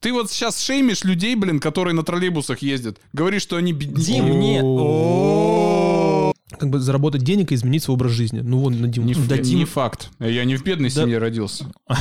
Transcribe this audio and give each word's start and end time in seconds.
Ты 0.00 0.12
вот 0.12 0.30
сейчас 0.30 0.60
шеймишь 0.62 1.02
людей, 1.04 1.34
блин, 1.34 1.58
которые 1.60 1.92
на 1.94 2.02
троллейбусах 2.04 2.62
ездят. 2.62 2.98
Говоришь, 3.12 3.42
что 3.42 3.56
они 3.56 3.72
бедняки. 3.72 4.04
Дим, 4.12 4.38
не... 4.38 4.60
О. 4.62 6.32
Как 6.58 6.70
бы 6.70 6.78
заработать 6.80 7.22
денег 7.22 7.52
и 7.52 7.54
изменить 7.54 7.82
свой 7.82 7.94
образ 7.94 8.12
жизни. 8.12 8.40
Ну, 8.40 8.58
вон, 8.58 8.80
на 8.80 8.86
Диму. 8.88 9.06
Не, 9.06 9.14
Да, 9.14 9.36
не 9.36 9.42
Дим- 9.42 9.66
факт. 9.66 10.10
Я 10.18 10.44
не 10.44 10.56
в 10.56 10.64
бедной 10.64 10.88
Да. 10.90 11.02
семье 11.02 11.18
родился. 11.18 11.70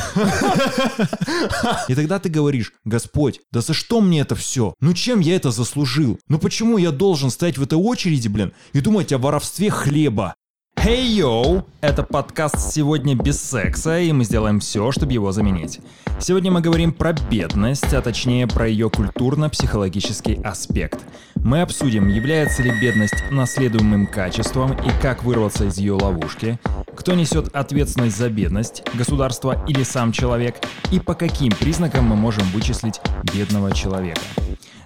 И 1.89 1.95
тогда 1.95 2.19
ты 2.19 2.29
говоришь, 2.29 2.73
Господь, 2.85 3.41
да 3.51 3.61
за 3.61 3.73
что 3.73 3.99
мне 4.01 4.21
это 4.21 4.35
все? 4.35 4.73
Ну 4.79 4.93
чем 4.93 5.19
я 5.19 5.35
это 5.35 5.51
заслужил? 5.51 6.19
Ну 6.27 6.37
почему 6.39 6.77
я 6.77 6.91
должен 6.91 7.29
стоять 7.29 7.57
в 7.57 7.63
этой 7.63 7.77
очереди, 7.77 8.27
блин, 8.27 8.53
и 8.73 8.79
думать 8.79 9.11
о 9.11 9.17
воровстве 9.17 9.69
хлеба? 9.69 10.35
Hey 10.77 11.01
йоу! 11.01 11.65
Это 11.81 12.03
подкаст 12.03 12.71
«Сегодня 12.71 13.15
без 13.15 13.41
секса», 13.41 13.99
и 13.99 14.11
мы 14.13 14.23
сделаем 14.23 14.59
все, 14.59 14.91
чтобы 14.91 15.11
его 15.11 15.31
заменить. 15.31 15.81
Сегодня 16.19 16.51
мы 16.51 16.61
говорим 16.61 16.93
про 16.93 17.13
бедность, 17.13 17.93
а 17.93 18.01
точнее 18.01 18.47
про 18.47 18.67
ее 18.67 18.89
культурно-психологический 18.89 20.39
аспект. 20.43 20.99
Мы 21.35 21.61
обсудим, 21.61 22.07
является 22.07 22.63
ли 22.63 22.71
бедность 22.79 23.15
наследуемым 23.31 24.07
качеством 24.07 24.71
и 24.73 25.01
как 25.01 25.23
вырваться 25.23 25.65
из 25.65 25.77
ее 25.77 25.93
ловушки, 25.93 26.59
кто 26.95 27.15
несет 27.15 27.53
ответственность 27.53 28.17
за 28.17 28.29
бедность, 28.29 28.83
государство 28.93 29.65
или 29.67 29.83
сам 29.83 30.11
человек, 30.11 30.55
и 30.91 30.99
по 30.99 31.15
каким 31.15 31.51
признакам 31.51 32.05
мы 32.05 32.15
можем 32.15 32.43
вычислить 32.53 33.01
бедного 33.33 33.73
человека. 33.73 34.21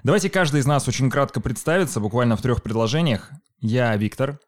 Давайте 0.03 0.29
каждый 0.31 0.61
из 0.61 0.65
нас 0.65 0.87
очень 0.87 1.11
кратко 1.11 1.41
представится, 1.41 1.99
буквально 1.99 2.35
в 2.35 2.41
трех 2.41 2.63
предложениях. 2.63 3.29
Я 3.59 3.95
Виктор, 3.95 4.39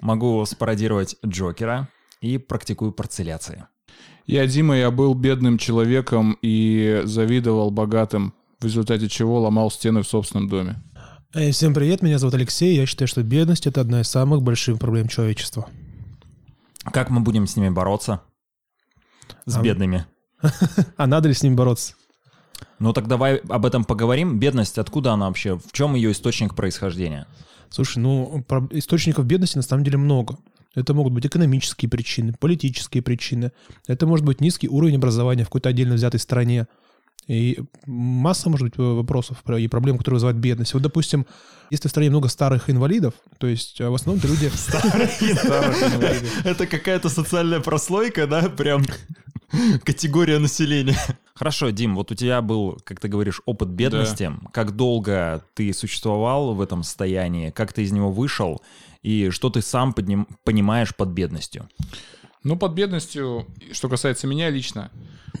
могу 0.00 0.44
спародировать 0.46 1.16
Джокера 1.24 1.88
и 2.20 2.38
практикую 2.38 2.92
парцеляции. 2.92 3.66
Я, 4.26 4.46
Дима, 4.46 4.76
я 4.76 4.90
был 4.90 5.14
бедным 5.14 5.58
человеком 5.58 6.38
и 6.42 7.02
завидовал 7.04 7.70
богатым, 7.70 8.34
в 8.60 8.64
результате 8.64 9.08
чего 9.08 9.40
ломал 9.40 9.70
стены 9.70 10.02
в 10.02 10.06
собственном 10.06 10.48
доме. 10.48 10.76
Эй, 11.34 11.52
всем 11.52 11.74
привет, 11.74 12.02
меня 12.02 12.18
зовут 12.18 12.34
Алексей. 12.34 12.76
Я 12.76 12.86
считаю, 12.86 13.08
что 13.08 13.22
бедность— 13.22 13.66
это 13.68 13.80
одна 13.80 14.00
из 14.02 14.08
самых 14.08 14.42
больших 14.42 14.78
проблем 14.78 15.08
человечества. 15.08 15.68
Как 16.92 17.10
мы 17.10 17.20
будем 17.20 17.46
с 17.46 17.56
ними 17.56 17.68
бороться? 17.68 18.20
С 19.46 19.56
А- 19.56 19.62
бедными. 19.62 20.06
А 20.96 21.06
надо 21.06 21.28
ли 21.28 21.34
с 21.34 21.42
ним 21.42 21.56
бороться? 21.56 21.94
Ну 22.78 22.92
так 22.92 23.06
давай 23.08 23.36
об 23.36 23.66
этом 23.66 23.84
поговорим. 23.84 24.38
Бедность, 24.38 24.78
откуда 24.78 25.12
она 25.12 25.26
вообще? 25.28 25.58
В 25.58 25.72
чем 25.72 25.94
ее 25.94 26.12
источник 26.12 26.54
происхождения? 26.54 27.26
Слушай, 27.70 27.98
ну, 27.98 28.44
источников 28.72 29.24
бедности 29.26 29.56
на 29.56 29.62
самом 29.62 29.84
деле 29.84 29.96
много. 29.96 30.38
Это 30.74 30.94
могут 30.94 31.12
быть 31.12 31.26
экономические 31.26 31.88
причины, 31.88 32.34
политические 32.38 33.02
причины. 33.02 33.52
Это 33.88 34.06
может 34.06 34.24
быть 34.24 34.40
низкий 34.40 34.68
уровень 34.68 34.96
образования 34.96 35.44
в 35.44 35.46
какой-то 35.48 35.68
отдельно 35.68 35.94
взятой 35.94 36.20
стране. 36.20 36.66
И 37.26 37.60
масса, 37.86 38.50
может 38.50 38.66
быть, 38.68 38.76
вопросов 38.76 39.42
про- 39.44 39.58
и 39.58 39.68
проблем, 39.68 39.98
которые 39.98 40.16
вызывают 40.16 40.38
бедность. 40.38 40.74
Вот, 40.74 40.82
допустим, 40.82 41.26
если 41.70 41.86
в 41.86 41.90
стране 41.90 42.10
много 42.10 42.28
старых 42.28 42.70
инвалидов, 42.70 43.14
то 43.38 43.46
есть 43.46 43.80
э, 43.80 43.88
в 43.88 43.94
основном 43.94 44.18
это 44.18 44.28
люди... 44.28 44.50
Это 46.44 46.66
какая-то 46.66 47.08
социальная 47.08 47.60
прослойка, 47.60 48.26
да? 48.26 48.48
Прям 48.48 48.84
категория 49.84 50.38
населения. 50.38 50.96
Хорошо, 51.40 51.70
Дим, 51.70 51.94
вот 51.94 52.12
у 52.12 52.14
тебя 52.14 52.42
был, 52.42 52.78
как 52.84 53.00
ты 53.00 53.08
говоришь, 53.08 53.40
опыт 53.46 53.70
бедности. 53.70 54.30
Как 54.52 54.76
долго 54.76 55.42
ты 55.54 55.72
существовал 55.72 56.52
в 56.52 56.60
этом 56.60 56.82
состоянии? 56.82 57.48
Как 57.48 57.72
ты 57.72 57.82
из 57.82 57.92
него 57.92 58.12
вышел? 58.12 58.60
И 59.00 59.30
что 59.30 59.48
ты 59.48 59.62
сам 59.62 59.94
подним- 59.94 60.26
понимаешь 60.44 60.94
под 60.94 61.08
бедностью? 61.08 61.66
Ну, 62.44 62.58
под 62.58 62.74
бедностью, 62.74 63.46
что 63.72 63.88
касается 63.88 64.26
меня 64.26 64.50
лично, 64.50 64.90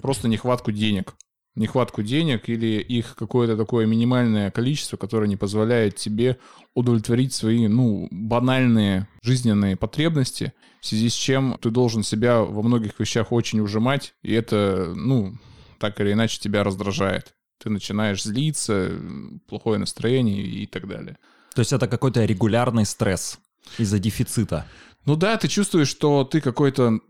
просто 0.00 0.26
нехватку 0.26 0.72
денег. 0.72 1.16
Нехватку 1.54 2.02
денег 2.02 2.48
или 2.48 2.80
их 2.80 3.14
какое-то 3.14 3.58
такое 3.58 3.84
минимальное 3.84 4.50
количество, 4.50 4.96
которое 4.96 5.28
не 5.28 5.36
позволяет 5.36 5.96
тебе 5.96 6.38
удовлетворить 6.74 7.34
свои, 7.34 7.68
ну, 7.68 8.08
банальные 8.10 9.06
жизненные 9.22 9.76
потребности, 9.76 10.54
в 10.80 10.86
связи 10.86 11.10
с 11.10 11.14
чем 11.14 11.58
ты 11.60 11.68
должен 11.68 12.04
себя 12.04 12.40
во 12.40 12.62
многих 12.62 12.98
вещах 12.98 13.32
очень 13.32 13.60
ужимать, 13.60 14.14
и 14.22 14.32
это, 14.32 14.94
ну, 14.96 15.34
так 15.80 16.00
или 16.00 16.12
иначе 16.12 16.38
тебя 16.38 16.62
раздражает. 16.62 17.34
Ты 17.58 17.70
начинаешь 17.70 18.22
злиться, 18.22 18.92
плохое 19.48 19.78
настроение 19.78 20.42
и 20.42 20.66
так 20.66 20.86
далее. 20.86 21.18
То 21.54 21.60
есть 21.60 21.72
это 21.72 21.88
какой-то 21.88 22.24
регулярный 22.24 22.84
стресс 22.84 23.38
из-за 23.78 23.98
дефицита. 23.98 24.66
Ну 25.06 25.16
да, 25.16 25.36
ты 25.36 25.48
чувствуешь, 25.48 25.88
что 25.88 26.24
ты 26.24 26.40
какой-то 26.40 27.00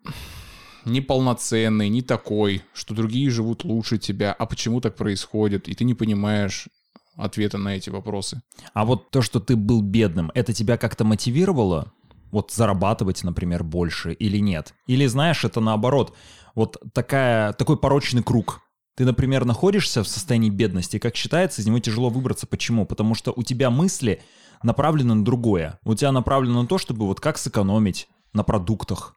неполноценный, 0.85 1.89
не 1.89 2.03
такой, 2.03 2.63
что 2.73 2.95
другие 2.95 3.29
живут 3.31 3.65
лучше 3.65 3.99
тебя, 3.99 4.33
а 4.33 4.47
почему 4.47 4.81
так 4.81 4.97
происходит, 4.97 5.69
и 5.69 5.75
ты 5.75 5.85
не 5.85 5.95
понимаешь 5.95 6.69
ответа 7.17 7.59
на 7.59 7.77
эти 7.77 7.91
вопросы. 7.91 8.41
А 8.73 8.85
вот 8.85 9.11
то, 9.11 9.21
что 9.21 9.41
ты 9.41 9.57
был 9.57 9.83
бедным, 9.83 10.31
это 10.35 10.53
тебя 10.53 10.77
как-то 10.79 11.05
мотивировало? 11.05 11.93
Вот 12.31 12.53
зарабатывать, 12.53 13.25
например, 13.25 13.65
больше 13.65 14.13
или 14.13 14.39
нет? 14.39 14.75
Или 14.87 15.07
знаешь, 15.07 15.45
это 15.45 15.61
наоборот, 15.61 16.17
вот 16.55 16.77
такая, 16.93 17.53
такой 17.53 17.77
порочный 17.77 18.23
круг. 18.23 18.61
Ты, 18.97 19.05
например, 19.05 19.45
находишься 19.45 20.03
в 20.03 20.09
состоянии 20.09 20.51
бедности, 20.51 20.97
и, 20.97 20.99
как 20.99 21.17
считается, 21.17 21.63
из 21.63 21.67
него 21.67 21.79
тяжело 21.79 22.11
выбраться. 22.11 22.47
Почему? 22.47 22.85
Потому 22.87 23.15
что 23.15 23.33
у 23.35 23.43
тебя 23.43 23.71
мысли 23.71 24.23
направлены 24.63 25.15
на 25.15 25.25
другое. 25.25 25.79
У 25.85 25.95
тебя 25.95 26.13
направлено 26.13 26.63
на 26.63 26.69
то, 26.69 26.77
чтобы 26.77 27.07
вот 27.07 27.21
как 27.21 27.39
сэкономить 27.39 28.09
на 28.33 28.43
продуктах, 28.43 29.17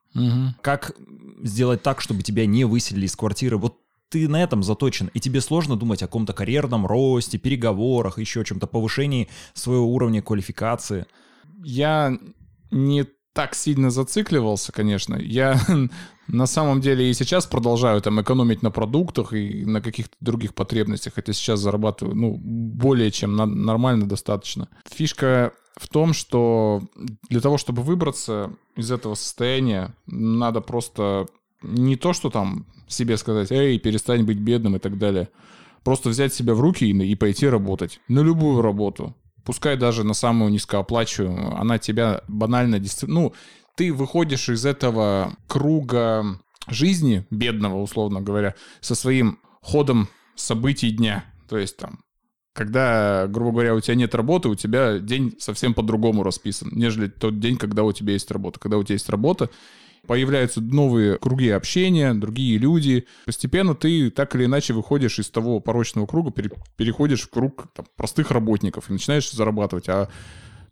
как 0.62 0.96
сделать 1.44 1.84
так, 1.84 2.02
чтобы 2.02 2.24
тебя 2.24 2.46
не 2.46 2.66
выселили 2.66 3.06
из 3.06 3.16
квартиры. 3.16 3.58
Вот 3.58 3.78
ты 4.10 4.30
на 4.30 4.42
этом 4.42 4.64
заточен, 4.64 5.10
и 5.14 5.20
тебе 5.20 5.42
сложно 5.42 5.76
думать 5.76 6.02
о 6.04 6.08
каком-то 6.08 6.34
карьерном 6.34 6.86
росте, 6.86 7.38
переговорах, 7.38 8.20
еще 8.20 8.42
о 8.42 8.46
чем-то 8.46 8.68
повышении 8.68 9.28
своего 9.54 9.92
уровня 9.92 10.22
квалификации. 10.22 11.08
Я 11.64 12.18
не 12.72 13.06
так 13.34 13.56
сильно 13.56 13.90
зацикливался, 13.90 14.72
конечно. 14.72 15.16
Я 15.16 15.60
на 16.28 16.46
самом 16.46 16.82
деле 16.82 17.10
и 17.10 17.14
сейчас 17.14 17.46
продолжаю 17.46 18.02
там 18.02 18.22
экономить 18.22 18.62
на 18.62 18.72
продуктах 18.72 19.34
и 19.34 19.66
на 19.66 19.82
каких-то 19.82 20.16
других 20.20 20.54
потребностях, 20.54 21.16
хотя 21.16 21.34
сейчас 21.34 21.60
зарабатываю, 21.60 22.16
ну, 22.16 22.38
более 22.38 23.12
чем 23.12 23.36
на- 23.36 23.46
нормально 23.46 24.08
достаточно. 24.08 24.70
Фишка 24.90 25.54
в 25.76 25.88
том, 25.88 26.14
что 26.14 26.84
для 27.30 27.42
того, 27.42 27.58
чтобы 27.58 27.82
выбраться 27.82 28.52
из 28.76 28.92
этого 28.92 29.16
состояния, 29.16 29.96
надо 30.06 30.62
просто 30.62 31.28
не 31.64 31.96
то, 31.96 32.14
что 32.14 32.30
там 32.30 32.68
себе 32.88 33.18
сказать, 33.18 33.52
эй, 33.52 33.80
перестань 33.80 34.24
быть 34.24 34.38
бедным 34.38 34.76
и 34.76 34.80
так 34.80 34.98
далее. 34.98 35.30
Просто 35.84 36.10
взять 36.10 36.34
себя 36.34 36.54
в 36.54 36.62
руки 36.62 36.86
и, 36.86 36.92
и 36.92 37.16
пойти 37.16 37.48
работать. 37.48 38.00
На 38.08 38.20
любую 38.20 38.62
работу. 38.62 39.16
Пускай 39.44 39.78
даже 39.78 40.04
на 40.04 40.14
самую 40.14 40.52
низкооплачиваемую. 40.52 41.56
Она 41.58 41.78
тебя 41.78 42.22
банально... 42.28 42.82
Ну, 43.04 43.34
ты 43.76 43.92
выходишь 43.92 44.50
из 44.50 44.66
этого 44.66 45.36
круга 45.48 46.40
жизни, 46.68 47.26
бедного, 47.30 47.82
условно 47.82 48.22
говоря, 48.22 48.56
со 48.80 48.96
своим 48.96 49.40
ходом 49.62 50.08
событий 50.36 50.92
дня. 50.92 51.26
То 51.50 51.58
есть 51.58 51.78
там 51.78 52.00
когда, 52.54 53.26
грубо 53.28 53.52
говоря, 53.52 53.76
у 53.76 53.80
тебя 53.80 53.96
нет 53.96 54.14
работы, 54.14 54.48
у 54.48 54.56
тебя 54.56 55.00
день 55.00 55.36
совсем 55.40 55.74
по-другому 55.74 56.24
расписан, 56.24 56.70
нежели 56.72 57.08
тот 57.08 57.40
день, 57.40 57.58
когда 57.58 57.84
у 57.84 57.92
тебя 57.92 58.14
есть 58.14 58.30
работа. 58.30 58.60
Когда 58.60 58.78
у 58.78 58.84
тебя 58.84 58.94
есть 58.94 59.10
работа, 59.10 59.50
появляются 60.08 60.62
новые 60.62 61.18
круги 61.18 61.50
общения, 61.50 62.14
другие 62.14 62.58
люди. 62.58 63.06
Постепенно 63.26 63.76
ты 63.76 64.10
так 64.12 64.36
или 64.36 64.46
иначе 64.46 64.74
выходишь 64.74 65.20
из 65.20 65.30
того 65.30 65.60
порочного 65.60 66.06
круга, 66.06 66.32
пере- 66.32 66.52
переходишь 66.78 67.22
в 67.24 67.30
круг 67.30 67.68
там, 67.76 67.86
простых 67.96 68.32
работников 68.32 68.90
и 68.90 68.94
начинаешь 68.94 69.32
зарабатывать. 69.32 69.90
А 69.90 70.10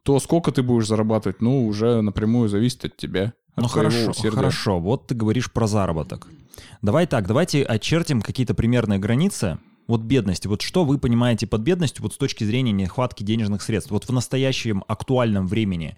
то, 0.04 0.20
сколько 0.20 0.52
ты 0.52 0.64
будешь 0.64 0.88
зарабатывать, 0.88 1.42
ну, 1.42 1.66
уже 1.68 2.02
напрямую 2.02 2.50
зависит 2.50 2.86
от 2.86 2.98
тебя. 2.98 3.34
От 3.56 3.64
Ну 3.64 3.68
хорошо, 3.68 4.10
усердия. 4.12 4.36
хорошо. 4.36 4.80
Вот 4.80 5.08
ты 5.08 5.16
говоришь 5.16 5.52
про 5.52 5.68
заработок. 5.68 6.28
Давай 6.82 7.06
так, 7.08 7.28
давайте 7.28 7.64
очертим 7.64 8.22
какие-то 8.22 8.54
примерные 8.54 9.00
границы. 9.00 9.60
Вот 9.88 10.02
бедности. 10.02 10.48
Вот 10.48 10.62
что 10.62 10.86
вы 10.86 10.98
понимаете 10.98 11.48
под 11.48 11.62
бедностью 11.62 12.04
вот 12.04 12.14
с 12.14 12.18
точки 12.18 12.44
зрения 12.46 12.72
нехватки 12.72 13.24
денежных 13.24 13.62
средств? 13.62 13.92
Вот 13.92 14.06
в 14.06 14.12
настоящем 14.14 14.84
актуальном 14.88 15.48
времени. 15.48 15.98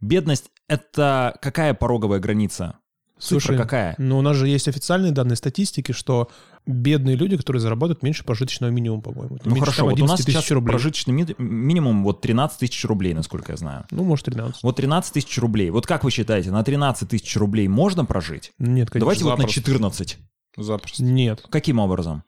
Бедность— 0.00 0.50
это 0.68 1.36
какая 1.42 1.74
пороговая 1.74 2.18
граница? 2.20 2.78
Цифра 3.18 3.40
Слушай, 3.40 3.56
какая? 3.58 3.94
Ну, 3.98 4.18
у 4.18 4.22
нас 4.22 4.36
же 4.36 4.46
есть 4.46 4.68
официальные 4.68 5.10
данные 5.10 5.34
статистики, 5.34 5.90
что 5.90 6.30
бедные 6.66 7.16
люди, 7.16 7.36
которые 7.36 7.60
зарабатывают 7.60 8.04
меньше 8.04 8.22
прожиточного 8.22 8.70
минимума, 8.70 9.02
по-моему. 9.02 9.38
Ну 9.44 9.50
меньше, 9.50 9.60
хорошо, 9.60 9.76
там, 9.78 9.86
вот 9.90 10.00
у 10.00 10.04
нас 10.04 10.20
11 10.20 10.26
тысяч 10.26 10.36
сейчас 10.38 10.50
рублей. 10.52 10.70
прожиточный 10.70 11.14
ми- 11.14 11.34
минимум 11.38 12.04
вот 12.04 12.20
13 12.20 12.60
тысяч 12.60 12.84
рублей, 12.84 13.14
насколько 13.14 13.50
я 13.52 13.56
знаю. 13.56 13.86
Ну, 13.90 14.04
может, 14.04 14.26
13. 14.26 14.62
Вот 14.62 14.76
13 14.76 15.12
тысяч 15.14 15.36
рублей. 15.38 15.70
Вот 15.70 15.84
как 15.88 16.04
вы 16.04 16.12
считаете, 16.12 16.52
на 16.52 16.62
13 16.62 17.08
тысяч 17.08 17.36
рублей 17.36 17.66
можно 17.66 18.04
прожить? 18.04 18.52
Нет, 18.60 18.88
конечно. 18.88 19.00
Давайте 19.00 19.24
вот 19.24 19.30
на 19.30 19.36
запросто. 19.38 19.60
14. 19.62 20.18
Запросто. 20.56 21.02
Нет. 21.02 21.44
Каким 21.50 21.80
образом? 21.80 22.22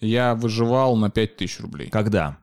Я 0.00 0.34
выживал 0.34 0.96
на 0.96 1.08
5000 1.08 1.60
рублей. 1.60 1.88
Когда? 1.88 2.36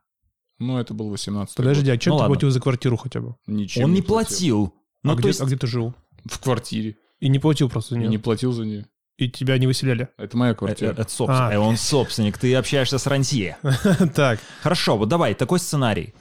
Ну, 0.61 0.77
это 0.77 0.93
был 0.93 1.09
18 1.09 1.55
Подожди, 1.55 1.89
а 1.89 1.97
чем 1.97 2.11
Ну 2.11 2.17
ты 2.17 2.21
ладно. 2.21 2.35
платил 2.35 2.49
за 2.51 2.59
квартиру 2.61 2.95
хотя 2.97 3.19
бы? 3.19 3.35
Ничем 3.47 3.85
Он 3.85 3.93
не 3.93 4.01
платил. 4.01 4.73
Ну, 5.03 5.11
а, 5.11 5.15
то 5.15 5.19
где, 5.21 5.29
есть 5.29 5.41
а 5.41 5.45
где 5.45 5.57
ты 5.57 5.65
жил? 5.67 5.93
В 6.25 6.39
квартире. 6.39 6.97
И 7.19 7.29
не 7.29 7.39
платил 7.39 7.67
просто 7.69 7.95
за 7.95 7.99
И 7.99 7.99
нее. 8.01 8.09
не 8.09 8.17
платил 8.19 8.51
за 8.51 8.63
нее. 8.65 8.85
и 9.17 9.29
тебя 9.29 9.57
не 9.57 9.67
выселяли. 9.67 10.09
Это 10.17 10.35
моя 10.37 10.51
Э, 10.53 10.55
квартира. 10.55 10.91
Это 10.91 11.09
собственник. 11.09 11.51
А. 11.51 11.53
Э, 11.53 11.57
Он 11.59 11.77
собственник, 11.77 12.37
ты 12.37 12.53
общаешься 12.55 12.97
с 12.99 13.07
рантье. 13.07 13.57
Так, 14.15 14.39
Хорошо, 14.61 14.97
вот 14.97 15.09
давай, 15.09 15.33
такой 15.35 15.59
сценарий. 15.59 16.13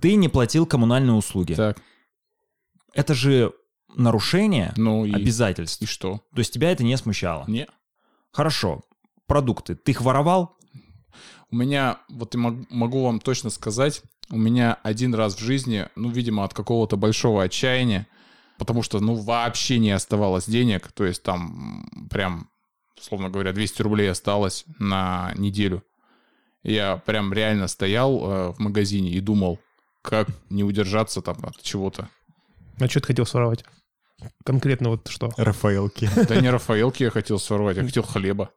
Ты 0.00 0.14
не 0.16 0.28
платил 0.28 0.66
коммунальные 0.66 1.14
услуги. 1.14 1.54
Так, 1.54 1.80
Это 2.94 3.14
же 3.14 3.52
нарушение 3.96 4.72
ну 4.76 5.04
и, 5.04 5.12
обязательств. 5.12 5.82
и 5.82 5.86
что? 5.86 6.22
То 6.34 6.38
есть 6.38 6.52
тебя 6.52 6.70
это 6.72 6.82
не 6.84 6.96
смущало. 6.96 7.44
Не. 7.48 7.66
Хорошо. 8.32 8.82
Продукты. 9.26 9.74
Ты 9.76 9.92
их 9.92 10.00
воровал? 10.00 10.56
У 11.52 11.56
меня, 11.56 11.98
вот 12.08 12.34
я 12.34 12.40
мог- 12.40 12.70
могу 12.70 13.04
вам 13.04 13.20
точно 13.20 13.50
сказать, 13.50 14.02
у 14.30 14.36
меня 14.38 14.78
один 14.82 15.14
раз 15.14 15.34
в 15.36 15.38
жизни, 15.38 15.86
ну, 15.96 16.08
видимо, 16.10 16.44
от 16.44 16.54
какого-то 16.54 16.96
большого 16.96 17.42
отчаяния, 17.42 18.06
потому 18.58 18.82
что, 18.82 19.00
ну, 19.00 19.14
вообще 19.14 19.78
не 19.78 19.90
оставалось 19.90 20.46
денег, 20.46 20.90
то 20.92 21.04
есть 21.04 21.22
там 21.22 21.86
прям, 22.10 22.48
условно 22.98 23.28
говоря, 23.28 23.52
200 23.52 23.82
рублей 23.82 24.10
осталось 24.10 24.64
на 24.78 25.32
неделю. 25.36 25.82
Я 26.62 26.96
прям 26.96 27.32
реально 27.32 27.68
стоял 27.68 28.16
э, 28.18 28.52
в 28.52 28.58
магазине 28.58 29.10
и 29.10 29.20
думал, 29.20 29.58
как 30.00 30.28
не 30.48 30.64
удержаться 30.64 31.20
там 31.20 31.36
от 31.42 31.60
чего-то. 31.60 32.08
а 32.80 32.88
что 32.88 33.00
ты 33.00 33.08
хотел 33.08 33.26
своровать? 33.26 33.64
Конкретно 34.44 34.88
вот 34.90 35.08
что? 35.08 35.30
Рафаэлки. 35.36 36.08
Да 36.28 36.40
не 36.40 36.48
Рафаэлки 36.48 37.02
я 37.02 37.10
хотел 37.10 37.38
сорвать, 37.38 37.76
я 37.76 37.82
хотел 37.84 38.04
хлеба. 38.04 38.50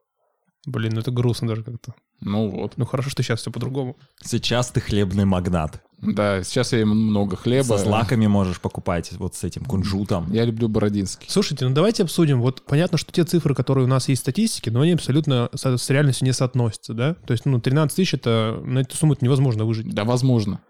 Блин, 0.64 0.94
ну 0.94 1.00
это 1.00 1.10
грустно 1.10 1.48
даже 1.48 1.62
как-то. 1.62 1.94
Ну 2.20 2.48
вот. 2.48 2.74
Ну 2.76 2.86
хорошо, 2.86 3.10
что 3.10 3.22
сейчас 3.22 3.40
все 3.40 3.50
по-другому. 3.50 3.96
Сейчас 4.22 4.70
ты 4.70 4.80
хлебный 4.80 5.24
магнат. 5.24 5.82
Да, 6.00 6.42
сейчас 6.44 6.72
я 6.72 6.80
ем 6.80 6.90
много 6.90 7.36
хлеба. 7.36 7.64
Со 7.64 7.78
злаками 7.78 8.26
можешь 8.26 8.60
покупать, 8.60 9.12
вот 9.12 9.34
с 9.34 9.44
этим 9.44 9.64
кунжутом. 9.64 10.30
Я 10.32 10.44
люблю 10.44 10.68
Бородинский. 10.68 11.26
Слушайте, 11.30 11.66
ну 11.66 11.74
давайте 11.74 12.02
обсудим. 12.02 12.40
Вот 12.40 12.62
понятно, 12.66 12.98
что 12.98 13.12
те 13.12 13.24
цифры, 13.24 13.54
которые 13.54 13.84
у 13.84 13.88
нас 13.88 14.08
есть 14.08 14.20
в 14.20 14.24
статистике, 14.24 14.70
но 14.70 14.80
они 14.82 14.92
абсолютно 14.92 15.48
со- 15.54 15.76
с 15.78 15.88
реальностью 15.90 16.26
не 16.26 16.32
соотносятся, 16.32 16.92
да? 16.94 17.14
То 17.14 17.32
есть, 17.32 17.46
ну, 17.46 17.60
13 17.60 17.96
тысяч, 17.96 18.14
это 18.14 18.60
на 18.64 18.80
эту 18.80 18.96
сумму 18.96 19.16
невозможно 19.20 19.64
выжить. 19.64 19.88
Да, 19.94 20.04
возможно. 20.04 20.60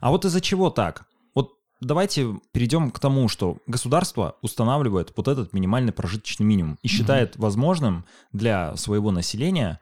А 0.00 0.10
вот 0.10 0.24
из-за 0.24 0.40
чего 0.40 0.70
так? 0.70 1.04
Вот 1.34 1.50
давайте 1.80 2.28
перейдем 2.52 2.90
к 2.92 3.00
тому, 3.00 3.28
что 3.28 3.58
государство 3.66 4.36
устанавливает 4.40 5.12
вот 5.16 5.26
этот 5.28 5.52
минимальный 5.52 5.92
прожиточный 5.92 6.46
минимум 6.46 6.78
и 6.82 6.88
считает 6.88 7.36
возможным 7.36 8.04
для 8.32 8.76
своего 8.76 9.10
населения, 9.10 9.80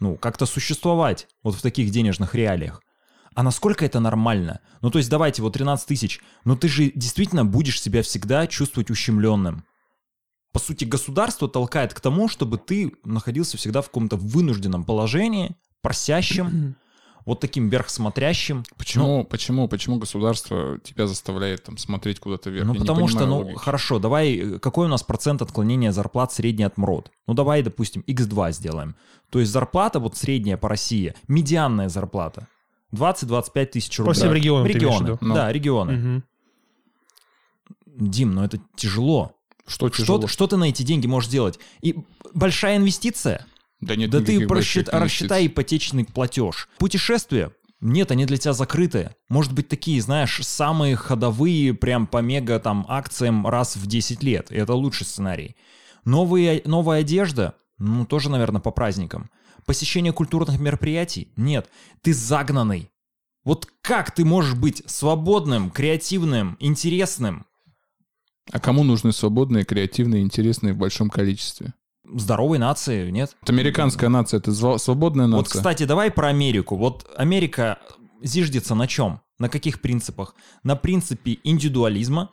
ну, 0.00 0.16
как-то 0.16 0.46
существовать 0.46 1.28
вот 1.42 1.54
в 1.54 1.62
таких 1.62 1.90
денежных 1.90 2.34
реалиях. 2.34 2.82
А 3.34 3.42
насколько 3.42 3.84
это 3.84 4.00
нормально? 4.00 4.60
Ну, 4.80 4.90
то 4.90 4.98
есть 4.98 5.10
давайте 5.10 5.42
вот 5.42 5.52
13 5.52 5.86
тысяч, 5.86 6.20
но 6.44 6.56
ты 6.56 6.68
же 6.68 6.90
действительно 6.94 7.44
будешь 7.44 7.80
себя 7.80 8.02
всегда 8.02 8.46
чувствовать 8.46 8.90
ущемленным. 8.90 9.64
По 10.52 10.58
сути, 10.58 10.84
государство 10.84 11.48
толкает 11.48 11.94
к 11.94 12.00
тому, 12.00 12.28
чтобы 12.28 12.58
ты 12.58 12.92
находился 13.04 13.56
всегда 13.56 13.80
в 13.82 13.86
каком-то 13.86 14.16
вынужденном 14.16 14.84
положении, 14.84 15.56
просящим, 15.82 16.74
вот 17.24 17.40
таким 17.40 17.68
вверхсмотрящим. 17.68 18.64
Почему, 18.76 19.24
почему, 19.24 19.68
почему 19.68 19.98
государство 19.98 20.78
тебя 20.82 21.06
заставляет 21.06 21.64
там 21.64 21.76
смотреть 21.78 22.20
куда-то 22.20 22.50
вверх? 22.50 22.66
Ну, 22.66 22.74
Я 22.74 22.80
потому 22.80 23.08
что, 23.08 23.26
ну, 23.26 23.38
логики. 23.38 23.58
хорошо, 23.58 23.98
давай, 23.98 24.34
э, 24.36 24.58
какой 24.58 24.86
у 24.86 24.88
нас 24.88 25.02
процент 25.02 25.42
отклонения 25.42 25.92
зарплат 25.92 26.32
средний 26.32 26.64
от 26.64 26.76
МРОД? 26.78 27.10
Ну, 27.26 27.34
давай, 27.34 27.62
допустим, 27.62 28.02
x2 28.06 28.52
сделаем. 28.52 28.96
То 29.30 29.40
есть 29.40 29.52
зарплата 29.52 30.00
вот 30.00 30.16
средняя 30.16 30.56
по 30.56 30.68
России, 30.68 31.14
медианная 31.28 31.88
зарплата, 31.88 32.46
20-25 32.92 33.66
тысяч 33.66 33.98
рублей. 33.98 34.14
всем 34.14 34.32
регионам 34.32 34.66
ты 34.66 34.72
имеешь 34.72 34.84
в 34.94 35.00
Регионы? 35.02 35.18
Ну. 35.20 35.34
да, 35.34 35.52
регионы. 35.52 35.92
Мгм. 35.92 36.24
Дим, 37.86 38.34
ну 38.34 38.44
это 38.44 38.60
тяжело. 38.76 39.32
Что 39.66 39.88
Что, 39.88 39.98
тяжело? 40.02 40.18
ты- 40.20 40.28
что 40.28 40.46
ты 40.46 40.56
на 40.56 40.64
эти 40.64 40.82
деньги 40.82 41.06
можешь 41.06 41.28
делать? 41.30 41.58
И 41.82 41.96
большая 42.32 42.76
инвестиция? 42.78 43.44
Да 43.80 43.96
нет 43.96 44.10
да 44.10 44.20
ты 44.20 44.46
просчит- 44.46 44.88
рассчитай 44.90 45.46
ипотечный 45.46 46.04
платеж. 46.04 46.68
Путешествия? 46.78 47.52
Нет, 47.80 48.10
они 48.10 48.26
для 48.26 48.36
тебя 48.36 48.52
закрытые. 48.52 49.14
Может 49.28 49.52
быть, 49.52 49.68
такие, 49.68 50.02
знаешь, 50.02 50.40
самые 50.44 50.96
ходовые, 50.96 51.74
прям 51.74 52.08
по 52.08 52.18
мега 52.18 52.58
там 52.58 52.84
акциям 52.88 53.46
раз 53.46 53.76
в 53.76 53.86
10 53.86 54.22
лет. 54.24 54.50
И 54.50 54.56
это 54.56 54.74
лучший 54.74 55.06
сценарий. 55.06 55.54
Новые, 56.04 56.62
новая 56.64 57.00
одежда? 57.00 57.54
Ну, 57.78 58.04
тоже, 58.04 58.30
наверное, 58.30 58.60
по 58.60 58.72
праздникам. 58.72 59.30
Посещение 59.64 60.12
культурных 60.12 60.58
мероприятий? 60.58 61.28
Нет. 61.36 61.70
Ты 62.02 62.12
загнанный. 62.12 62.90
Вот 63.44 63.68
как 63.82 64.10
ты 64.10 64.24
можешь 64.24 64.54
быть 64.54 64.82
свободным, 64.86 65.70
креативным, 65.70 66.56
интересным, 66.58 67.46
А 68.50 68.58
кому 68.60 68.82
нужны 68.82 69.12
свободные, 69.12 69.64
креативные, 69.64 70.22
интересные 70.22 70.72
в 70.72 70.78
большом 70.78 71.10
количестве? 71.10 71.74
Здоровой 72.14 72.58
нации, 72.58 73.10
нет? 73.10 73.36
Вот 73.40 73.50
американская 73.50 74.08
нация— 74.08 74.38
это 74.40 74.52
свободная 74.78 75.26
нация? 75.26 75.38
Вот, 75.38 75.48
кстати, 75.48 75.84
давай 75.84 76.10
про 76.10 76.28
Америку. 76.28 76.76
Вот 76.76 77.08
Америка 77.16 77.78
зиждется 78.22 78.74
на 78.74 78.86
чем? 78.86 79.20
На 79.38 79.48
каких 79.48 79.80
принципах? 79.80 80.34
На 80.64 80.74
принципе 80.74 81.38
индивидуализма, 81.44 82.30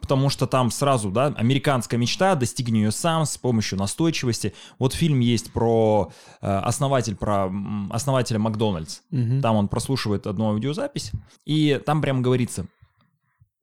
потому 0.00 0.28
что 0.28 0.46
там 0.46 0.70
сразу, 0.70 1.10
да, 1.10 1.26
американская 1.36 1.98
мечта, 1.98 2.34
достигни 2.34 2.78
ее 2.78 2.90
сам 2.90 3.24
с 3.24 3.38
помощью 3.38 3.78
настойчивости. 3.78 4.54
Вот 4.78 4.92
фильм 4.92 5.20
есть 5.20 5.52
про 5.52 6.12
э, 6.40 6.46
основатель, 6.46 7.16
про 7.16 7.50
основателя 7.90 8.38
Макдональдс. 8.38 9.00
Мгм. 9.10 9.40
Там 9.40 9.56
он 9.56 9.68
прослушивает 9.68 10.26
одну 10.26 10.50
аудиозапись, 10.50 11.12
и 11.44 11.80
там 11.84 12.02
прям 12.02 12.22
говорится, 12.22 12.66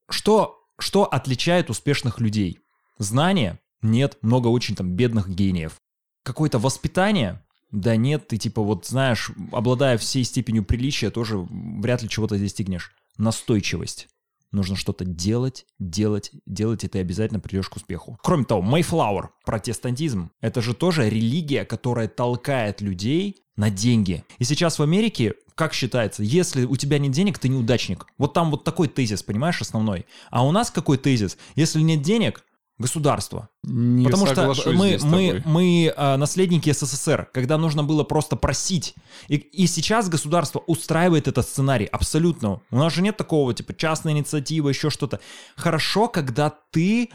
что, 0.09 0.59
что 0.79 1.05
отличает 1.05 1.69
успешных 1.69 2.19
людей? 2.19 2.59
Знание? 2.97 3.59
Нет, 3.81 4.17
много 4.21 4.47
очень 4.47 4.75
там 4.75 4.95
бедных 4.95 5.29
гениев. 5.29 5.77
Какое-то 6.23 6.59
воспитание? 6.59 7.43
Да 7.71 7.95
нет, 7.95 8.27
ты 8.27 8.37
типа 8.37 8.61
вот 8.61 8.85
знаешь, 8.85 9.31
обладая 9.51 9.97
всей 9.97 10.23
степенью 10.23 10.63
приличия, 10.63 11.09
тоже 11.09 11.37
вряд 11.37 12.03
ли 12.03 12.09
чего-то 12.09 12.37
достигнешь. 12.37 12.91
Настойчивость. 13.17 14.07
Нужно 14.51 14.75
что-то 14.75 15.05
делать, 15.05 15.65
делать, 15.79 16.31
делать, 16.45 16.83
и 16.83 16.89
ты 16.89 16.99
обязательно 16.99 17.39
придешь 17.39 17.69
к 17.69 17.77
успеху. 17.77 18.19
Кроме 18.21 18.43
того, 18.43 18.61
Mayflower, 18.61 19.29
протестантизм, 19.45 20.31
это 20.41 20.61
же 20.61 20.73
тоже 20.73 21.09
религия, 21.09 21.63
которая 21.63 22.09
толкает 22.09 22.81
людей 22.81 23.45
на 23.55 23.69
деньги. 23.69 24.25
И 24.39 24.43
сейчас 24.43 24.77
в 24.77 24.83
Америке, 24.83 25.35
как 25.55 25.73
считается, 25.73 26.21
если 26.23 26.65
у 26.65 26.75
тебя 26.75 26.99
нет 26.99 27.13
денег, 27.13 27.39
ты 27.39 27.47
неудачник. 27.47 28.07
Вот 28.17 28.33
там 28.33 28.51
вот 28.51 28.65
такой 28.65 28.89
тезис, 28.89 29.23
понимаешь, 29.23 29.61
основной. 29.61 30.05
А 30.29 30.45
у 30.45 30.51
нас 30.51 30.69
какой 30.69 30.97
тезис? 30.97 31.37
Если 31.55 31.79
нет 31.79 32.01
денег, 32.01 32.43
государство. 32.81 33.49
Не 33.63 34.05
Потому 34.05 34.27
что 34.27 34.71
мы, 34.73 34.99
мы, 35.03 35.41
мы 35.45 35.93
а, 35.95 36.17
наследники 36.17 36.71
СССР, 36.71 37.29
когда 37.33 37.57
нужно 37.57 37.83
было 37.83 38.03
просто 38.03 38.35
просить. 38.35 38.95
И, 39.27 39.35
и 39.35 39.67
сейчас 39.67 40.09
государство 40.09 40.59
устраивает 40.67 41.27
этот 41.27 41.47
сценарий 41.47 41.85
абсолютно. 41.85 42.61
У 42.71 42.77
нас 42.77 42.93
же 42.93 43.01
нет 43.01 43.15
такого, 43.17 43.53
типа, 43.53 43.73
частная 43.73 44.13
инициатива, 44.13 44.69
еще 44.69 44.89
что-то. 44.89 45.19
Хорошо, 45.55 46.07
когда 46.07 46.53
ты 46.71 47.09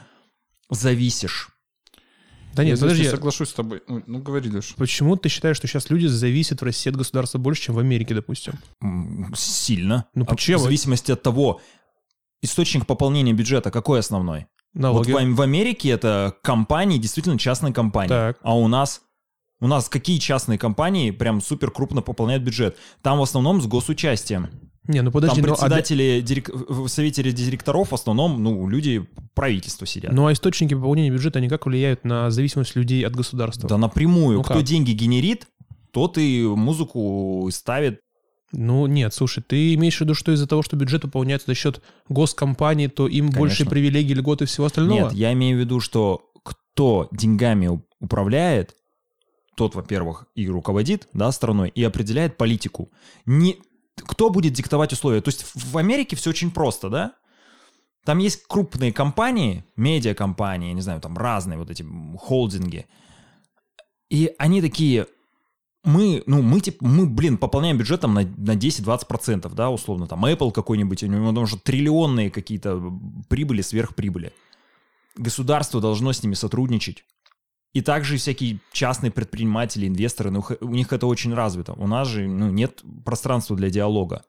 зависишь. 0.70 1.50
Да 2.54 2.62
Я 2.62 2.70
нет, 2.70 2.78
не 2.78 2.80
подожди. 2.80 3.08
соглашусь 3.08 3.50
с 3.50 3.52
тобой. 3.52 3.82
Ну, 3.86 4.02
ну, 4.06 4.18
говори, 4.20 4.48
Леш. 4.50 4.74
Почему 4.76 5.16
ты 5.16 5.28
считаешь, 5.28 5.58
что 5.58 5.66
сейчас 5.66 5.90
люди 5.90 6.06
зависят 6.06 6.62
в 6.62 6.64
России 6.64 6.88
от 6.88 6.96
государства 6.96 7.36
больше, 7.38 7.64
чем 7.64 7.74
в 7.74 7.78
Америке, 7.78 8.14
допустим? 8.14 8.54
Сильно. 9.34 10.06
Ну, 10.14 10.24
А 10.24 10.26
почему? 10.26 10.60
В 10.60 10.62
зависимости 10.62 11.12
от 11.12 11.22
того, 11.22 11.60
источник 12.40 12.86
пополнения 12.86 13.34
бюджета 13.34 13.70
какой 13.70 13.98
основной? 13.98 14.46
Налоги. 14.76 15.10
Вот 15.10 15.22
в, 15.22 15.34
в 15.34 15.40
Америке 15.40 15.88
это 15.88 16.34
компании, 16.42 16.98
действительно 16.98 17.38
частные 17.38 17.72
компании. 17.72 18.08
Так. 18.10 18.38
А 18.42 18.56
у 18.56 18.68
нас? 18.68 19.00
У 19.58 19.66
нас 19.66 19.88
какие 19.88 20.18
частные 20.18 20.58
компании 20.58 21.10
прям 21.10 21.40
супер 21.40 21.70
крупно 21.70 22.02
пополняют 22.02 22.42
бюджет? 22.44 22.76
Там 23.02 23.18
в 23.18 23.22
основном 23.22 23.62
с 23.62 23.66
госучастием. 23.66 24.48
Не, 24.86 25.00
ну 25.00 25.10
подожди, 25.10 25.40
Там 25.40 25.48
ну, 25.48 25.54
а- 25.54 25.56
председатели 25.56 26.20
дирек- 26.20 26.50
в 26.52 26.86
совете 26.88 27.22
директоров 27.22 27.90
в 27.90 27.94
основном, 27.94 28.40
ну, 28.42 28.68
люди 28.68 29.04
правительства 29.34 29.86
сидят. 29.86 30.12
ну 30.12 30.26
а 30.26 30.32
источники 30.32 30.74
пополнения 30.74 31.10
бюджета, 31.10 31.38
они 31.38 31.48
как 31.48 31.66
влияют 31.66 32.04
на 32.04 32.30
зависимость 32.30 32.76
людей 32.76 33.04
от 33.04 33.16
государства? 33.16 33.68
Да 33.68 33.78
напрямую. 33.78 34.36
Ну 34.38 34.42
Кто 34.44 34.54
как? 34.54 34.62
деньги 34.62 34.92
генерит, 34.92 35.48
тот 35.90 36.18
и 36.18 36.42
музыку 36.44 37.48
ставит. 37.50 38.00
Ну 38.52 38.86
нет, 38.86 39.12
слушай, 39.12 39.42
ты 39.42 39.74
имеешь 39.74 39.98
в 39.98 40.00
виду, 40.02 40.14
что 40.14 40.32
из-за 40.32 40.46
того, 40.46 40.62
что 40.62 40.76
бюджет 40.76 41.02
пополняется 41.02 41.48
за 41.48 41.54
счет 41.54 41.82
госкомпаний, 42.08 42.88
то 42.88 43.08
им 43.08 43.26
Конечно. 43.26 43.38
больше 43.38 43.66
привилегий, 43.66 44.14
льгот 44.14 44.42
и 44.42 44.46
всего 44.46 44.66
остального? 44.66 45.08
Нет, 45.08 45.12
я 45.12 45.32
имею 45.32 45.56
в 45.56 45.60
виду, 45.60 45.80
что 45.80 46.30
кто 46.44 47.08
деньгами 47.10 47.82
управляет, 48.00 48.76
тот, 49.56 49.74
во-первых, 49.74 50.26
и 50.34 50.48
руководит 50.48 51.08
да, 51.12 51.32
страной, 51.32 51.70
и 51.70 51.82
определяет 51.82 52.36
политику. 52.36 52.90
Не... 53.24 53.58
Кто 53.96 54.28
будет 54.28 54.52
диктовать 54.52 54.92
условия? 54.92 55.22
То 55.22 55.30
есть 55.30 55.46
в 55.54 55.78
Америке 55.78 56.14
все 56.16 56.30
очень 56.30 56.50
просто, 56.50 56.90
да? 56.90 57.14
Там 58.04 58.18
есть 58.18 58.46
крупные 58.46 58.92
компании, 58.92 59.64
медиакомпании, 59.74 60.72
не 60.72 60.82
знаю, 60.82 61.00
там 61.00 61.16
разные 61.16 61.58
вот 61.58 61.70
эти 61.70 61.84
холдинги. 62.18 62.86
И 64.10 64.32
они 64.38 64.60
такие, 64.60 65.06
мы, 65.86 66.24
ну, 66.26 66.42
мы, 66.42 66.60
типа, 66.60 66.84
мы, 66.84 67.06
блин, 67.06 67.38
пополняем 67.38 67.78
бюджет 67.78 68.00
там 68.00 68.12
на, 68.12 68.22
на 68.22 68.56
10-20%, 68.56 69.54
да, 69.54 69.70
условно, 69.70 70.08
там 70.08 70.24
Apple 70.26 70.50
какой-нибудь, 70.50 71.04
у 71.04 71.06
него 71.06 71.32
там 71.32 71.44
уже 71.44 71.56
триллионные 71.56 72.30
какие-то 72.30 72.92
прибыли, 73.28 73.62
сверхприбыли. 73.62 74.32
Государство 75.16 75.80
должно 75.80 76.12
с 76.12 76.22
ними 76.22 76.34
сотрудничать 76.34 77.04
И 77.72 77.80
также 77.80 78.16
всякие 78.16 78.58
частные 78.72 79.12
предприниматели, 79.12 79.86
инвесторы, 79.86 80.30
ну, 80.30 80.44
у 80.60 80.74
них 80.74 80.92
это 80.92 81.06
очень 81.06 81.32
развито. 81.32 81.72
У 81.74 81.86
нас 81.86 82.08
же 82.08 82.26
ну, 82.26 82.50
нет 82.50 82.82
пространства 83.04 83.56
для 83.56 83.70
диалога. 83.70 84.24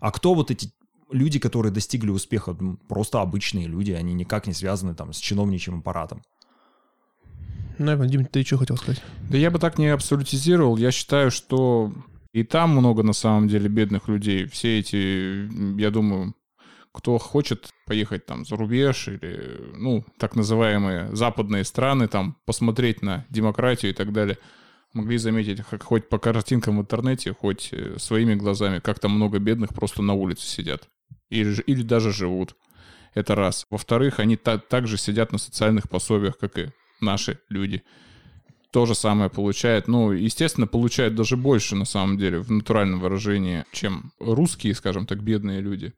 А 0.00 0.10
кто 0.10 0.34
вот 0.34 0.50
эти 0.50 0.72
люди, 1.10 1.38
которые 1.38 1.72
достигли 1.72 2.10
успеха? 2.10 2.56
Просто 2.88 3.20
обычные 3.20 3.66
люди, 3.66 3.92
они 3.92 4.14
никак 4.14 4.46
не 4.46 4.54
связаны 4.54 4.94
там 4.94 5.12
с 5.12 5.18
чиновничьим 5.18 5.80
аппаратом. 5.80 6.22
Наверное, 7.82 8.08
Дим, 8.08 8.24
ты 8.24 8.42
что 8.44 8.58
хотел 8.58 8.76
сказать? 8.76 9.02
Да 9.28 9.36
я 9.36 9.50
бы 9.50 9.58
так 9.58 9.78
не 9.78 9.88
абсолютизировал. 9.88 10.76
Я 10.76 10.90
считаю, 10.90 11.30
что 11.30 11.92
и 12.32 12.44
там 12.44 12.70
много 12.70 13.02
на 13.02 13.12
самом 13.12 13.48
деле 13.48 13.68
бедных 13.68 14.08
людей. 14.08 14.46
Все 14.46 14.78
эти, 14.78 15.48
я 15.80 15.90
думаю, 15.90 16.34
кто 16.92 17.18
хочет 17.18 17.70
поехать 17.86 18.26
там 18.26 18.44
за 18.44 18.56
рубеж 18.56 19.08
или, 19.08 19.72
ну, 19.76 20.04
так 20.18 20.36
называемые 20.36 21.14
западные 21.14 21.64
страны, 21.64 22.08
там, 22.08 22.36
посмотреть 22.44 23.02
на 23.02 23.26
демократию 23.30 23.92
и 23.92 23.94
так 23.94 24.12
далее, 24.12 24.38
могли 24.92 25.18
заметить, 25.18 25.62
как 25.68 25.82
хоть 25.82 26.08
по 26.08 26.18
картинкам 26.18 26.78
в 26.78 26.80
интернете, 26.82 27.32
хоть 27.32 27.70
э, 27.72 27.96
своими 27.98 28.34
глазами, 28.34 28.78
как 28.78 28.98
там 28.98 29.12
много 29.12 29.38
бедных 29.38 29.70
просто 29.74 30.02
на 30.02 30.12
улице 30.12 30.46
сидят. 30.46 30.88
Или, 31.30 31.60
или 31.62 31.82
даже 31.82 32.12
живут. 32.12 32.56
Это 33.14 33.34
раз. 33.34 33.66
Во-вторых, 33.70 34.20
они 34.20 34.36
та- 34.36 34.58
также 34.58 34.98
сидят 34.98 35.32
на 35.32 35.38
социальных 35.38 35.88
пособиях, 35.88 36.38
как 36.38 36.58
и 36.58 36.70
наши 37.02 37.38
люди 37.48 37.82
то 38.70 38.86
же 38.86 38.94
самое 38.94 39.28
получает. 39.28 39.86
Ну, 39.86 40.12
естественно, 40.12 40.66
получают 40.66 41.14
даже 41.14 41.36
больше, 41.36 41.76
на 41.76 41.84
самом 41.84 42.16
деле, 42.16 42.38
в 42.38 42.50
натуральном 42.50 43.00
выражении, 43.00 43.64
чем 43.72 44.12
русские, 44.18 44.74
скажем 44.74 45.04
так, 45.06 45.22
бедные 45.22 45.60
люди. 45.60 45.92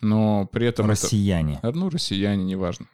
Но 0.00 0.46
при 0.46 0.66
этом... 0.66 0.86
это- 0.86 0.92
Россияне. 1.04 1.60
а, 1.62 1.70
Ну, 1.72 1.88
россияне, 1.88 2.44
неважно. 2.44 2.86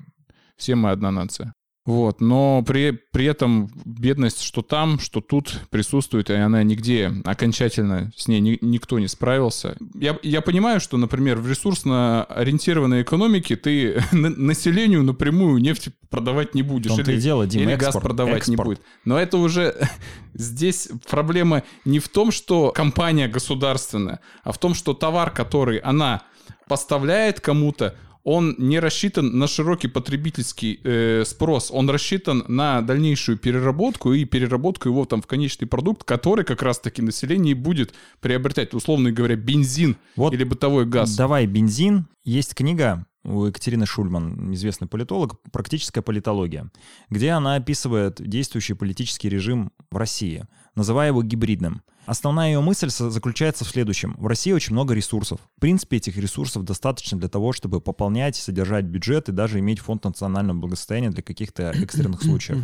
Все 0.56 0.74
мы 0.74 0.90
одна 0.90 1.10
нация. 1.10 1.54
Вот, 1.84 2.20
но 2.20 2.62
при, 2.64 2.92
при 2.92 3.24
этом 3.24 3.68
бедность, 3.84 4.40
что 4.42 4.62
там, 4.62 5.00
что 5.00 5.20
тут 5.20 5.62
присутствует, 5.70 6.30
и 6.30 6.34
она 6.34 6.62
нигде 6.62 7.12
окончательно 7.24 8.12
с 8.16 8.28
ней 8.28 8.38
ни- 8.38 8.58
никто 8.60 9.00
не 9.00 9.08
справился. 9.08 9.76
Я, 9.94 10.16
я 10.22 10.42
понимаю, 10.42 10.78
что, 10.80 10.96
например, 10.96 11.38
в 11.38 11.48
ресурсно 11.48 12.22
ориентированной 12.24 13.02
экономике 13.02 13.56
ты 13.56 14.00
на- 14.12 14.30
населению 14.30 15.02
напрямую 15.02 15.60
нефть 15.60 15.88
продавать 16.08 16.54
не 16.54 16.62
будешь. 16.62 16.92
Или- 16.96 17.20
дело, 17.20 17.48
Дим, 17.48 17.62
или 17.62 17.72
экспорт, 17.72 17.94
газ 17.94 18.02
продавать 18.02 18.46
не 18.46 18.54
экспорт. 18.54 18.64
будет. 18.68 18.80
Но 19.04 19.18
это 19.18 19.38
уже 19.38 19.74
здесь 20.34 20.88
проблема 21.10 21.64
не 21.84 21.98
в 21.98 22.08
том, 22.08 22.30
что 22.30 22.70
компания 22.70 23.26
государственная, 23.26 24.20
а 24.44 24.52
в 24.52 24.58
том, 24.58 24.74
что 24.74 24.94
товар, 24.94 25.30
который 25.32 25.78
она 25.78 26.22
поставляет 26.68 27.40
кому-то, 27.40 27.96
он 28.24 28.54
не 28.58 28.78
рассчитан 28.78 29.38
на 29.38 29.46
широкий 29.46 29.88
потребительский 29.88 30.80
э, 30.84 31.24
спрос, 31.26 31.70
он 31.72 31.90
рассчитан 31.90 32.44
на 32.48 32.80
дальнейшую 32.82 33.38
переработку 33.38 34.12
и 34.12 34.24
переработку 34.24 34.88
его 34.88 35.04
там 35.04 35.22
в 35.22 35.26
конечный 35.26 35.66
продукт, 35.66 36.04
который 36.04 36.44
как 36.44 36.62
раз-таки 36.62 37.02
население 37.02 37.54
будет 37.54 37.94
приобретать, 38.20 38.74
условно 38.74 39.10
говоря, 39.10 39.36
бензин 39.36 39.96
Вот 40.16 40.32
или 40.32 40.44
бытовой 40.44 40.86
газ. 40.86 41.16
Давай 41.16 41.46
бензин. 41.46 42.06
Есть 42.24 42.54
книга 42.54 43.04
у 43.24 43.44
Екатерины 43.44 43.86
Шульман, 43.86 44.52
известный 44.54 44.88
политолог, 44.88 45.40
«Практическая 45.52 46.02
политология», 46.02 46.70
где 47.08 47.30
она 47.30 47.54
описывает 47.54 48.20
действующий 48.20 48.74
политический 48.74 49.28
режим 49.28 49.72
в 49.90 49.96
России, 49.96 50.46
называя 50.74 51.08
его 51.08 51.22
гибридным. 51.22 51.82
Основная 52.04 52.48
ее 52.48 52.60
мысль 52.60 52.90
заключается 52.90 53.64
в 53.64 53.68
следующем. 53.68 54.16
В 54.18 54.26
России 54.26 54.50
очень 54.50 54.72
много 54.72 54.92
ресурсов. 54.92 55.38
В 55.56 55.60
принципе, 55.60 55.98
этих 55.98 56.16
ресурсов 56.16 56.64
достаточно 56.64 57.16
для 57.18 57.28
того, 57.28 57.52
чтобы 57.52 57.80
пополнять, 57.80 58.34
содержать 58.34 58.86
бюджет 58.86 59.28
и 59.28 59.32
даже 59.32 59.60
иметь 59.60 59.78
фонд 59.78 60.04
национального 60.04 60.58
благосостояния 60.58 61.10
для 61.10 61.22
каких-то 61.22 61.70
экстренных 61.70 62.22
случаев. 62.22 62.58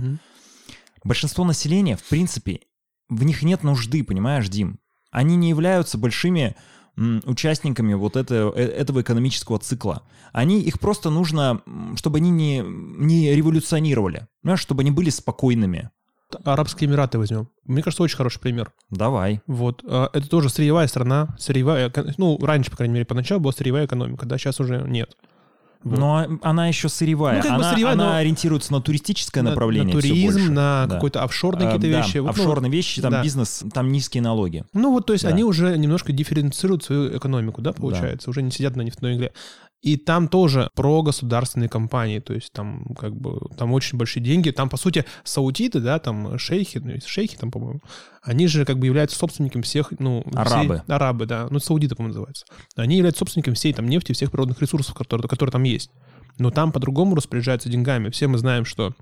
Большинство 1.04 1.44
населения, 1.44 1.96
в 1.96 2.02
принципе, 2.02 2.62
в 3.08 3.22
них 3.22 3.42
нет 3.42 3.62
нужды, 3.62 4.02
понимаешь, 4.02 4.48
Дим? 4.48 4.80
Они 5.10 5.36
не 5.36 5.48
являются 5.48 5.96
большими 5.96 6.56
участниками 7.24 7.94
вот 7.94 8.16
это- 8.16 8.52
э- 8.56 8.62
этого 8.62 9.00
экономического 9.02 9.58
цикла. 9.58 10.02
Они, 10.32 10.60
их 10.60 10.80
просто 10.80 11.10
нужно, 11.10 11.60
чтобы 11.96 12.18
они 12.18 12.30
не, 12.30 12.62
не 12.66 13.34
революционировали, 13.34 14.26
понимаешь, 14.42 14.60
чтобы 14.60 14.82
они 14.82 14.90
были 14.90 15.10
спокойными. 15.10 15.90
Арабские 16.44 16.90
Эмираты 16.90 17.18
возьмем. 17.18 17.48
Мне 17.64 17.82
кажется, 17.82 18.02
очень 18.02 18.16
хороший 18.16 18.40
пример. 18.40 18.72
Давай. 18.90 19.40
Вот. 19.46 19.82
а, 19.88 20.10
Это 20.12 20.28
тоже 20.28 20.50
сырьевая 20.50 20.86
страна, 20.86 21.34
сырьевая, 21.38 21.88
эко- 21.88 22.12
ну, 22.18 22.38
раньше, 22.44 22.70
по 22.70 22.76
крайней 22.76 22.94
мере, 22.94 23.06
поначалу 23.06 23.40
была 23.40 23.52
сырьевая 23.52 23.86
экономика, 23.86 24.26
да, 24.26 24.36
сейчас 24.36 24.60
уже 24.60 24.84
нет. 24.86 25.16
Вот. 25.84 25.98
Но 25.98 26.26
она 26.42 26.66
еще 26.66 26.88
сырьевая. 26.88 27.42
Ну, 27.42 27.54
она, 27.54 27.70
сырьевая, 27.70 27.94
она 27.94 28.04
но- 28.06 28.16
ориентируется 28.16 28.72
на 28.72 28.80
туристическое 28.80 29.44
На- 29.44 29.50
направление. 29.50 29.94
На 29.94 30.00
туризм, 30.00 30.52
на 30.52 30.86
Да. 30.86 30.94
какой-то 30.96 31.22
офшорные 31.22 31.68
А, 31.68 31.72
какие-то 31.72 31.96
да, 31.98 32.02
вещи. 32.04 32.18
Вот, 32.18 32.36
ну, 32.36 32.42
офшорные 32.42 32.70
вещи, 32.70 33.00
там 33.00 33.12
да. 33.12 33.22
бизнес, 33.22 33.62
там 33.72 33.92
низкие 33.92 34.22
налоги. 34.22 34.64
Ну 34.72 34.90
вот, 34.92 35.06
то 35.06 35.12
есть 35.12 35.24
Да. 35.24 35.30
они 35.30 35.44
уже 35.44 35.78
немножко 35.78 36.12
дифференцируют 36.12 36.82
свою 36.84 37.16
экономику, 37.16 37.62
да, 37.62 37.72
получается, 37.72 38.28
уже 38.28 38.42
не 38.42 38.50
сидят 38.50 38.74
на 38.76 38.82
нефтяной 38.82 39.14
игле. 39.16 39.32
И 39.80 39.96
там 39.96 40.26
тоже 40.26 40.70
про 40.74 41.02
государственные 41.02 41.68
компании, 41.68 42.18
то 42.18 42.34
есть 42.34 42.52
там 42.52 42.84
как 42.98 43.14
бы 43.14 43.38
там 43.56 43.72
очень 43.72 43.96
большие 43.96 44.22
деньги, 44.22 44.50
там 44.50 44.68
по 44.68 44.76
сути 44.76 45.04
саудиты, 45.22 45.78
да, 45.80 46.00
там 46.00 46.36
шейхи, 46.36 46.78
ну, 46.78 46.94
шейхи 47.04 47.36
там, 47.36 47.52
по-моему, 47.52 47.80
они 48.22 48.48
же 48.48 48.64
как 48.64 48.78
бы 48.78 48.86
являются 48.86 49.16
собственниками 49.16 49.62
всех, 49.62 49.92
ну... 50.00 50.22
всей- 50.22 50.34
Арабы. 50.40 50.82
арабы, 50.88 51.26
да, 51.26 51.46
ну 51.50 51.60
саудиты, 51.60 51.94
по-моему, 51.94 52.14
называются. 52.14 52.44
Они 52.74 52.96
являются 52.96 53.20
собственниками 53.20 53.54
всей 53.54 53.72
там 53.72 53.86
нефти, 53.86 54.12
всех 54.12 54.32
природных 54.32 54.60
ресурсов, 54.60 54.94
которые, 54.94 55.28
которые 55.28 55.52
там 55.52 55.62
есть. 55.62 55.90
Но 56.38 56.50
там 56.50 56.72
по-другому 56.72 57.14
распоряжаются 57.14 57.68
деньгами. 57.68 58.10
Все 58.10 58.26
мы 58.26 58.38
знаем, 58.38 58.64
что 58.64 58.94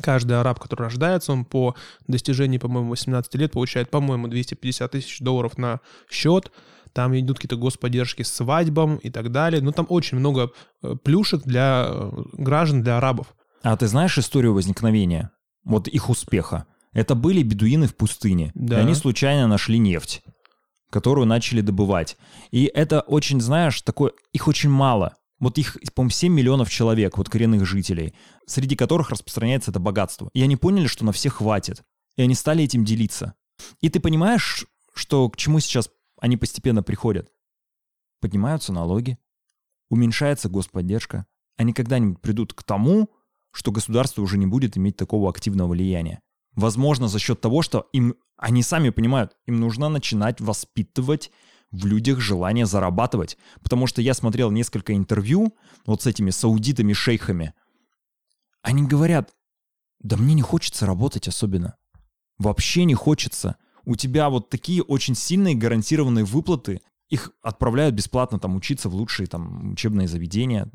каждый 0.00 0.40
араб, 0.40 0.58
который 0.60 0.82
рождается, 0.84 1.32
он 1.32 1.44
по 1.44 1.74
достижении, 2.06 2.58
по-моему, 2.58 2.90
18 2.90 3.34
лет 3.34 3.52
получает, 3.52 3.90
по-моему, 3.90 4.28
250 4.28 4.90
тысяч 4.90 5.20
долларов 5.20 5.58
на 5.58 5.80
счет. 6.10 6.50
Там 6.96 7.14
идут 7.14 7.36
какие-то 7.36 7.56
господдержки 7.58 8.22
свадьбам 8.22 8.96
и 8.96 9.10
так 9.10 9.30
далее. 9.30 9.60
Ну, 9.60 9.70
там 9.70 9.84
очень 9.90 10.16
много 10.16 10.50
э, 10.82 10.94
плюшек 11.04 11.42
для 11.42 11.84
э, 11.90 12.10
граждан, 12.38 12.82
для 12.82 12.96
арабов. 12.96 13.34
А 13.62 13.76
ты 13.76 13.86
знаешь 13.86 14.16
историю 14.16 14.54
возникновения, 14.54 15.30
вот 15.62 15.88
их 15.88 16.08
успеха? 16.08 16.64
Это 16.94 17.14
были 17.14 17.42
бедуины 17.42 17.86
в 17.86 17.94
пустыне. 17.94 18.50
Да. 18.54 18.78
И 18.78 18.80
они 18.80 18.94
случайно 18.94 19.46
нашли 19.46 19.78
нефть, 19.78 20.22
которую 20.88 21.26
начали 21.26 21.60
добывать. 21.60 22.16
И 22.50 22.64
это 22.64 23.02
очень, 23.02 23.42
знаешь, 23.42 23.82
такое, 23.82 24.12
их 24.32 24.48
очень 24.48 24.70
мало. 24.70 25.16
Вот 25.38 25.58
их, 25.58 25.76
по-моему, 25.94 26.12
7 26.12 26.32
миллионов 26.32 26.70
человек, 26.70 27.18
вот 27.18 27.28
коренных 27.28 27.66
жителей, 27.66 28.14
среди 28.46 28.74
которых 28.74 29.10
распространяется 29.10 29.70
это 29.70 29.80
богатство. 29.80 30.30
И 30.32 30.40
они 30.40 30.56
поняли, 30.56 30.86
что 30.86 31.04
на 31.04 31.12
всех 31.12 31.34
хватит. 31.34 31.82
И 32.16 32.22
они 32.22 32.34
стали 32.34 32.64
этим 32.64 32.86
делиться. 32.86 33.34
И 33.82 33.90
ты 33.90 34.00
понимаешь, 34.00 34.64
что 34.94 35.28
к 35.28 35.36
чему 35.36 35.60
сейчас 35.60 35.90
они 36.26 36.36
постепенно 36.36 36.82
приходят? 36.82 37.32
Поднимаются 38.20 38.72
налоги, 38.72 39.18
уменьшается 39.88 40.48
господдержка. 40.48 41.26
Они 41.56 41.72
когда-нибудь 41.72 42.20
придут 42.20 42.52
к 42.52 42.62
тому, 42.62 43.10
что 43.52 43.72
государство 43.72 44.22
уже 44.22 44.36
не 44.36 44.46
будет 44.46 44.76
иметь 44.76 44.96
такого 44.96 45.30
активного 45.30 45.68
влияния. 45.68 46.20
Возможно, 46.54 47.08
за 47.08 47.18
счет 47.18 47.40
того, 47.40 47.62
что 47.62 47.88
им, 47.92 48.16
они 48.36 48.62
сами 48.62 48.90
понимают, 48.90 49.36
им 49.46 49.60
нужно 49.60 49.88
начинать 49.88 50.40
воспитывать 50.40 51.30
в 51.70 51.86
людях 51.86 52.20
желание 52.20 52.66
зарабатывать. 52.66 53.38
Потому 53.62 53.86
что 53.86 54.02
я 54.02 54.12
смотрел 54.12 54.50
несколько 54.50 54.94
интервью 54.94 55.56
вот 55.86 56.02
с 56.02 56.06
этими 56.06 56.30
саудитами-шейхами. 56.30 57.54
Они 58.62 58.86
говорят, 58.86 59.32
да 60.00 60.16
мне 60.16 60.34
не 60.34 60.42
хочется 60.42 60.86
работать 60.86 61.28
особенно. 61.28 61.76
Вообще 62.38 62.84
не 62.84 62.94
хочется. 62.94 63.56
У 63.86 63.96
тебя 63.96 64.28
вот 64.28 64.50
такие 64.50 64.82
очень 64.82 65.14
сильные 65.14 65.54
гарантированные 65.54 66.24
выплаты. 66.24 66.80
Их 67.08 67.30
отправляют 67.42 67.94
бесплатно 67.94 68.38
там 68.38 68.56
учиться 68.56 68.88
в 68.88 68.94
лучшие 68.94 69.26
там 69.28 69.72
учебные 69.72 70.08
заведения. 70.08 70.68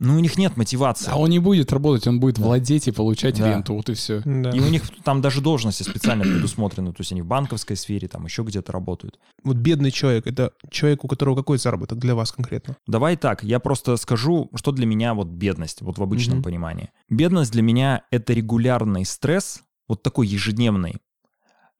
Но 0.00 0.16
у 0.16 0.18
них 0.18 0.36
нет 0.36 0.56
мотивации. 0.56 1.10
А 1.10 1.16
он 1.16 1.30
не 1.30 1.38
будет 1.38 1.72
работать, 1.72 2.06
он 2.08 2.18
будет 2.20 2.36
Да. 2.36 2.42
владеть 2.42 2.88
и 2.88 2.90
получать 2.90 3.38
Да. 3.38 3.48
ренту, 3.48 3.74
вот 3.74 3.88
и 3.88 3.94
все. 3.94 4.20
Да. 4.24 4.50
И 4.50 4.58
у 4.60 4.68
них 4.68 4.82
там 5.04 5.22
даже 5.22 5.40
должности 5.40 5.82
специально 5.84 6.24
предусмотрены. 6.24 6.92
То 6.92 7.00
есть 7.00 7.12
они 7.12 7.22
в 7.22 7.26
банковской 7.26 7.76
сфере, 7.76 8.08
там 8.08 8.24
еще 8.26 8.42
где-то 8.42 8.72
работают. 8.72 9.18
Вот 9.44 9.56
бедный 9.56 9.92
человек, 9.92 10.26
это 10.26 10.50
человек, 10.68 11.04
у 11.04 11.08
которого 11.08 11.36
какой 11.36 11.58
заработок 11.58 11.98
для 12.00 12.14
вас 12.16 12.32
конкретно? 12.32 12.76
Давай 12.86 13.16
так, 13.16 13.44
я 13.44 13.60
просто 13.60 13.96
скажу, 13.96 14.50
что 14.56 14.72
для 14.72 14.84
меня 14.84 15.14
вот 15.14 15.28
бедность, 15.28 15.80
вот 15.80 15.96
в 15.96 16.02
обычном 16.02 16.38
Мгм. 16.38 16.44
понимании. 16.44 16.90
Бедность 17.08 17.52
для 17.52 17.62
меня— 17.62 18.02
это 18.10 18.32
регулярный 18.34 19.04
стресс, 19.06 19.62
вот 19.88 20.02
такой 20.02 20.26
ежедневный, 20.26 20.96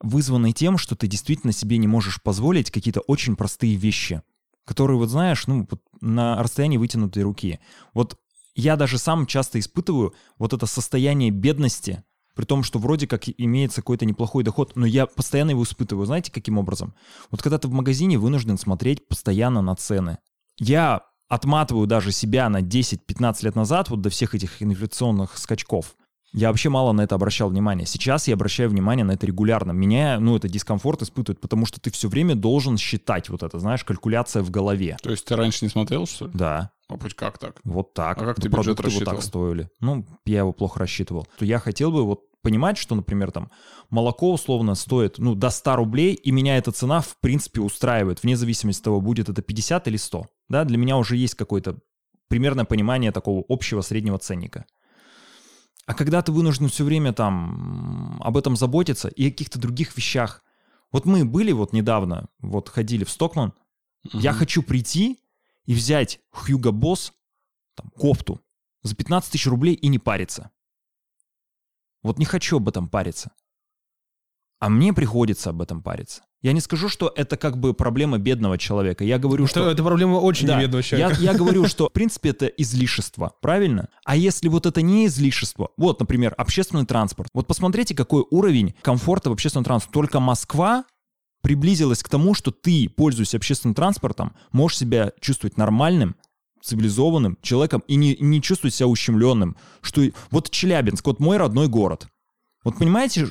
вызванный 0.04 0.52
тем, 0.52 0.78
что 0.78 0.94
ты 0.94 1.06
действительно 1.06 1.52
себе 1.52 1.78
не 1.78 1.88
можешь 1.88 2.22
позволить 2.22 2.70
какие-то 2.70 3.00
очень 3.00 3.36
простые 3.36 3.74
вещи, 3.74 4.22
которые, 4.64 4.98
вот 4.98 5.08
знаешь, 5.08 5.46
ну, 5.46 5.66
на 6.00 6.42
расстоянии 6.42 6.76
вытянутой 6.76 7.22
руки. 7.22 7.58
Вот 7.94 8.18
я 8.54 8.76
даже 8.76 8.98
сам 8.98 9.26
часто 9.26 9.58
испытываю 9.58 10.14
вот 10.38 10.52
это 10.52 10.66
состояние 10.66 11.30
бедности, 11.30 12.04
при 12.34 12.44
том, 12.44 12.62
что 12.62 12.78
вроде 12.78 13.06
как 13.06 13.24
имеется 13.28 13.80
какой-то 13.80 14.04
неплохой 14.04 14.44
доход, 14.44 14.72
но 14.74 14.86
я 14.86 15.06
постоянно 15.06 15.50
его 15.50 15.62
испытываю. 15.62 16.06
Знаете, 16.06 16.32
каким 16.32 16.58
образом? 16.58 16.94
Вот 17.30 17.42
когда 17.42 17.58
ты 17.58 17.68
в 17.68 17.72
магазине 17.72 18.18
вынужден 18.18 18.58
смотреть 18.58 19.06
постоянно 19.08 19.62
на 19.62 19.76
цены. 19.76 20.18
Я 20.58 21.02
отматываю 21.28 21.86
даже 21.86 22.12
себя 22.12 22.48
на 22.48 22.60
10-15 22.60 23.44
лет 23.44 23.54
назад, 23.54 23.88
вот 23.88 24.00
до 24.00 24.10
всех 24.10 24.34
этих 24.34 24.62
инфляционных 24.62 25.38
скачков. 25.38 25.96
Я 26.34 26.48
вообще 26.48 26.68
мало 26.68 26.90
на 26.92 27.02
это 27.02 27.14
обращал 27.14 27.48
внимание. 27.48 27.86
Сейчас 27.86 28.26
я 28.26 28.34
обращаю 28.34 28.68
внимание 28.68 29.04
на 29.04 29.12
это 29.12 29.24
регулярно. 29.24 29.70
Меня, 29.70 30.18
ну, 30.18 30.34
это 30.36 30.48
дискомфорт 30.48 31.00
испытывает, 31.02 31.40
потому 31.40 31.64
что 31.64 31.80
ты 31.80 31.92
все 31.92 32.08
время 32.08 32.34
должен 32.34 32.76
считать 32.76 33.28
вот 33.28 33.44
это, 33.44 33.58
знаешь, 33.60 33.84
калькуляция 33.84 34.42
в 34.42 34.50
голове. 34.50 34.96
То 35.00 35.10
есть 35.10 35.24
ты 35.24 35.36
раньше 35.36 35.64
не 35.64 35.68
смотрел, 35.70 36.06
что 36.06 36.26
ли? 36.26 36.32
Да, 36.34 36.72
А 36.88 36.96
путь 36.96 37.14
как 37.14 37.38
так? 37.38 37.60
вот 37.62 37.94
так. 37.94 38.18
А 38.18 38.24
как 38.24 38.36
Да 38.36 38.42
ты 38.42 38.48
бюджет 38.48 38.50
продукты 38.76 38.82
вот 38.82 38.84
рассчитывал? 38.86 39.16
так 39.16 39.22
стоили. 39.24 39.70
Ну, 39.80 40.04
я 40.26 40.38
его 40.40 40.52
плохо 40.52 40.80
рассчитывал. 40.80 41.26
То 41.38 41.44
я 41.44 41.60
хотел 41.60 41.92
бы 41.92 42.02
вот 42.04 42.22
понимать, 42.42 42.78
что, 42.78 42.96
например, 42.96 43.30
там 43.30 43.50
молоко 43.88 44.32
условно 44.32 44.74
стоит, 44.74 45.18
ну, 45.18 45.36
до 45.36 45.50
100 45.50 45.76
рублей, 45.76 46.14
и 46.14 46.32
меня 46.32 46.58
эта 46.58 46.72
цена, 46.72 47.00
в 47.00 47.16
принципе, 47.20 47.60
устраивает, 47.60 48.22
вне 48.24 48.36
зависимости 48.36 48.80
от 48.80 48.84
того, 48.84 49.00
будет 49.00 49.28
это 49.28 49.40
50 49.40 49.86
или 49.86 49.96
100. 49.96 50.26
Да, 50.48 50.64
для 50.64 50.78
меня 50.78 50.96
уже 50.96 51.16
есть 51.16 51.36
какое-то 51.36 51.78
примерное 52.28 52.64
понимание 52.64 53.12
такого 53.12 53.44
общего 53.48 53.80
среднего 53.82 54.18
ценника. 54.18 54.64
А 55.86 55.94
когда 55.94 56.22
ты 56.22 56.32
вынужден 56.32 56.68
все 56.68 56.84
время 56.84 57.12
там 57.12 58.18
об 58.22 58.36
этом 58.36 58.56
заботиться 58.56 59.08
и 59.08 59.26
о 59.28 59.30
каких-то 59.30 59.58
других 59.58 59.96
вещах. 59.96 60.42
Вот 60.92 61.04
мы 61.04 61.24
были 61.24 61.52
вот 61.52 61.72
недавно, 61.72 62.28
вот 62.38 62.68
ходили 62.68 63.04
в 63.04 63.10
Стокман, 63.10 63.52
я 64.12 64.30
Мгм. 64.30 64.38
хочу 64.38 64.62
прийти 64.62 65.18
и 65.66 65.74
взять 65.74 66.20
Hugo 66.32 66.70
Boss 66.70 67.12
там, 67.74 67.90
кофту 67.90 68.40
за 68.82 68.94
15 68.94 69.32
тысяч 69.32 69.46
рублей 69.46 69.74
и 69.74 69.88
не 69.88 69.98
париться. 69.98 70.50
Вот 72.02 72.18
не 72.18 72.24
хочу 72.24 72.58
об 72.58 72.68
этом 72.68 72.88
париться. 72.88 73.32
А 74.60 74.68
мне 74.68 74.92
приходится 74.92 75.50
об 75.50 75.60
этом 75.62 75.82
париться. 75.82 76.22
Я 76.44 76.52
не 76.52 76.60
скажу, 76.60 76.90
что 76.90 77.10
это 77.16 77.38
как 77.38 77.56
бы 77.56 77.72
проблема 77.72 78.18
бедного 78.18 78.58
человека. 78.58 79.02
Я 79.02 79.18
говорю, 79.18 79.44
Это, 79.44 79.50
что... 79.50 79.70
это 79.70 79.82
проблема 79.82 80.16
очень 80.16 80.46
Да, 80.46 80.58
неведного 80.58 80.80
я, 80.80 80.82
человека. 80.82 81.22
я 81.22 81.32
говорю, 81.32 81.66
что 81.66 81.88
в 81.88 81.92
принципе 81.92 82.28
это 82.28 82.44
излишество, 82.44 83.32
правильно? 83.40 83.88
А 84.04 84.14
если 84.14 84.48
вот 84.48 84.66
это 84.66 84.82
не 84.82 85.06
излишество, 85.06 85.70
вот, 85.78 86.00
например, 86.00 86.34
общественный 86.36 86.84
транспорт. 86.84 87.30
Вот 87.32 87.46
посмотрите, 87.46 87.94
какой 87.94 88.26
уровень 88.30 88.74
комфорта 88.82 89.30
в 89.30 89.32
общественном 89.32 89.64
транспорте. 89.64 89.94
Только 89.94 90.20
Москва 90.20 90.84
приблизилась 91.40 92.02
к 92.02 92.10
тому, 92.10 92.34
что 92.34 92.50
ты, 92.50 92.90
пользуясь 92.90 93.34
общественным 93.34 93.74
транспортом, 93.74 94.34
можешь 94.52 94.76
себя 94.76 95.12
чувствовать 95.22 95.56
нормальным, 95.56 96.14
цивилизованным 96.62 97.38
человеком 97.40 97.82
и 97.88 97.94
не, 97.94 98.18
не 98.20 98.42
чувствовать 98.42 98.74
себя 98.74 98.88
ущемленным. 98.88 99.56
Что 99.80 100.02
вот 100.30 100.50
Челябинск, 100.50 101.06
вот 101.06 101.20
мой 101.20 101.38
родной 101.38 101.68
город. 101.68 102.08
Вот 102.64 102.78
понимаете, 102.78 103.28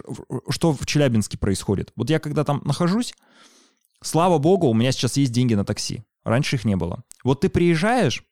что 0.49 0.73
в 0.73 0.85
Челябинске 0.85 1.37
происходит? 1.37 1.91
Вот 1.95 2.09
я 2.09 2.19
когда 2.19 2.43
там 2.43 2.61
нахожусь, 2.63 3.13
слава 4.01 4.37
богу, 4.37 4.67
у 4.67 4.73
меня 4.73 4.91
сейчас 4.91 5.17
есть 5.17 5.31
деньги 5.31 5.55
на 5.55 5.65
такси. 5.65 6.03
Раньше 6.23 6.55
их 6.55 6.65
не 6.65 6.75
было. 6.75 7.03
Вот 7.23 7.41
ты 7.41 7.49
приезжаешь, 7.49 8.23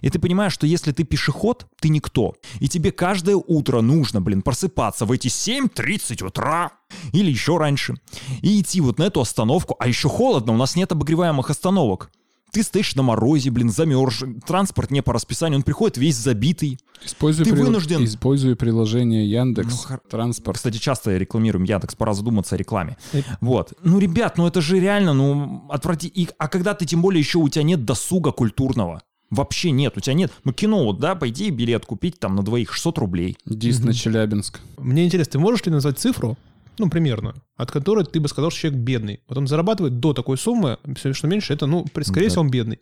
и 0.00 0.10
ты 0.10 0.18
понимаешь, 0.18 0.52
что 0.52 0.66
если 0.66 0.92
ты 0.92 1.04
пешеход, 1.04 1.66
ты 1.80 1.88
никто. 1.88 2.34
И 2.60 2.68
тебе 2.68 2.92
каждое 2.92 3.36
утро 3.36 3.80
нужно, 3.80 4.20
блин, 4.20 4.42
просыпаться 4.42 5.04
в 5.04 5.12
эти 5.12 5.28
7.30 5.28 6.24
утра 6.24 6.72
или 7.12 7.30
еще 7.30 7.58
раньше 7.58 7.94
и 8.42 8.60
идти 8.60 8.80
вот 8.80 8.98
на 8.98 9.04
эту 9.04 9.20
остановку. 9.20 9.76
А 9.78 9.88
еще 9.88 10.08
холодно, 10.08 10.52
у 10.52 10.56
нас 10.56 10.76
нет 10.76 10.92
обогреваемых 10.92 11.50
остановок. 11.50 12.10
Ты 12.56 12.62
стоишь 12.62 12.94
на 12.94 13.02
морозе, 13.02 13.50
блин, 13.50 13.68
замерз, 13.70 14.24
транспорт 14.46 14.90
не 14.90 15.02
по 15.02 15.12
расписанию, 15.12 15.58
он 15.58 15.62
приходит 15.62 15.98
весь 15.98 16.16
забитый. 16.16 16.78
Используй 17.04 17.44
Ты 17.44 17.50
прил- 17.52 17.66
вынужден- 17.66 18.02
Используй 18.02 18.56
приложение 18.56 19.30
Яндекс 19.30 19.68
Ну, 19.70 19.76
хор- 19.76 20.00
Транспорт. 20.08 20.56
Кстати, 20.56 20.78
часто 20.78 21.14
рекламируем 21.18 21.64
Яндекс, 21.64 21.94
пора 21.96 22.14
задуматься 22.14 22.54
о 22.54 22.58
рекламе. 22.58 22.96
Э, 23.12 23.20
Вот. 23.42 23.74
Ну, 23.84 23.98
ребят, 23.98 24.38
ну 24.38 24.46
это 24.46 24.62
же 24.62 24.80
реально, 24.80 25.12
ну, 25.12 25.66
отврати... 25.68 26.08
и- 26.08 26.30
А 26.38 26.48
когда 26.48 26.72
ты, 26.72 26.86
тем 26.86 27.02
более, 27.02 27.20
еще 27.20 27.36
у 27.38 27.48
тебя 27.50 27.62
нет 27.62 27.84
досуга 27.84 28.32
культурного. 28.32 29.02
Вообще 29.28 29.70
нет, 29.70 29.94
у 29.98 30.00
тебя 30.00 30.14
нет. 30.14 30.32
Ну, 30.44 30.52
кино, 30.54 30.82
вот, 30.84 30.98
да, 30.98 31.14
пойти 31.14 31.50
билет 31.50 31.84
купить 31.84 32.18
там 32.18 32.36
на 32.36 32.42
двоих 32.42 32.72
600 32.72 32.96
рублей. 32.98 33.36
Дис 33.44 33.80
на 33.80 33.92
Челябинск. 33.92 34.60
Мне 34.78 35.04
интересно, 35.04 35.32
ты 35.32 35.38
можешь 35.40 35.66
ли 35.66 35.72
назвать 35.72 35.98
цифру, 35.98 36.38
ну, 36.78 36.88
примерно, 36.90 37.34
от 37.56 37.70
которой 37.70 38.04
ты 38.04 38.20
бы 38.20 38.28
сказал, 38.28 38.50
что 38.50 38.60
человек 38.60 38.80
бедный? 38.80 39.20
Вот 39.28 39.38
он 39.38 39.46
зарабатывает 39.46 39.98
до 40.00 40.12
такой 40.12 40.36
суммы, 40.38 40.78
все, 40.96 41.12
что 41.12 41.26
меньше, 41.26 41.52
это, 41.54 41.66
ну, 41.66 41.84
скорее 42.02 42.24
Да. 42.26 42.30
всего, 42.30 42.42
он 42.42 42.50
бедный. 42.50 42.78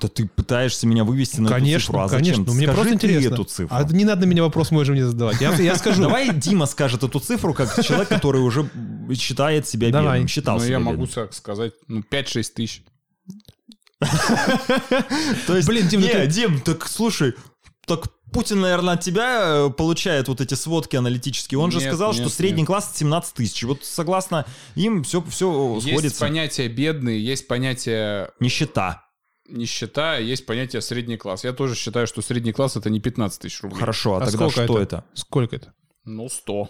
Да 0.00 0.08
ты 0.08 0.26
пытаешься 0.26 0.86
меня 0.86 1.04
вывести 1.04 1.40
на 1.40 1.48
конечно, 1.48 1.76
эту 1.76 1.80
цифру, 1.86 1.98
а 2.00 2.08
конечно. 2.10 2.32
зачем? 2.32 2.44
Ну, 2.44 2.52
мне 2.52 2.66
Скажи 2.66 2.76
просто 2.76 2.94
интересно. 2.94 3.32
эту 3.34 3.44
цифру. 3.44 3.68
А 3.74 3.82
не 3.84 4.04
надо 4.04 4.26
меня 4.26 4.42
вопрос 4.42 4.70
мой 4.70 4.84
же 4.84 4.92
мне 4.92 5.06
задавать. 5.06 5.40
Я, 5.40 5.54
я 5.54 5.74
скажу. 5.76 6.02
Давай 6.02 6.34
Дима 6.34 6.66
скажет 6.66 7.02
эту 7.02 7.18
цифру, 7.18 7.54
как 7.54 7.82
человек, 7.82 8.08
который 8.08 8.42
уже 8.42 8.68
считает 9.14 9.66
себя 9.66 9.88
Давай. 9.90 10.16
бедным, 10.18 10.28
считал 10.28 10.56
Ну, 10.58 10.64
себя 10.64 10.72
я 10.72 10.78
могу 10.80 11.06
бедным. 11.06 11.14
так 11.26 11.32
сказать, 11.32 11.72
ну, 11.88 12.02
5-6 12.10 12.52
тысяч. 12.54 12.82
То 15.46 15.56
есть, 15.56 15.66
Блин, 15.68 15.88
Дим, 15.88 16.00
ну 16.00 16.06
не, 16.06 16.12
ты- 16.12 16.26
Дим, 16.26 16.60
так 16.60 16.86
слушай, 16.86 17.34
так 17.86 18.04
Путин, 18.32 18.60
наверное, 18.60 18.94
от 18.94 19.00
тебя 19.02 19.66
э, 19.66 19.70
получает 19.70 20.28
вот 20.28 20.40
эти 20.40 20.54
сводки 20.54 20.96
аналитические. 20.96 21.58
Он 21.58 21.70
же 21.70 21.78
Нет, 21.78 21.86
сказал, 21.88 22.12
нет, 22.12 22.20
что 22.20 22.28
средний 22.28 22.62
нет. 22.62 22.66
класс 22.66 22.92
17 22.94 23.34
тысяч. 23.34 23.62
Вот 23.62 23.84
согласно 23.84 24.44
им 24.74 25.04
все, 25.04 25.22
все 25.28 25.74
Есть 25.76 25.88
сходится. 25.88 26.20
понятие 26.20 26.68
бедный, 26.68 27.18
есть 27.18 27.46
понятие 27.48 28.30
Нищета. 28.40 29.04
нищета, 29.48 30.18
есть 30.18 30.44
понятие 30.44 30.82
средний 30.82 31.16
класс. 31.16 31.44
Я 31.44 31.52
тоже 31.52 31.74
считаю, 31.76 32.06
что 32.06 32.20
средний 32.20 32.52
класс 32.52 32.76
это 32.76 32.90
не 32.90 33.00
15 33.00 33.40
тысяч 33.40 33.62
рублей. 33.62 33.78
Хорошо, 33.78 34.14
а, 34.14 34.16
А 34.18 34.26
тогда 34.26 34.50
сколько 34.50 34.64
что 34.64 34.78
это? 34.80 35.04
Сколько 35.14 35.56
это? 35.56 35.72
Ну, 36.04 36.28
100. 36.28 36.68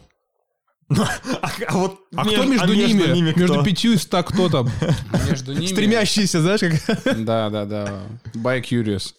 А, 0.88 1.50
а 1.66 1.74
вот 1.78 1.98
А 2.14 2.24
между- 2.24 2.42
кто 2.42 2.50
между 2.52 2.72
а 2.72 2.76
ними? 2.76 3.30
кто? 3.32 3.40
Между 3.40 3.64
пятью 3.64 3.92
и 3.94 3.96
ста 3.96 4.22
кто 4.22 4.48
там? 4.48 4.70
Между 5.28 5.52
ними... 5.52 5.66
Стремящиеся, 5.66 6.40
знаешь, 6.42 6.60
как... 6.60 7.24
Да, 7.24 7.50
да, 7.50 7.64
да. 7.64 8.02
By 8.34 8.62
Curious. 8.62 9.14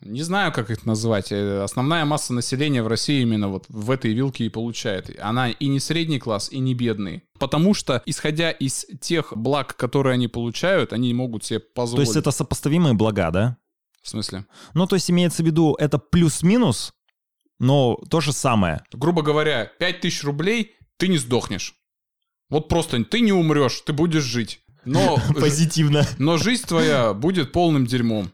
Не 0.00 0.22
знаю, 0.22 0.52
как 0.52 0.70
их 0.70 0.86
назвать. 0.86 1.32
Э, 1.32 1.62
Основная 1.62 2.04
масса 2.04 2.32
населения 2.32 2.82
в 2.82 2.86
России 2.88 3.22
именно 3.22 3.48
вот 3.48 3.64
в 3.68 3.90
этой 3.90 4.12
вилке 4.12 4.44
и 4.46 4.48
получает. 4.48 5.10
Она 5.20 5.50
и 5.50 5.66
не 5.68 5.80
средний 5.80 6.18
класс, 6.18 6.48
и 6.50 6.58
не 6.58 6.74
бедный. 6.74 7.22
Потому 7.38 7.74
что, 7.74 8.02
исходя 8.06 8.50
из 8.50 8.86
тех 9.00 9.32
благ, 9.36 9.76
которые 9.76 10.14
они 10.14 10.28
получают, 10.28 10.92
они 10.92 11.12
могут 11.14 11.44
себе 11.44 11.60
То 11.60 11.66
позволить. 11.74 12.06
есть 12.06 12.16
это 12.16 12.30
сопоставимые 12.30 12.94
блага, 12.94 13.30
да? 13.30 13.56
В 14.02 14.08
смысле? 14.08 14.44
Ну, 14.74 14.86
то 14.86 14.96
есть 14.96 15.10
имеется 15.10 15.42
в 15.42 15.46
виду, 15.46 15.74
это 15.78 15.98
плюс-минус, 15.98 16.92
но 17.58 17.96
то 18.10 18.20
же 18.20 18.32
самое. 18.32 18.82
Грубо 18.92 19.22
говоря, 19.22 19.70
5000 19.78 20.24
рублей 20.24 20.72
ты 20.98 21.08
не 21.08 21.18
сдохнешь. 21.18 21.74
Вот 22.50 22.68
просто 22.68 23.02
ты 23.04 23.20
не 23.20 23.32
умрешь, 23.32 23.80
ты 23.80 23.92
будешь 23.92 24.22
жить. 24.24 24.60
Но, 24.84 25.18
Позитивно. 25.40 26.06
но 26.18 26.36
жизнь 26.36 26.66
твоя 26.66 27.14
будет 27.14 27.52
полным 27.52 27.86
дерьмом. 27.86 28.30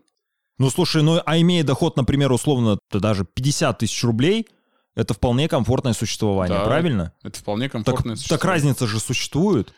Ну, 0.60 0.68
слушай, 0.70 1.02
ну, 1.02 1.20
а 1.24 1.38
имея 1.40 1.64
доход, 1.64 1.96
например, 1.96 2.30
условно, 2.32 2.78
даже 2.92 3.24
50 3.24 3.78
тысяч 3.78 4.04
рублей, 4.04 4.46
это 4.94 5.14
вполне 5.14 5.48
комфортное 5.48 5.94
существование, 5.94 6.58
Да. 6.58 6.64
правильно? 6.66 7.12
Это 7.24 7.38
вполне 7.38 7.64
Так, 7.64 7.72
комфортное 7.72 8.14
так 8.14 8.18
существование. 8.18 8.52
разница 8.52 8.86
же 8.86 9.00
существует. 9.00 9.72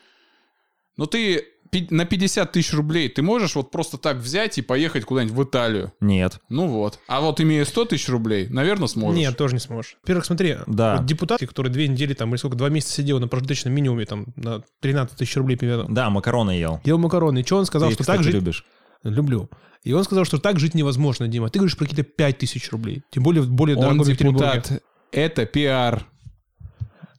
Но 0.97 1.07
ты 1.07 1.45
пи- 1.71 1.87
на 1.91 2.05
50 2.05 2.51
тысяч 2.53 2.73
рублей 2.75 3.09
ты 3.09 3.23
можешь 3.23 3.55
вот 3.55 3.71
просто 3.71 3.97
так 3.97 4.17
взять 4.17 4.59
и 4.59 4.63
поехать 4.63 5.05
куда-нибудь 5.05 5.35
в 5.37 5.43
Италию. 5.45 5.93
Нет. 6.01 6.41
Ну 6.49 6.67
вот. 6.67 6.99
А 7.07 7.21
вот 7.21 7.41
имея 7.41 7.65
100 7.65 7.85
тысяч 7.85 8.09
рублей, 8.09 8.49
наверное, 8.49 8.89
сможешь. 8.89 9.17
Нет, 9.19 9.37
тоже 9.37 9.55
не 9.55 9.61
сможешь. 9.61 9.97
Во-первых, 10.03 10.25
смотри, 10.27 10.57
Да. 10.67 10.97
вот 10.97 11.07
депутат, 11.07 11.41
который 11.41 11.71
две 11.71 11.87
недели 11.87 12.13
там, 12.15 12.31
или 12.31 12.37
сколько, 12.39 12.57
два 12.57 12.69
месяца 12.71 12.95
сидел 12.95 13.21
на 13.21 13.29
прожиточном 13.29 13.73
минимуме, 13.73 14.05
там, 14.05 14.27
на 14.35 14.63
13 14.81 15.17
тысяч 15.17 15.37
рублей 15.37 15.57
примерно, 15.57 15.87
Да, 15.89 16.11
макароны 16.11 16.51
ел. 16.51 16.81
ел 16.85 16.99
макароны. 16.99 17.39
И 17.41 17.45
что 17.45 17.59
он 17.59 17.67
сказал, 17.67 17.91
Ты, 17.91 17.95
что 17.95 18.03
кстати, 18.03 18.17
так 18.19 18.25
жить... 18.25 18.35
любишь. 18.35 18.65
Люблю. 19.03 19.51
И 19.83 19.93
он 19.93 20.05
сказал, 20.05 20.25
что 20.25 20.39
так 20.39 20.61
жить 20.61 20.75
невозможно, 20.75 21.27
Дима. 21.27 21.51
Ты 21.51 21.59
говоришь 21.59 21.77
про 21.77 21.87
какие-то 21.87 22.09
5 22.09 22.39
тысяч 22.39 22.71
рублей. 22.71 23.03
Тем 23.11 23.23
более 23.23 23.43
в 23.43 23.51
более 23.51 23.77
Он 23.77 23.83
дорогом 23.83 24.05
депутат. 24.07 24.83
Это 25.11 25.45
пиар. 25.45 26.07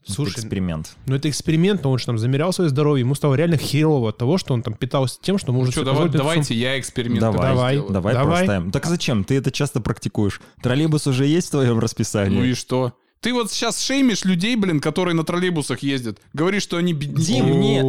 Слушай, 0.05 0.39
Эксперимент. 0.39 0.97
ну 1.05 1.15
это 1.15 1.29
эксперимент, 1.29 1.83
но 1.83 1.91
он 1.91 1.97
же 1.97 2.05
там 2.05 2.17
замерял 2.17 2.51
свое 2.51 2.69
здоровье, 2.69 3.05
ему 3.05 3.15
стало 3.15 3.35
реально 3.35 3.55
херово 3.55 4.09
от 4.09 4.17
того, 4.17 4.37
что 4.37 4.53
он 4.53 4.61
там 4.61 4.73
питался 4.73 5.17
тем, 5.21 5.37
что 5.37 5.53
может 5.53 5.71
Что, 5.73 5.81
себе 5.81 5.93
давай, 5.93 6.09
давайте 6.09 6.53
я 6.55 6.77
эксперимент 6.77 7.21
Давай, 7.21 7.47
Давай, 7.53 7.75
сделаю. 7.75 7.93
Давай, 7.93 8.13
Давай. 8.13 8.37
проставим. 8.39 8.71
Так 8.71 8.85
зачем? 8.85 9.23
Ты 9.23 9.37
это 9.37 9.49
часто 9.49 9.79
практикуешь. 9.79 10.41
Троллейбус 10.61 11.07
уже 11.07 11.25
есть 11.25 11.47
в 11.47 11.51
твоем 11.51 11.79
расписании? 11.79 12.37
Ну 12.37 12.43
и 12.43 12.53
что? 12.53 12.91
Ты 13.21 13.33
вот 13.33 13.49
сейчас 13.49 13.79
шеймишь 13.79 14.25
людей, 14.25 14.57
блин, 14.57 14.81
которые 14.81 15.15
на 15.15 15.23
троллейбусах 15.23 15.79
ездят. 15.83 16.19
Говоришь, 16.33 16.63
что 16.63 16.75
они 16.75 16.91
бедные. 16.91 17.25
Дим, 17.25 17.61
не... 17.61 17.81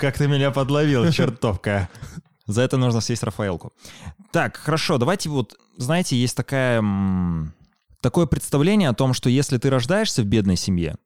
Как 0.00 0.16
ты 0.16 0.28
меня 0.28 0.50
подловил, 0.50 1.10
чертовка. 1.12 1.90
За 2.46 2.62
это 2.62 2.78
нужно 2.78 3.02
съесть 3.02 3.22
Рафаэлку. 3.22 3.74
Так, 4.32 4.56
хорошо, 4.56 4.96
давайте 4.96 5.28
вот, 5.28 5.58
знаете, 5.76 6.16
есть 6.16 6.34
такая, 6.34 6.82
такое 8.00 8.24
представление 8.24 8.88
о 8.88 8.94
том, 8.94 9.12
что 9.12 9.28
если 9.28 9.58
ты 9.58 9.68
рождаешься 9.68 10.22
в 10.22 10.24
бедной 10.24 10.56
семье, 10.56 10.96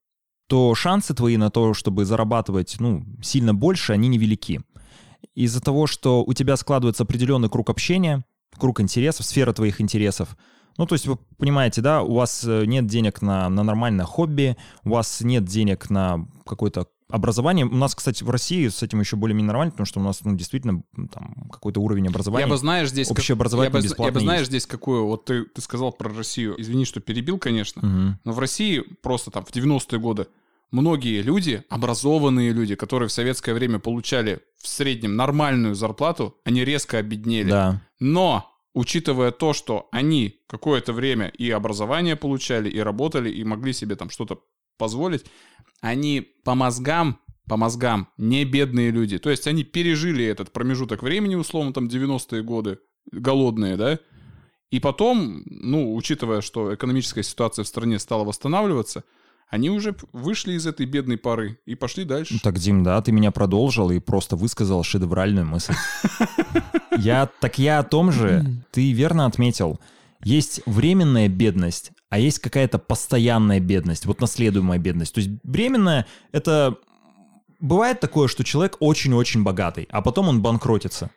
то 0.46 0.76
шансы 0.76 1.12
твои 1.12 1.36
на 1.36 1.50
то, 1.50 1.74
чтобы 1.74 2.04
зарабатывать, 2.04 2.76
ну, 2.78 3.04
сильно 3.20 3.52
больше, 3.52 3.92
они 3.94 4.06
невелики. 4.06 4.60
Из-за 5.34 5.60
того, 5.60 5.88
что 5.88 6.22
у 6.22 6.32
тебя 6.32 6.56
складывается 6.56 7.02
определенный 7.02 7.48
круг 7.48 7.70
общения, 7.70 8.24
круг 8.56 8.80
интересов, 8.80 9.26
сфера 9.26 9.52
твоих 9.52 9.80
интересов. 9.80 10.36
Ну, 10.78 10.86
то 10.86 10.94
есть 10.94 11.08
вы 11.08 11.16
понимаете, 11.36 11.80
да, 11.80 12.02
у 12.02 12.14
вас 12.14 12.44
э, 12.44 12.64
нет 12.66 12.86
денег 12.86 13.22
на, 13.22 13.48
на 13.48 13.64
нормальное 13.64 14.04
хобби, 14.04 14.56
у 14.84 14.90
вас 14.90 15.20
нет 15.20 15.44
денег 15.44 15.90
на 15.90 16.28
какой-то 16.46 16.86
образование, 17.10 17.66
у 17.66 17.74
нас, 17.74 17.94
кстати, 17.94 18.24
в 18.24 18.30
России 18.30 18.68
с 18.68 18.82
этим 18.82 19.00
еще 19.00 19.16
более-менее 19.16 19.48
нормально, 19.48 19.72
потому 19.72 19.86
что 19.86 20.00
у 20.00 20.02
нас, 20.02 20.24
ну, 20.24 20.34
действительно, 20.36 20.82
там, 21.12 21.48
какой-то 21.52 21.80
уровень 21.80 22.08
образования. 22.08 22.46
Я 22.46 22.50
бы, 22.50 22.56
знаешь, 22.56 22.88
здесь... 22.88 23.08
как- 23.08 23.18
Общеобразовательный, 23.18 23.82
я 23.82 23.94
бы, 23.94 24.04
я 24.04 24.12
бы, 24.12 24.20
знаешь, 24.20 24.40
есть. 24.40 24.50
здесь 24.50 24.66
какую... 24.66 25.06
Вот 25.06 25.26
ты, 25.26 25.44
ты 25.44 25.60
сказал 25.60 25.92
про 25.92 26.12
Россию. 26.12 26.54
Извини, 26.58 26.84
что 26.84 27.00
перебил, 27.00 27.38
конечно. 27.38 27.86
Мгм. 27.86 28.20
Но 28.24 28.32
в 28.32 28.38
России 28.38 28.80
просто 29.02 29.30
там 29.30 29.44
в 29.44 29.50
90-е 29.50 29.98
годы 29.98 30.26
многие 30.70 31.22
люди, 31.22 31.62
образованные 31.68 32.52
люди, 32.52 32.74
которые 32.74 33.08
в 33.08 33.12
советское 33.12 33.54
время 33.54 33.78
получали 33.78 34.40
в 34.60 34.66
среднем 34.66 35.14
нормальную 35.14 35.74
зарплату, 35.74 36.36
они 36.44 36.64
резко 36.64 36.98
обеднели. 36.98 37.50
Да. 37.50 37.82
Но, 38.00 38.50
учитывая 38.74 39.30
то, 39.30 39.52
что 39.52 39.88
они 39.92 40.40
какое-то 40.48 40.92
время 40.92 41.28
и 41.28 41.48
образование 41.50 42.16
получали, 42.16 42.68
и 42.68 42.80
работали, 42.80 43.30
и 43.30 43.44
могли 43.44 43.72
себе 43.72 43.94
там 43.94 44.10
что-то 44.10 44.40
позволить, 44.76 45.24
они 45.80 46.20
по 46.44 46.54
мозгам, 46.54 47.18
по 47.48 47.56
мозгам 47.56 48.08
не 48.16 48.44
бедные 48.44 48.90
люди. 48.90 49.18
То 49.18 49.30
есть 49.30 49.46
они 49.46 49.64
пережили 49.64 50.24
этот 50.24 50.52
промежуток 50.52 51.02
времени, 51.02 51.34
условно, 51.34 51.72
там 51.72 51.86
90-е 51.86 52.42
годы, 52.42 52.78
голодные, 53.12 53.76
да, 53.76 53.98
и 54.74 54.80
потом, 54.80 55.42
ну, 55.46 55.94
учитывая, 55.94 56.40
что 56.40 56.74
экономическая 56.74 57.22
ситуация 57.22 57.64
в 57.64 57.68
стране 57.68 58.00
стала 58.00 58.24
восстанавливаться, 58.24 59.04
они 59.48 59.70
уже 59.70 59.94
вышли 60.12 60.54
из 60.54 60.66
этой 60.66 60.84
бедной 60.84 61.16
поры 61.16 61.60
и 61.64 61.76
пошли 61.76 62.04
дальше. 62.04 62.34
Ну, 62.34 62.40
Так, 62.42 62.58
Дим, 62.58 62.82
да, 62.82 63.00
ты 63.00 63.12
меня 63.12 63.30
продолжил 63.30 63.92
и 63.92 64.00
просто 64.00 64.34
высказал 64.34 64.82
шедевральную 64.82 65.46
мысль. 65.46 65.74
Я, 66.98 67.28
так 67.40 67.58
я 67.58 67.78
о 67.78 67.82
том 67.84 68.10
же, 68.10 68.44
ты 68.70 68.92
верно 68.92 69.26
отметил. 69.26 69.80
Есть 70.24 70.60
временная 70.64 71.28
бедность, 71.28 71.92
а 72.10 72.18
есть 72.18 72.38
какая-то 72.38 72.78
постоянная 72.78 73.60
бедность, 73.60 74.06
вот 74.06 74.20
наследуемая 74.20 74.78
бедность. 74.78 75.14
То 75.14 75.20
есть 75.20 75.30
временная— 75.42 76.06
это... 76.32 76.76
Бывает 77.60 78.00
такое, 78.00 78.28
что 78.28 78.44
человек 78.44 78.76
очень-очень 78.80 79.42
богатый, 79.42 79.88
а 79.90 80.02
потом 80.02 80.28
он 80.28 80.42
банкротится. 80.42 81.10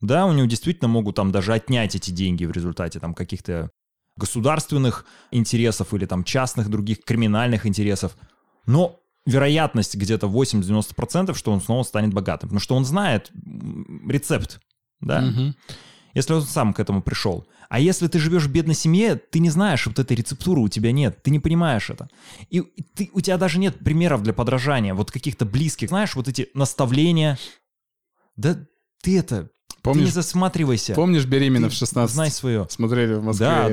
Да, 0.00 0.26
у 0.26 0.32
него 0.32 0.46
действительно 0.46 0.88
могут 0.88 1.16
там 1.16 1.32
даже 1.32 1.52
отнять 1.52 1.94
эти 1.94 2.10
деньги 2.10 2.44
в 2.44 2.52
результате 2.52 3.00
там 3.00 3.14
каких-то 3.14 3.70
государственных 4.16 5.06
интересов 5.30 5.94
или 5.94 6.04
там 6.04 6.24
частных 6.24 6.68
других 6.68 7.02
криминальных 7.04 7.66
интересов. 7.66 8.16
Но 8.66 9.00
вероятность 9.26 9.96
где-то 9.96 10.26
80-90%, 10.26 11.34
что 11.34 11.52
он 11.52 11.60
снова 11.60 11.82
станет 11.84 12.12
богатым. 12.12 12.48
Потому 12.50 12.60
что 12.60 12.74
он 12.74 12.84
знает 12.84 13.30
рецепт, 14.06 14.60
да? 15.00 15.20
Мгм. 15.20 15.56
Если 16.18 16.32
он 16.32 16.42
сам 16.42 16.74
к 16.74 16.80
этому 16.80 17.00
пришел. 17.00 17.46
А 17.68 17.78
если 17.78 18.08
ты 18.08 18.18
живешь 18.18 18.46
в 18.46 18.50
бедной 18.50 18.74
семье, 18.74 19.14
ты 19.14 19.38
не 19.38 19.50
знаешь 19.50 19.86
вот 19.86 20.00
этой 20.00 20.16
рецептуры, 20.16 20.60
у 20.60 20.68
тебя 20.68 20.90
нет, 20.90 21.22
ты 21.22 21.30
не 21.30 21.38
понимаешь 21.38 21.90
это. 21.90 22.08
И 22.50 22.60
ты, 22.60 23.08
у 23.12 23.20
тебя 23.20 23.38
даже 23.38 23.60
нет 23.60 23.78
примеров 23.78 24.24
для 24.24 24.32
подражания, 24.32 24.94
вот 24.94 25.12
каких-то 25.12 25.44
близких, 25.44 25.90
знаешь, 25.90 26.16
вот 26.16 26.26
эти 26.26 26.48
наставления. 26.54 27.38
Да 28.34 28.58
ты 29.00 29.16
это, 29.16 29.50
ты 29.92 29.98
не 29.98 30.04
Помнишь, 30.04 30.14
засматривайся. 30.14 30.94
помнишь 30.94 31.24
беременна 31.26 31.68
в 31.68 31.72
16? 31.72 32.14
Знай 32.14 32.30
свое. 32.30 32.66
Смотрели 32.70 33.14
в 33.14 33.24
Москве. 33.24 33.46
Да, 33.46 33.64
это. 33.64 33.72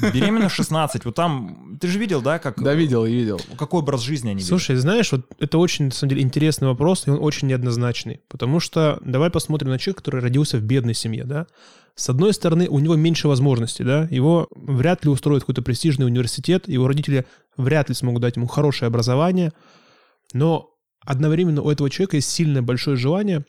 да. 0.00 0.10
Беременна 0.12 0.48
в 0.48 0.54
16. 0.54 1.04
Вот 1.04 1.14
там, 1.14 1.78
ты 1.80 1.88
же 1.88 1.98
видел, 1.98 2.20
да, 2.22 2.38
как, 2.38 2.62
Да, 2.62 2.74
видел, 2.74 3.04
видел. 3.04 3.40
какой 3.58 3.80
образ 3.80 4.00
жизни 4.02 4.30
они? 4.30 4.42
Слушай, 4.42 4.76
знаешь, 4.76 5.12
вот 5.12 5.26
это 5.38 5.58
очень, 5.58 5.86
на 5.86 5.90
самом 5.90 6.10
деле, 6.10 6.22
интересный 6.22 6.68
вопрос, 6.68 7.06
и 7.06 7.10
он 7.10 7.18
очень 7.22 7.48
неоднозначный. 7.48 8.20
Потому 8.28 8.60
что 8.60 8.98
давай 9.04 9.30
посмотрим 9.30 9.70
на 9.70 9.78
человека, 9.78 10.02
который 10.02 10.20
родился 10.20 10.58
в 10.58 10.62
бедной 10.62 10.94
семье, 10.94 11.24
да. 11.24 11.46
С 11.96 12.08
одной 12.08 12.34
стороны, 12.34 12.68
у 12.68 12.80
него 12.80 12.96
меньше 12.96 13.28
возможностей, 13.28 13.84
да. 13.84 14.08
Его 14.10 14.48
вряд 14.56 15.04
ли 15.04 15.10
устроит 15.10 15.42
какой-то 15.42 15.62
престижный 15.62 16.06
университет, 16.06 16.66
его 16.68 16.88
родители 16.88 17.24
вряд 17.56 17.88
ли 17.88 17.94
смогут 17.94 18.22
дать 18.22 18.36
ему 18.36 18.46
хорошее 18.48 18.88
образование, 18.88 19.52
но 20.32 20.70
одновременно 21.06 21.62
у 21.62 21.70
этого 21.70 21.88
человека 21.90 22.16
есть 22.16 22.30
сильное 22.30 22.62
большое 22.62 22.96
желание 22.96 23.44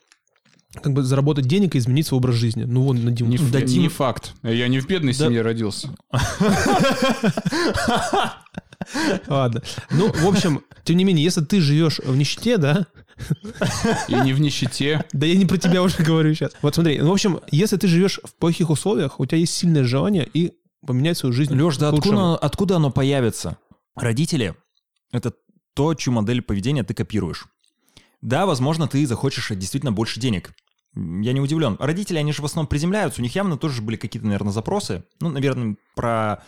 как 0.80 0.92
бы 0.92 1.02
заработать 1.02 1.46
денег 1.46 1.74
и 1.74 1.78
изменить 1.78 2.06
свой 2.06 2.18
образ 2.18 2.36
жизни. 2.36 2.64
Ну, 2.64 2.82
вон, 2.82 3.04
на 3.04 3.10
Диму. 3.10 3.30
Не, 3.30 3.38
Да, 3.38 3.58
ф- 3.60 3.64
Дим- 3.64 3.82
не 3.82 3.88
факт. 3.88 4.34
Я 4.42 4.68
не 4.68 4.80
в 4.80 4.86
бедной 4.86 5.12
Да. 5.14 5.26
семье 5.26 5.42
родился. 5.42 5.88
Ладно. 9.26 9.62
Ну, 9.90 10.12
в 10.12 10.26
общем, 10.26 10.62
тем 10.84 10.96
не 10.96 11.04
менее, 11.04 11.24
если 11.24 11.40
ты 11.42 11.60
живешь 11.60 11.98
в 11.98 12.16
нищете, 12.16 12.56
да, 12.56 12.86
И 14.08 14.14
не 14.14 14.32
в 14.34 14.40
нищете. 14.40 15.04
Да 15.12 15.26
я 15.26 15.34
не 15.36 15.46
про 15.46 15.56
тебя 15.56 15.82
уже 15.82 16.02
говорю 16.02 16.34
сейчас. 16.34 16.52
Вот 16.62 16.74
смотри, 16.74 16.98
ну, 17.00 17.08
в 17.08 17.12
общем, 17.12 17.40
если 17.50 17.76
ты 17.78 17.88
живешь 17.88 18.20
в 18.22 18.34
плохих 18.34 18.68
условиях, 18.70 19.18
у 19.18 19.26
тебя 19.26 19.38
есть 19.38 19.54
сильное 19.54 19.84
желание 19.84 20.28
и 20.32 20.52
поменять 20.86 21.16
свою 21.16 21.32
жизнь 21.32 21.54
Леш, 21.54 21.78
да 21.78 21.88
откуда, 21.88 22.36
откуда 22.36 22.76
оно 22.76 22.90
появится? 22.90 23.56
Родители— 23.96 24.54
это 25.12 25.32
то, 25.74 25.94
чью 25.94 26.12
модель 26.12 26.42
поведения 26.42 26.84
ты 26.84 26.92
копируешь. 26.94 27.46
Да, 28.20 28.44
возможно, 28.44 28.86
ты 28.86 29.06
захочешь 29.06 29.48
действительно 29.50 29.92
больше 29.92 30.20
денег. 30.20 30.52
Я 30.96 31.32
не 31.32 31.40
удивлен. 31.40 31.76
Родители, 31.78 32.18
они 32.18 32.32
же 32.32 32.42
в 32.42 32.46
основном 32.46 32.68
приземляются, 32.68 33.20
у 33.20 33.22
них 33.22 33.34
явно 33.34 33.58
тоже 33.58 33.82
были 33.82 33.96
какие-то, 33.96 34.26
наверное, 34.26 34.52
запросы. 34.52 35.04
Ну, 35.20 35.28
наверное, 35.28 35.76
про 35.94 36.42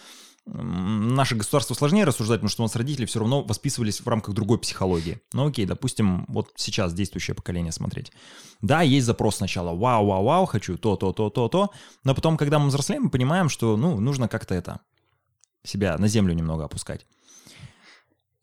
наше 0.46 1.34
государство 1.34 1.74
сложнее 1.74 2.04
рассуждать, 2.04 2.38
потому 2.38 2.48
что 2.48 2.62
у 2.62 2.64
нас 2.64 2.74
родители 2.74 3.04
все 3.04 3.18
равно 3.18 3.42
восписывались 3.42 4.00
в 4.00 4.08
рамках 4.08 4.34
другой 4.34 4.58
психологии. 4.58 5.20
Ну 5.32 5.46
окей, 5.46 5.66
допустим, 5.66 6.24
вот 6.28 6.52
сейчас 6.56 6.94
действующее 6.94 7.34
поколение 7.34 7.72
смотреть. 7.72 8.12
Да, 8.62 8.80
есть 8.80 9.06
запрос 9.06 9.36
сначала, 9.36 9.74
вау, 9.76 10.06
вау, 10.06 10.24
вау, 10.24 10.46
хочу 10.46 10.78
то, 10.78 10.96
то, 10.96 11.12
то, 11.12 11.28
то, 11.28 11.48
то, 11.48 11.70
но 12.04 12.14
потом, 12.14 12.36
когда 12.36 12.58
мы 12.58 12.68
взрослеем, 12.68 13.04
мы 13.04 13.10
понимаем, 13.10 13.48
что, 13.48 13.76
ну, 13.76 14.00
нужно 14.00 14.28
как-то 14.28 14.54
это, 14.54 14.80
себя 15.64 15.98
на 15.98 16.08
землю 16.08 16.32
немного 16.32 16.64
опускать. 16.64 17.06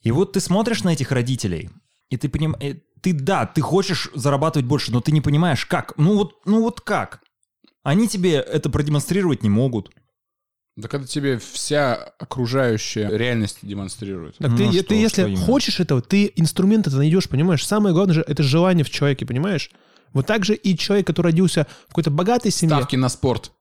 И 0.02 0.12
вот 0.12 0.34
ты 0.34 0.40
смотришь 0.40 0.84
на 0.84 0.94
этих 0.94 1.12
родителей, 1.12 1.72
и 2.16 2.18
ты 2.18 2.30
понимаешь, 2.30 2.78
ты, 3.02 3.14
да, 3.14 3.46
ты 3.46 3.62
хочешь 3.62 4.10
зарабатывать 4.16 4.66
больше, 4.66 4.92
но 4.92 5.00
ты 5.02 5.12
не 5.12 5.22
понимаешь, 5.22 5.66
как. 5.66 5.94
Ну 5.98 6.16
вот, 6.16 6.34
ну 6.46 6.62
вот 6.62 6.82
как? 6.82 7.22
Они 7.84 8.08
тебе 8.08 8.36
это 8.38 8.70
продемонстрировать 8.70 9.44
не 9.44 9.50
могут. 9.50 9.92
Да 10.76 10.88
когда 10.90 11.06
тебе 11.08 11.38
вся 11.40 11.94
окружающая 12.20 13.08
реальность 13.10 13.60
демонстрирует. 13.62 14.38
Так 14.38 14.52
Ну, 14.52 14.58
ты, 14.58 14.66
а 14.68 14.72
ты 14.72 14.80
что- 14.84 14.94
если 14.96 15.22
что 15.22 15.28
именно? 15.28 15.46
хочешь 15.46 15.80
этого, 15.80 16.02
ты 16.02 16.34
инструмент 16.36 16.88
это 16.88 16.98
найдешь, 16.98 17.30
понимаешь? 17.30 17.66
Самое 17.66 17.94
главное 17.94 18.16
же 18.16 18.22
это 18.28 18.44
желание 18.44 18.84
в 18.84 18.90
человеке, 18.90 19.26
понимаешь? 19.26 19.70
Вот 20.14 20.26
так 20.28 20.44
же 20.44 20.56
и 20.56 20.78
человек, 20.78 21.08
который 21.08 21.28
родился 21.28 21.68
в 21.86 21.90
какой-то 21.90 22.10
богатой 22.12 22.52
семье. 22.52 22.76
Ставки 22.76 22.96
на 22.98 23.10
спорт. 23.10 23.52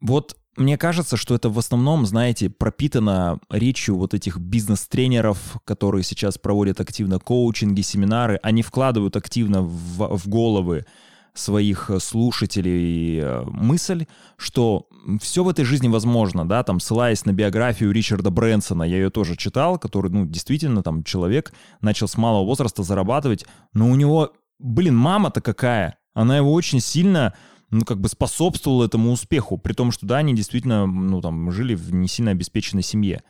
Вот 0.00 0.36
мне 0.60 0.76
кажется, 0.76 1.16
что 1.16 1.34
это 1.34 1.48
в 1.48 1.58
основном, 1.58 2.06
знаете, 2.06 2.50
пропитано 2.50 3.40
речью 3.48 3.96
вот 3.96 4.14
этих 4.14 4.38
бизнес-тренеров, 4.38 5.56
которые 5.64 6.04
сейчас 6.04 6.38
проводят 6.38 6.80
активно 6.80 7.18
коучинги, 7.18 7.80
семинары. 7.80 8.38
Они 8.42 8.62
вкладывают 8.62 9.16
активно 9.16 9.62
в, 9.62 10.16
в 10.18 10.28
головы 10.28 10.84
своих 11.32 11.90
слушателей 12.00 13.20
э, 13.20 13.42
мысль, 13.44 14.06
что 14.36 14.88
все 15.22 15.44
в 15.44 15.48
этой 15.48 15.64
жизни 15.64 15.88
возможно, 15.88 16.46
да, 16.46 16.62
там, 16.62 16.80
ссылаясь 16.80 17.24
на 17.24 17.32
биографию 17.32 17.92
Ричарда 17.92 18.30
Брэнсона, 18.30 18.82
я 18.82 18.96
ее 18.96 19.10
тоже 19.10 19.36
читал, 19.36 19.78
который, 19.78 20.10
ну, 20.10 20.26
действительно, 20.26 20.82
там, 20.82 21.04
человек 21.04 21.52
начал 21.80 22.08
с 22.08 22.16
малого 22.16 22.44
возраста 22.44 22.82
зарабатывать, 22.82 23.46
но 23.72 23.88
у 23.88 23.94
него, 23.94 24.32
блин, 24.58 24.96
мама-то 24.96 25.40
какая, 25.40 25.98
она 26.12 26.36
его 26.36 26.52
очень 26.52 26.80
сильно 26.80 27.34
ну, 27.70 27.84
как 27.84 28.00
бы 28.00 28.08
способствовал 28.08 28.82
этому 28.82 29.12
успеху, 29.12 29.58
при 29.58 29.72
том, 29.72 29.92
что, 29.92 30.06
да, 30.06 30.18
они 30.18 30.34
действительно, 30.34 30.86
ну, 30.86 31.20
там, 31.20 31.50
жили 31.52 31.74
в 31.74 31.92
не 31.94 32.08
сильно 32.08 32.32
обеспеченной 32.32 32.82
семье. 32.82 33.22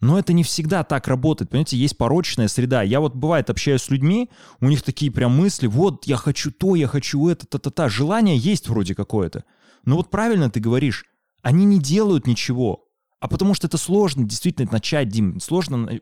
Но 0.00 0.18
это 0.18 0.32
не 0.32 0.44
всегда 0.44 0.82
так 0.82 1.08
работает, 1.08 1.50
понимаете, 1.50 1.76
есть 1.76 1.96
порочная 1.96 2.48
среда. 2.48 2.82
Я 2.82 3.00
вот, 3.00 3.14
бывает, 3.14 3.50
общаюсь 3.50 3.82
с 3.82 3.90
людьми, 3.90 4.30
у 4.60 4.66
них 4.66 4.82
такие 4.82 5.10
прям 5.10 5.36
мысли, 5.36 5.66
вот, 5.66 6.06
я 6.06 6.16
хочу 6.16 6.50
то, 6.50 6.74
я 6.74 6.86
хочу 6.86 7.28
это, 7.28 7.46
та-та-та. 7.46 7.88
Желание 7.88 8.36
есть 8.36 8.68
вроде 8.68 8.94
какое-то. 8.94 9.44
Но 9.84 9.96
вот 9.96 10.10
правильно 10.10 10.50
ты 10.50 10.60
говоришь, 10.60 11.04
они 11.42 11.64
не 11.64 11.78
делают 11.78 12.26
ничего. 12.26 12.86
А 13.20 13.28
потому 13.28 13.52
что 13.52 13.66
это 13.66 13.76
сложно 13.76 14.24
действительно 14.24 14.70
начать, 14.72 15.08
Дим, 15.08 15.40
сложно 15.40 15.88
э, 15.90 15.98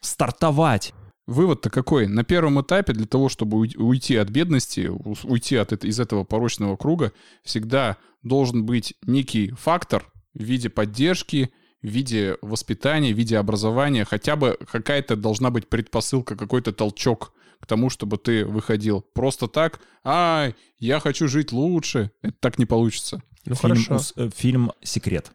стартовать. 0.00 0.92
Вывод-то 1.28 1.68
какой? 1.68 2.06
На 2.06 2.24
первом 2.24 2.58
этапе 2.62 2.94
для 2.94 3.04
того, 3.04 3.28
чтобы 3.28 3.58
уй- 3.58 3.76
уйти 3.76 4.16
от 4.16 4.30
бедности, 4.30 4.88
уйти 4.88 5.56
от, 5.56 5.84
из 5.84 6.00
этого 6.00 6.24
порочного 6.24 6.76
круга, 6.76 7.12
всегда 7.44 7.98
должен 8.22 8.64
быть 8.64 8.94
некий 9.02 9.50
фактор 9.50 10.10
в 10.32 10.42
виде 10.42 10.70
поддержки, 10.70 11.50
в 11.82 11.86
виде 11.86 12.38
воспитания, 12.40 13.12
в 13.12 13.18
виде 13.18 13.36
образования. 13.36 14.06
Хотя 14.06 14.36
бы 14.36 14.58
какая-то 14.72 15.16
должна 15.16 15.50
быть 15.50 15.68
предпосылка, 15.68 16.34
какой-то 16.34 16.72
толчок 16.72 17.34
к 17.60 17.66
тому, 17.66 17.90
чтобы 17.90 18.16
ты 18.16 18.46
выходил. 18.46 19.02
Просто 19.02 19.48
так, 19.48 19.80
ай, 20.04 20.54
я 20.78 20.98
хочу 20.98 21.28
жить 21.28 21.52
лучше. 21.52 22.10
Это 22.22 22.36
так 22.40 22.58
не 22.58 22.64
получится. 22.64 23.22
Ну 23.44 23.54
фильм, 23.54 23.84
хорошо. 23.84 24.02
э, 24.16 24.30
фильм 24.34 24.72
«Секрет». 24.82 25.30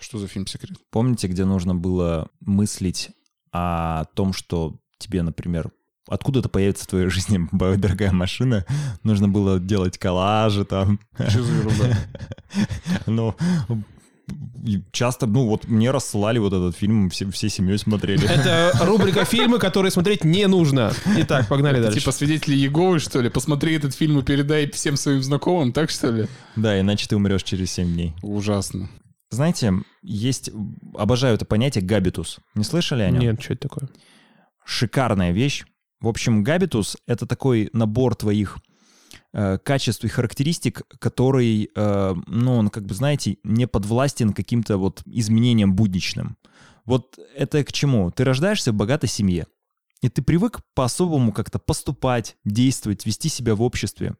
Что 0.00 0.18
за 0.18 0.26
фильм 0.26 0.48
«Секрет»? 0.48 0.76
Помните, 0.90 1.28
где 1.28 1.44
нужно 1.44 1.76
было 1.76 2.30
мыслить 2.40 3.10
о 3.52 4.06
том, 4.16 4.32
что 4.32 4.80
тебе, 5.00 5.22
например, 5.22 5.70
откуда-то 6.08 6.48
появится 6.48 6.84
в 6.84 6.88
твоей 6.88 7.08
жизни 7.08 7.48
дорогая 7.52 8.12
машина, 8.12 8.64
нужно 9.02 9.28
было 9.28 9.58
делать 9.58 9.98
коллажи 9.98 10.64
там. 10.64 11.00
Что 11.16 11.42
за 11.42 11.52
ерунда? 11.52 11.98
Ну, 13.06 13.36
часто, 14.92 15.26
ну 15.26 15.46
вот 15.46 15.66
мне 15.68 15.90
рассылали 15.90 16.38
вот 16.38 16.52
этот 16.52 16.76
фильм, 16.76 17.10
все, 17.10 17.30
всей 17.30 17.50
семьей 17.50 17.78
смотрели. 17.78 18.24
Это 18.28 18.72
рубрика 18.82 19.24
фильмы, 19.24 19.58
которые 19.58 19.90
смотреть 19.90 20.24
не 20.24 20.46
нужно. 20.46 20.92
Итак, 21.18 21.48
погнали 21.48 21.80
дальше. 21.80 22.00
Типа 22.00 22.12
свидетели 22.12 22.54
Иеговы, 22.54 22.98
что 22.98 23.20
ли? 23.20 23.28
Посмотри 23.28 23.74
этот 23.74 23.94
фильм 23.94 24.18
и 24.18 24.22
передай 24.22 24.70
всем 24.70 24.96
своим 24.96 25.22
знакомым, 25.22 25.72
так 25.72 25.90
что 25.90 26.10
ли? 26.10 26.26
Да, 26.56 26.78
иначе 26.78 27.06
ты 27.08 27.16
умрешь 27.16 27.42
через 27.42 27.72
7 27.72 27.92
дней. 27.92 28.14
Ужасно. 28.22 28.88
Знаете, 29.30 29.74
есть, 30.02 30.50
обожаю 30.94 31.36
это 31.36 31.44
понятие 31.44 31.84
габитус. 31.84 32.38
Не 32.54 32.64
слышали 32.64 33.02
о 33.02 33.10
нем? 33.10 33.20
Нет, 33.20 33.42
что 33.42 33.52
это 33.54 33.68
такое? 33.68 33.88
Шикарная 34.70 35.32
вещь. 35.32 35.64
В 36.00 36.06
общем, 36.06 36.44
габитус— 36.44 36.96
это 37.08 37.26
такой 37.26 37.70
набор 37.72 38.14
твоих 38.14 38.58
э, 39.32 39.58
качеств 39.58 40.04
и 40.04 40.08
характеристик, 40.08 40.82
который, 41.00 41.70
э, 41.74 42.14
ну, 42.28 42.54
он, 42.56 42.68
как 42.68 42.86
бы, 42.86 42.94
знаете, 42.94 43.38
не 43.42 43.66
подвластен 43.66 44.32
каким-то 44.32 44.78
вот 44.78 45.02
изменениям 45.06 45.74
будничным. 45.74 46.36
Вот 46.84 47.18
это 47.34 47.64
к 47.64 47.72
чему? 47.72 48.12
Ты 48.12 48.22
рождаешься 48.24 48.70
в 48.70 48.76
богатой 48.76 49.08
семье, 49.08 49.46
и 50.02 50.08
ты 50.08 50.22
привык 50.22 50.60
по-особому 50.74 51.32
как-то 51.32 51.58
поступать, 51.58 52.36
действовать, 52.44 53.04
вести 53.06 53.28
себя 53.28 53.56
в 53.56 53.62
обществе. 53.62 54.14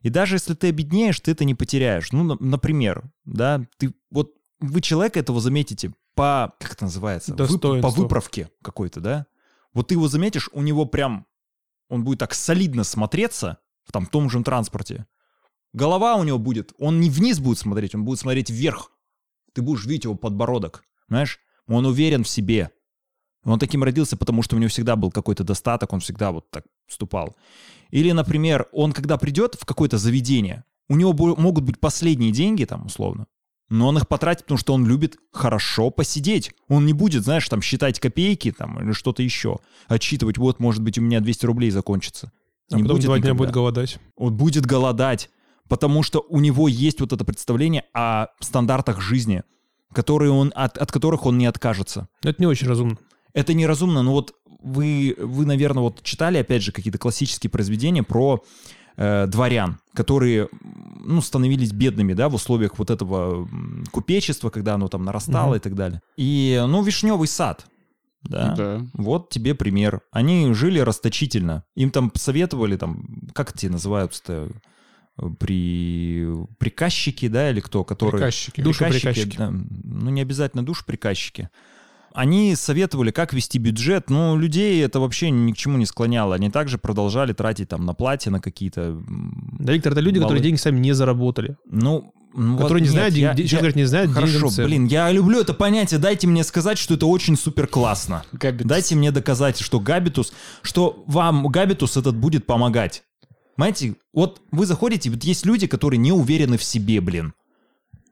И 0.00 0.08
даже 0.08 0.36
если 0.36 0.54
ты 0.54 0.68
обеднеешь, 0.68 1.20
ты 1.20 1.30
это 1.32 1.44
не 1.44 1.54
потеряешь. 1.54 2.10
Ну, 2.10 2.24
на- 2.24 2.36
например, 2.40 3.04
да, 3.26 3.66
ты 3.76 3.92
вот 4.10 4.32
вы 4.60 4.80
человека 4.80 5.20
этого 5.20 5.40
заметите 5.42 5.92
по, 6.14 6.54
как 6.58 6.72
это 6.72 6.84
называется? 6.84 7.34
Вы- 7.44 7.58
по 7.82 7.88
выправке 8.02 8.48
какой-то, 8.62 9.00
да? 9.00 9.26
Вот 9.74 9.88
ты 9.88 9.94
его 9.94 10.08
заметишь, 10.08 10.48
у 10.52 10.62
него 10.62 10.86
прям, 10.86 11.26
он 11.88 12.04
будет 12.04 12.20
так 12.20 12.32
солидно 12.32 12.84
смотреться 12.84 13.58
в 13.84 13.92
там, 13.92 14.06
том 14.06 14.30
же 14.30 14.42
транспорте. 14.42 15.06
Голова 15.72 16.14
у 16.14 16.24
него 16.24 16.38
будет, 16.38 16.72
он 16.78 17.00
не 17.00 17.10
вниз 17.10 17.40
будет 17.40 17.58
смотреть, 17.58 17.94
он 17.94 18.04
будет 18.04 18.20
смотреть 18.20 18.48
вверх. 18.48 18.92
Ты 19.52 19.62
будешь 19.62 19.84
видеть 19.84 20.04
его 20.04 20.14
подбородок, 20.14 20.84
знаешь? 21.08 21.40
Он 21.66 21.84
уверен 21.86 22.24
в 22.24 22.28
себе. 22.28 22.70
Он 23.44 23.58
таким 23.58 23.84
родился, 23.84 24.16
потому 24.16 24.42
что 24.42 24.56
у 24.56 24.58
него 24.58 24.70
всегда 24.70 24.96
был 24.96 25.10
какой-то 25.10 25.44
достаток, 25.44 25.92
он 25.92 26.00
всегда 26.00 26.32
вот 26.32 26.50
так 26.50 26.64
вступал. 26.86 27.36
Или, 27.90 28.12
например, 28.12 28.68
он 28.72 28.92
когда 28.92 29.18
придет 29.18 29.56
в 29.56 29.66
какое-то 29.66 29.98
заведение, 29.98 30.64
у 30.88 30.96
него 30.96 31.12
могут 31.36 31.64
быть 31.64 31.80
последние 31.80 32.32
деньги 32.32 32.64
там, 32.64 32.86
условно, 32.86 33.26
но 33.70 33.88
он 33.88 33.96
их 33.96 34.08
потратит, 34.08 34.42
потому 34.42 34.58
что 34.58 34.74
он 34.74 34.86
любит 34.86 35.16
хорошо 35.32 35.90
посидеть. 35.90 36.52
Он 36.68 36.86
не 36.86 36.92
будет, 36.92 37.24
знаешь, 37.24 37.48
там 37.48 37.62
считать 37.62 37.98
копейки 37.98 38.52
там 38.52 38.80
или 38.80 38.92
что-то 38.92 39.22
еще. 39.22 39.58
Отсчитывать, 39.88 40.38
вот, 40.38 40.60
может 40.60 40.82
быть, 40.82 40.98
у 40.98 41.02
меня 41.02 41.20
200 41.20 41.46
рублей 41.46 41.70
закончится. 41.70 42.32
А 42.70 42.76
Не 42.76 42.82
потом 42.82 42.96
будет 42.96 43.06
два 43.06 43.18
дня 43.18 43.34
будет 43.34 43.50
голодать. 43.50 43.98
Он 44.16 44.36
будет 44.36 44.66
голодать, 44.66 45.30
потому 45.68 46.02
что 46.02 46.24
у 46.28 46.40
него 46.40 46.68
есть 46.68 47.00
вот 47.00 47.12
это 47.12 47.24
представление 47.24 47.84
о 47.94 48.28
стандартах 48.40 49.00
жизни, 49.00 49.42
которые 49.92 50.30
он, 50.30 50.52
от, 50.54 50.78
от 50.78 50.92
которых 50.92 51.26
он 51.26 51.38
не 51.38 51.46
откажется. 51.46 52.08
Это 52.22 52.40
не 52.40 52.46
очень 52.46 52.68
разумно. 52.68 52.98
Это 53.32 53.54
неразумно, 53.54 54.02
но 54.02 54.12
вот 54.12 54.34
вы, 54.62 55.14
вы, 55.18 55.44
наверное, 55.44 55.82
вот 55.82 56.02
читали, 56.02 56.38
опять 56.38 56.62
же, 56.62 56.72
какие-то 56.72 56.98
классические 56.98 57.50
произведения 57.50 58.02
про 58.02 58.42
э, 58.96 59.26
дворян, 59.26 59.78
которые, 59.94 60.48
ну, 61.04 61.20
становились 61.20 61.72
бедными, 61.72 62.14
да, 62.14 62.28
в 62.28 62.34
условиях 62.34 62.78
вот 62.78 62.90
этого 62.90 63.48
купечества, 63.90 64.50
когда 64.50 64.74
оно 64.74 64.88
там 64.88 65.04
нарастало 65.04 65.50
Мгм. 65.50 65.56
и 65.56 65.60
так 65.60 65.74
далее. 65.74 66.00
И, 66.16 66.62
ну, 66.66 66.82
вишневый 66.82 67.28
сад, 67.28 67.66
да, 68.22 68.54
Да. 68.54 68.86
вот 68.94 69.28
тебе 69.30 69.54
пример. 69.54 70.00
Они 70.10 70.52
жили 70.54 70.78
расточительно. 70.78 71.64
Им 71.76 71.90
там 71.90 72.10
советовали, 72.14 72.76
там, 72.76 73.04
как 73.34 73.54
эти 73.54 73.66
называются-то, 73.66 74.48
э, 75.18 75.26
при... 75.38 76.26
приказчики, 76.58 77.28
да, 77.28 77.50
или 77.50 77.60
кто, 77.60 77.84
которые... 77.84 78.12
Приказчики. 78.12 78.60
Душеприказчики. 78.62 79.36
да. 79.36 79.50
ну, 79.50 80.10
не 80.10 80.22
обязательно 80.22 80.64
душеприказчики. 80.64 81.50
Они 82.14 82.54
советовали, 82.54 83.10
как 83.10 83.32
вести 83.32 83.58
бюджет, 83.58 84.08
но 84.08 84.36
людей 84.36 84.82
это 84.84 85.00
вообще 85.00 85.30
ни 85.30 85.50
к 85.50 85.56
чему 85.56 85.76
не 85.78 85.84
склоняло. 85.84 86.36
Они 86.36 86.48
также 86.48 86.78
продолжали 86.78 87.32
тратить 87.32 87.68
там 87.68 87.84
на 87.84 87.92
платье, 87.92 88.30
на 88.30 88.40
какие-то... 88.40 89.02
Да, 89.58 89.72
Виктор, 89.72 89.92
это 89.92 90.00
люди, 90.00 90.20
которые 90.20 90.36
Мало- 90.38 90.44
деньги 90.44 90.58
сами 90.58 90.78
не 90.78 90.92
заработали. 90.94 91.56
Ну, 91.68 92.12
ну, 92.36 92.56
Которые 92.56 92.82
не 92.82 92.88
вот 92.88 92.94
знают, 92.94 93.14
нет, 93.16 93.34
день- 93.36 93.44
я- 93.46 93.48
человек 93.50 93.74
я- 93.74 93.82
не 93.82 93.86
знает 93.86 94.10
Хорошо, 94.12 94.48
цен. 94.48 94.64
блин, 94.66 94.86
я 94.86 95.10
люблю 95.10 95.40
это 95.40 95.54
понятие. 95.54 95.98
Дайте 95.98 96.28
мне 96.28 96.44
сказать, 96.44 96.78
что 96.78 96.94
это 96.94 97.06
очень 97.06 97.36
супер 97.36 97.66
классно. 97.66 98.24
Габитус. 98.32 98.68
Дайте 98.68 98.94
мне 98.94 99.10
доказать, 99.10 99.58
что 99.58 99.80
габитус, 99.80 100.32
что 100.62 101.02
вам 101.08 101.46
габитус 101.48 101.96
этот 101.96 102.14
будет 102.16 102.46
помогать. 102.46 103.02
Понимаете, 103.56 103.96
вот 104.12 104.40
вы 104.52 104.66
заходите, 104.66 105.10
вот 105.10 105.22
есть 105.24 105.44
люди, 105.46 105.66
которые 105.66 105.98
не 105.98 106.12
уверены 106.12 106.58
в 106.58 106.64
себе, 106.64 107.00
блин. 107.00 107.34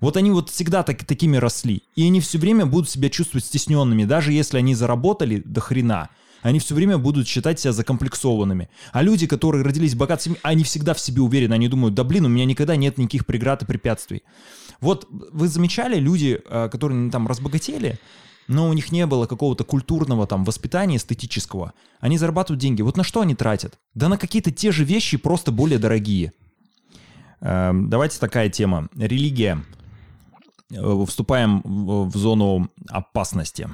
Вот 0.02 0.16
они 0.16 0.32
вот 0.32 0.50
всегда 0.50 0.82
так, 0.82 1.04
такими 1.04 1.36
росли. 1.36 1.84
И 1.94 2.04
они 2.04 2.20
все 2.20 2.36
время 2.36 2.66
будут 2.66 2.90
себя 2.90 3.08
чувствовать 3.08 3.44
стесненными, 3.44 4.04
даже 4.04 4.32
если 4.32 4.58
они 4.58 4.74
заработали 4.74 5.40
до 5.44 5.60
хрена. 5.60 6.08
Они 6.42 6.58
все 6.58 6.74
время 6.74 6.98
будут 6.98 7.28
считать 7.28 7.60
себя 7.60 7.72
закомплексованными. 7.72 8.68
А 8.92 9.00
люди, 9.00 9.28
которые 9.28 9.62
родились 9.62 9.92
семье, 9.92 10.40
они 10.42 10.64
всегда 10.64 10.92
в 10.92 10.98
себе 10.98 11.22
уверены. 11.22 11.54
Они 11.54 11.68
думают, 11.68 11.94
да 11.94 12.02
блин, 12.02 12.24
у 12.24 12.28
меня 12.28 12.44
никогда 12.44 12.74
нет 12.74 12.98
никаких 12.98 13.24
преград 13.24 13.62
и 13.62 13.64
препятствий. 13.64 14.24
Вот 14.80 15.06
вы 15.08 15.46
замечали 15.46 16.00
люди, 16.00 16.42
э, 16.44 16.68
которые 16.68 16.98
ну, 16.98 17.10
там 17.12 17.28
разбогатели, 17.28 18.00
но 18.48 18.68
у 18.68 18.72
них 18.72 18.90
не 18.90 19.06
было 19.06 19.26
какого-то 19.26 19.62
культурного 19.62 20.26
там 20.26 20.44
воспитания 20.44 20.96
эстетического. 20.96 21.74
Они 22.00 22.18
зарабатывают 22.18 22.60
деньги. 22.60 22.82
Вот 22.82 22.96
на 22.96 23.04
что 23.04 23.20
они 23.20 23.36
тратят? 23.36 23.78
Да 23.94 24.08
на 24.08 24.18
какие-то 24.18 24.50
те 24.50 24.72
же 24.72 24.82
вещи, 24.82 25.16
просто 25.16 25.52
более 25.52 25.78
дорогие. 25.78 26.32
Эм, 27.40 27.88
Давайте 27.88 28.18
такая 28.18 28.48
тема. 28.48 28.88
Религия. 28.96 29.62
Э, 30.72 31.04
Вступаем 31.06 31.60
в 31.64 32.16
зону 32.16 32.70
опасности. 32.88 33.68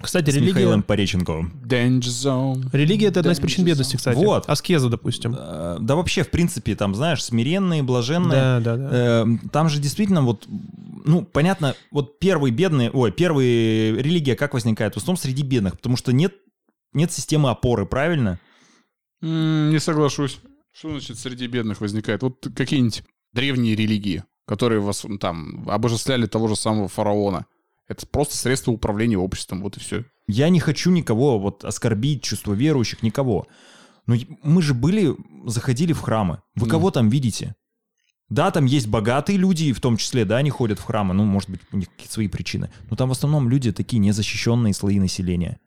Кстати, 0.00 0.30
С 0.30 0.34
религия... 0.34 0.50
Михаилом 0.50 0.82
Пореченко. 0.82 1.32
Danger 1.64 2.00
Zone. 2.00 2.68
Религия— 2.72 3.06
это 3.08 3.20
одна 3.20 3.30
из 3.32 3.38
причин 3.38 3.64
бедности, 3.64 3.96
кстати. 3.96 4.16
Вот. 4.16 4.48
Аскеза, 4.48 4.88
допустим. 4.88 5.36
Э, 5.38 5.76
Да 5.80 5.94
вообще, 5.94 6.24
в 6.24 6.30
принципе, 6.30 6.74
там, 6.74 6.94
знаешь, 6.96 7.22
смиренные, 7.22 7.82
блаженные. 7.84 8.30
Да, 8.30 8.60
да, 8.60 8.76
да. 8.76 8.88
Э, 8.92 9.26
Там 9.52 9.68
же 9.68 9.80
действительно 9.80 10.22
вот, 10.22 10.48
ну, 11.04 11.22
понятно, 11.22 11.76
вот 11.92 12.18
первые 12.18 12.52
бедные, 12.52 12.90
ой, 12.90 13.12
первые 13.12 13.92
религия 14.02 14.34
как 14.34 14.54
возникает? 14.54 14.94
В 14.94 14.96
основном 14.96 15.16
среди 15.16 15.42
бедных, 15.44 15.74
потому 15.76 15.96
что 15.96 16.12
нет, 16.12 16.34
нет 16.92 17.12
системы 17.12 17.50
опоры, 17.50 17.86
правильно? 17.86 18.40
Не 19.22 19.78
соглашусь. 19.78 20.40
Что 20.76 20.90
значит 20.90 21.20
среди 21.20 21.46
бедных 21.46 21.80
возникает? 21.80 22.22
Вот 22.22 22.44
какие-нибудь 22.56 23.04
древние 23.32 23.76
религии, 23.76 24.24
которые 24.46 24.80
вас 24.80 25.04
там 25.20 25.68
обожествляли 25.68 26.26
того 26.26 26.48
же 26.48 26.56
самого 26.56 26.88
фараона. 26.88 27.46
Это 27.88 28.06
просто 28.06 28.36
средство 28.36 28.72
управления 28.72 29.18
обществом, 29.18 29.62
вот 29.62 29.76
и 29.76 29.80
все. 29.80 30.04
Я 30.26 30.48
не 30.48 30.60
хочу 30.60 30.90
никого 30.90 31.38
вот 31.38 31.64
оскорбить, 31.64 32.22
чувство 32.22 32.54
верующих, 32.54 33.02
никого. 33.02 33.46
Но 34.06 34.14
и- 34.14 34.26
мы 34.42 34.62
же 34.62 34.74
были, 34.74 35.14
заходили 35.46 35.92
в 35.92 36.00
храмы. 36.00 36.40
Вы 36.54 36.66
Ну. 36.66 36.70
кого 36.70 36.90
там 36.90 37.08
видите? 37.08 37.54
Да, 38.30 38.50
там 38.50 38.64
есть 38.64 38.86
богатые 38.88 39.36
люди, 39.38 39.72
в 39.72 39.80
том 39.80 39.98
числе, 39.98 40.24
да, 40.24 40.38
они 40.38 40.48
ходят 40.50 40.78
в 40.78 40.84
храмы, 40.84 41.12
ну, 41.14 41.24
может 41.24 41.50
быть, 41.50 41.60
у 41.72 41.76
них 41.76 41.90
какие-то 41.90 42.14
свои 42.14 42.28
причины. 42.28 42.70
Но 42.90 42.96
там 42.96 43.10
в 43.10 43.12
основном 43.12 43.50
люди 43.50 43.70
такие 43.70 43.98
незащищенные 43.98 44.72
слои 44.72 44.98
населения. 44.98 45.60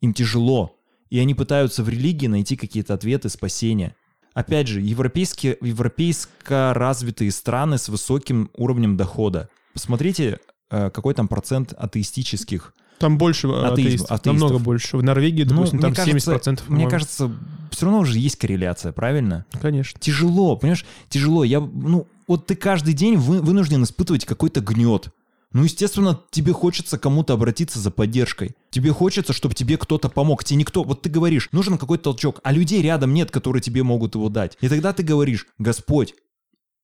Им 0.00 0.12
тяжело, 0.12 0.74
и 1.10 1.18
они 1.20 1.34
пытаются 1.34 1.84
в 1.84 1.88
религии 1.88 2.26
найти 2.26 2.56
какие-то 2.56 2.94
ответы, 2.94 3.28
спасения. 3.28 3.94
Опять 4.34 4.68
же, 4.68 4.80
европейские, 4.80 5.58
европейско 5.60 6.72
развитые 6.74 7.30
страны 7.30 7.78
с 7.78 7.88
высоким 7.88 8.50
уровнем 8.56 8.96
дохода. 8.96 9.48
Посмотрите, 9.74 10.38
э, 10.70 10.90
какой 10.90 11.14
там 11.14 11.28
процент 11.28 11.72
атеистических 11.76 12.74
Там 12.98 13.18
больше 13.18 13.48
Атеизм, 13.48 13.72
атеистов. 13.72 14.12
атеистов. 14.12 14.26
Намного 14.26 14.58
больше. 14.58 14.96
В 14.96 15.02
Норвегии, 15.02 15.44
ну, 15.44 15.50
допустим, 15.50 15.80
там 15.80 15.90
мне 15.90 15.96
кажется, 15.96 16.32
70%. 16.32 16.50
Мне 16.50 16.66
по-моему. 16.66 16.90
кажется, 16.90 17.32
все 17.70 17.86
равно 17.86 18.00
уже 18.00 18.18
есть 18.18 18.36
корреляция, 18.36 18.92
правильно? 18.92 19.44
Конечно. 19.60 19.98
Тяжело, 20.00 20.56
понимаешь? 20.56 20.84
Тяжело. 21.08 21.44
Я, 21.44 21.60
ну, 21.60 22.06
вот 22.28 22.46
ты 22.46 22.54
каждый 22.54 22.94
день 22.94 23.16
вы, 23.16 23.40
вынужден 23.40 23.82
испытывать 23.82 24.24
какой-то 24.24 24.60
гнет. 24.60 25.10
Ну, 25.52 25.64
естественно, 25.64 26.20
тебе 26.30 26.52
хочется 26.52 26.98
кому-то 26.98 27.34
обратиться 27.34 27.78
за 27.78 27.90
поддержкой. 27.90 28.56
Тебе 28.70 28.90
хочется, 28.90 29.32
чтобы 29.34 29.54
тебе 29.54 29.76
кто-то 29.76 30.08
помог. 30.08 30.44
Тебе 30.44 30.60
никто... 30.60 30.82
Вот 30.82 31.02
ты 31.02 31.10
говоришь, 31.10 31.50
нужен 31.52 31.76
какой-то 31.76 32.04
толчок, 32.04 32.40
а 32.42 32.52
людей 32.52 32.80
рядом 32.80 33.12
нет, 33.12 33.30
которые 33.30 33.62
тебе 33.62 33.82
могут 33.82 34.14
его 34.14 34.30
дать. 34.30 34.56
И 34.62 34.68
тогда 34.68 34.94
ты 34.94 35.02
говоришь, 35.02 35.46
Господь, 35.58 36.14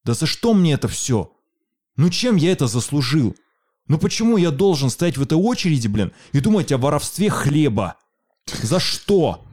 да 0.04 0.12
за 0.12 0.26
что 0.26 0.52
мне 0.52 0.74
это 0.74 0.86
все? 0.86 1.32
Ну, 1.96 2.10
чем 2.10 2.36
я 2.36 2.52
это 2.52 2.66
заслужил? 2.66 3.34
Ну, 3.86 3.98
почему 3.98 4.36
я 4.36 4.50
должен 4.50 4.90
стоять 4.90 5.16
в 5.16 5.22
этой 5.22 5.38
очереди, 5.38 5.88
блин, 5.88 6.12
и 6.32 6.40
думать 6.40 6.70
о 6.70 6.78
воровстве 6.78 7.30
хлеба? 7.30 7.96
За 8.62 8.80
что? 8.80 9.44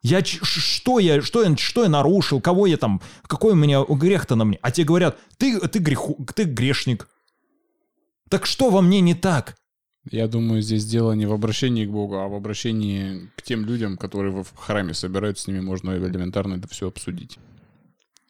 Я 0.00 0.24
что 0.24 0.98
я, 0.98 1.20
что 1.20 1.42
я, 1.42 1.56
что 1.56 1.82
я 1.82 1.88
нарушил, 1.90 2.40
кого 2.40 2.66
я 2.66 2.78
там, 2.78 3.02
какой 3.26 3.52
у 3.52 3.56
меня 3.56 3.84
грех-то 3.84 4.36
на 4.36 4.44
мне? 4.44 4.58
А 4.62 4.70
тебе 4.70 4.86
говорят, 4.86 5.18
ты, 5.36 5.60
ты, 5.68 5.78
греху, 5.78 6.16
ты 6.34 6.44
грешник. 6.44 7.08
Так 8.28 8.46
что 8.46 8.70
во 8.70 8.80
мне 8.82 9.00
не 9.00 9.14
так? 9.14 9.56
Я 10.10 10.26
думаю, 10.26 10.62
здесь 10.62 10.86
дело 10.86 11.12
не 11.12 11.26
в 11.26 11.32
обращении 11.32 11.84
к 11.84 11.90
Богу, 11.90 12.16
а 12.18 12.28
в 12.28 12.34
обращении 12.34 13.30
к 13.36 13.42
тем 13.42 13.64
людям, 13.64 13.96
которые 13.96 14.32
в 14.42 14.56
храме 14.56 14.94
собираются, 14.94 15.44
с 15.44 15.46
ними 15.48 15.60
можно 15.60 15.90
элементарно 15.92 16.54
это 16.54 16.68
все 16.68 16.88
обсудить. 16.88 17.38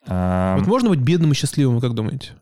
Вот 0.06 0.66
можно 0.66 0.88
быть 0.88 1.00
бедным 1.00 1.32
и 1.32 1.34
счастливым, 1.34 1.76
вы 1.76 1.80
как 1.80 1.94
думаете? 1.94 2.32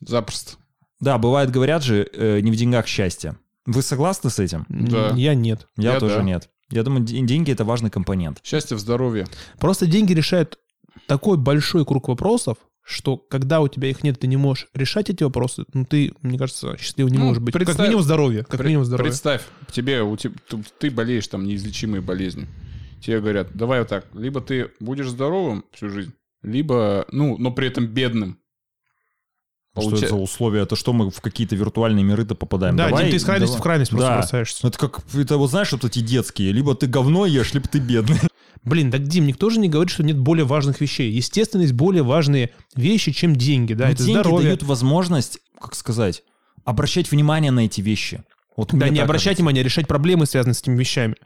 Запросто. 0.00 0.56
Да, 1.00 1.18
бывает, 1.18 1.50
говорят 1.50 1.82
же, 1.82 2.08
э, 2.12 2.40
не 2.40 2.50
в 2.50 2.56
деньгах 2.56 2.86
счастье. 2.86 3.36
Вы 3.66 3.82
согласны 3.82 4.28
с 4.30 4.38
этим? 4.38 4.66
Да. 4.68 5.12
Я 5.14 5.34
нет. 5.34 5.68
Я, 5.76 5.94
Я 5.94 6.00
тоже 6.00 6.16
да. 6.16 6.22
нет. 6.22 6.50
Я 6.70 6.82
думаю, 6.82 7.04
де- 7.04 7.20
деньги 7.20 7.52
это 7.52 7.64
важный 7.64 7.90
компонент. 7.90 8.40
Счастье 8.42 8.76
в 8.76 8.80
здоровье. 8.80 9.26
Просто 9.58 9.86
деньги 9.86 10.12
решают 10.12 10.58
такой 11.06 11.36
большой 11.38 11.84
круг 11.84 12.08
вопросов, 12.08 12.58
что 12.84 13.16
когда 13.16 13.60
у 13.60 13.68
тебя 13.68 13.88
их 13.88 14.02
нет, 14.02 14.18
ты 14.18 14.26
не 14.26 14.36
можешь 14.36 14.66
решать 14.74 15.08
эти 15.08 15.22
вопросы, 15.22 15.64
ну 15.72 15.84
ты, 15.84 16.12
мне 16.22 16.36
кажется, 16.38 16.76
счастливым 16.78 17.12
не 17.12 17.18
Ну, 17.18 17.26
можешь 17.26 17.42
быть. 17.42 17.52
Как 17.54 17.64
представь- 17.64 17.86
минимум 17.86 18.02
здоровье. 18.02 18.44
Как 18.44 18.60
Пре- 18.60 18.66
минимум 18.66 18.84
здоровье. 18.84 19.10
Представь, 19.10 19.42
тебе, 19.70 20.02
у 20.02 20.16
теб- 20.16 20.36
ты, 20.48 20.62
ты 20.78 20.90
болеешь 20.90 21.28
там 21.28 21.44
неизлечимой 21.44 22.00
болезнью. 22.00 22.48
Тебе 23.00 23.20
говорят, 23.20 23.52
давай 23.54 23.80
вот 23.80 23.88
так, 23.88 24.06
либо 24.14 24.40
ты 24.40 24.70
будешь 24.80 25.08
здоровым 25.08 25.64
всю 25.72 25.88
жизнь, 25.90 26.12
либо, 26.42 27.06
ну, 27.12 27.36
но 27.38 27.50
при 27.52 27.68
этом 27.68 27.86
бедным. 27.86 28.38
Что 29.74 29.88
Получа- 29.88 29.96
это 30.04 30.08
за 30.08 30.16
условия? 30.16 30.60
Это 30.62 30.76
что 30.76 30.92
мы 30.92 31.10
в 31.10 31.20
какие-то 31.22 31.56
виртуальные 31.56 32.04
миры-то 32.04 32.34
попадаем? 32.34 32.76
Да, 32.76 32.88
Давай, 32.88 33.04
Дим, 33.04 33.10
ты 33.12 33.16
из 33.16 33.24
крайности 33.24 33.52
давай. 33.54 33.60
в 33.60 33.62
крайность 33.62 33.90
просто 33.90 34.08
Да. 34.08 34.16
бросаешься. 34.16 34.68
Это 34.68 34.78
как, 34.78 35.00
это 35.14 35.38
вот 35.38 35.48
знаешь, 35.50 35.72
вот 35.72 35.84
эти 35.84 36.00
детские. 36.00 36.52
Либо 36.52 36.74
ты 36.74 36.86
говно 36.86 37.24
ешь, 37.24 37.54
либо 37.54 37.66
ты 37.68 37.78
бедный. 37.78 38.18
Блин, 38.64 38.90
так, 38.90 39.02
Дим, 39.04 39.26
никто 39.26 39.50
же 39.50 39.58
не 39.58 39.68
говорит, 39.68 39.90
что 39.90 40.02
нет 40.04 40.18
более 40.18 40.44
важных 40.44 40.80
вещей. 40.80 41.10
Естественно, 41.10 41.62
есть 41.62 41.72
более 41.74 42.02
важные 42.02 42.50
вещи, 42.76 43.12
чем 43.12 43.34
деньги, 43.34 43.74
да, 43.74 43.86
Но 43.86 43.90
это 43.92 44.04
деньги 44.04 44.20
здоровье. 44.20 44.46
дают 44.48 44.62
возможность, 44.62 45.38
как 45.60 45.74
сказать, 45.74 46.22
обращать 46.64 47.10
внимание 47.10 47.50
на 47.50 47.60
эти 47.66 47.80
вещи. 47.80 48.22
Вот 48.56 48.70
Да, 48.74 48.88
не 48.88 49.00
обращать 49.00 49.24
кажется. 49.24 49.42
внимания, 49.42 49.62
решать 49.62 49.88
проблемы, 49.88 50.26
связанные 50.26 50.54
с 50.54 50.60
этими 50.62 50.78
вещами. 50.78 51.16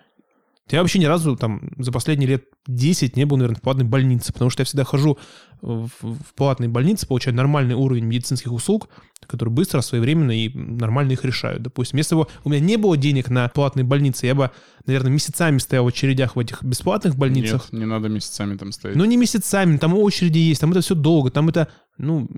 Я 0.69 0.81
вообще 0.81 0.99
ни 0.99 1.05
разу 1.05 1.37
там 1.37 1.71
за 1.79 1.93
последние 1.93 2.29
лет 2.29 2.45
10 2.67 3.17
не 3.17 3.25
был, 3.25 3.37
наверное, 3.37 3.59
в 3.59 3.63
платной 3.63 3.85
больнице, 3.85 4.33
потому 4.33 4.51
что 4.51 4.63
я 4.63 4.65
всегда 4.65 4.83
хожу 4.83 5.17
в, 5.63 5.89
в 6.01 6.35
платные 6.35 6.69
больницы, 6.69 7.07
получаю 7.07 7.37
нормальный 7.37 7.77
уровень 7.77 8.05
медицинских 8.05 8.51
услуг, 8.51 8.89
которые 9.29 9.55
быстро, 9.55 9.81
своевременно 9.81 10.33
и 10.33 10.49
нормально 10.53 11.13
их 11.13 11.25
решают. 11.25 11.63
Допустим, 11.63 11.99
если 11.99 12.17
бы 12.17 12.27
у 12.43 12.51
меня 12.51 12.59
не 12.59 12.77
было 12.79 12.97
денег 12.97 13.31
на 13.31 13.49
платные 13.49 13.85
больницы, 13.85 14.27
я 14.27 14.35
бы, 14.35 14.51
наверное, 14.87 15.13
месяцами 15.13 15.59
стоял 15.59 15.85
в 15.85 15.89
очередях 15.89 16.35
в 16.35 16.41
этих 16.41 16.65
бесплатных 16.65 17.17
больницах. 17.17 17.69
Нет, 17.71 17.81
не 17.81 17.87
надо 17.87 18.09
месяцами 18.09 18.57
там 18.57 18.73
стоять. 18.73 18.97
Ну, 18.97 19.05
не 19.05 19.17
месяцами, 19.17 19.77
там 19.77 19.95
очереди 19.95 20.39
есть, 20.39 20.61
там 20.61 20.73
это 20.73 20.81
все 20.81 20.97
долго, 20.97 21.31
там 21.31 21.49
это, 21.49 21.69
ну, 21.97 22.29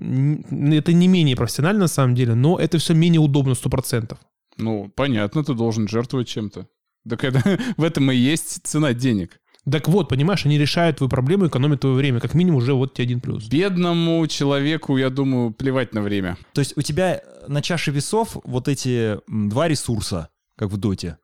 это 0.71 0.93
не 0.93 1.07
менее 1.07 1.35
профессионально 1.35 1.81
на 1.81 1.87
самом 1.87 2.13
деле, 2.13 2.35
но 2.35 2.59
это 2.59 2.77
все 2.77 2.93
менее 2.93 3.21
удобно 3.21 3.53
100%. 3.53 4.15
Ну, 4.57 4.91
понятно, 4.95 5.43
ты 5.43 5.55
должен 5.55 5.87
жертвовать 5.87 6.27
чем-то. 6.27 6.67
Так 7.07 7.23
это, 7.23 7.59
в 7.77 7.83
этом 7.83 8.11
и 8.11 8.15
есть 8.15 8.65
цена 8.65 8.93
денег. 8.93 9.39
Так 9.69 9.87
вот, 9.87 10.09
понимаешь, 10.09 10.45
они 10.45 10.57
решают 10.57 10.97
твою 10.97 11.09
проблему, 11.09 11.47
экономят 11.47 11.81
твое 11.81 11.95
время. 11.95 12.19
Как 12.19 12.33
минимум 12.33 12.57
уже 12.57 12.73
вот 12.73 12.93
тебе 12.93 13.03
один 13.03 13.19
плюс. 13.19 13.47
Бедному 13.47 14.25
человеку, 14.27 14.97
я 14.97 15.09
думаю, 15.09 15.51
плевать 15.51 15.93
на 15.93 16.01
время. 16.01 16.37
То 16.53 16.59
есть 16.59 16.75
у 16.77 16.81
тебя 16.81 17.21
на 17.47 17.61
чаше 17.61 17.91
весов 17.91 18.37
вот 18.43 18.67
эти 18.67 19.19
два 19.27 19.67
ресурса, 19.67 20.29
как 20.55 20.69
в 20.69 20.77
доте. 20.77 21.17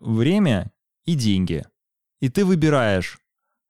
Время 0.00 0.70
и 1.04 1.14
деньги. 1.14 1.64
И 2.20 2.28
ты 2.28 2.44
выбираешь. 2.44 3.18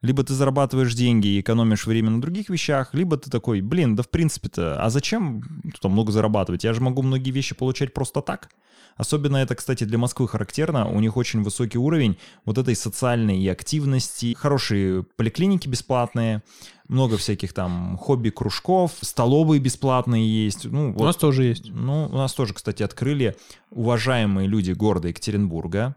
Либо 0.03 0.25
ты 0.25 0.35
зарабатываешь 0.35 0.95
деньги 0.95 1.29
и 1.29 1.41
экономишь 1.41 1.87
время 1.87 2.11
на 2.11 2.21
других 2.21 2.49
вещах, 2.51 2.93
либо 2.93 3.17
ты 3.17 3.31
такой, 3.31 3.61
блин, 3.61 3.95
да 3.95 4.03
в 4.03 4.11
принципе-то, 4.11 4.83
а 4.83 4.91
зачем 4.91 5.45
там 5.81 5.93
много 5.93 6.11
зарабатывать? 6.11 6.65
Я 6.65 6.75
же 6.75 6.81
могу 6.81 7.03
многие 7.03 7.31
вещи 7.31 7.55
получать 7.55 7.95
просто 7.95 8.21
так. 8.21 8.49
Особенно 8.97 9.39
это, 9.39 9.55
кстати, 9.55 9.85
для 9.85 9.99
Москвы 9.99 10.29
характерно. 10.29 10.89
У 10.89 11.01
них 11.01 11.17
очень 11.17 11.43
высокий 11.43 11.79
уровень 11.79 12.19
вот 12.45 12.59
этой 12.59 12.75
социальной 12.77 13.45
активности. 13.51 14.35
Хорошие 14.35 15.03
поликлиники 15.03 15.67
бесплатные, 15.69 16.43
много 16.89 17.17
всяких 17.17 17.53
там 17.53 17.97
хобби-кружков, 17.99 18.93
столовые 19.01 19.61
бесплатные 19.61 20.45
есть. 20.45 20.65
Ну, 20.67 20.91
У 20.91 20.93
вот 20.93 21.05
нас 21.05 21.17
тоже 21.17 21.45
есть. 21.45 21.71
ну, 21.71 22.05
у 22.07 22.17
нас 22.17 22.33
тоже, 22.35 22.53
кстати, 22.55 22.83
открыли 22.83 23.37
уважаемые 23.71 24.47
люди 24.47 24.73
города 24.73 25.09
Екатеринбурга. 25.09 25.97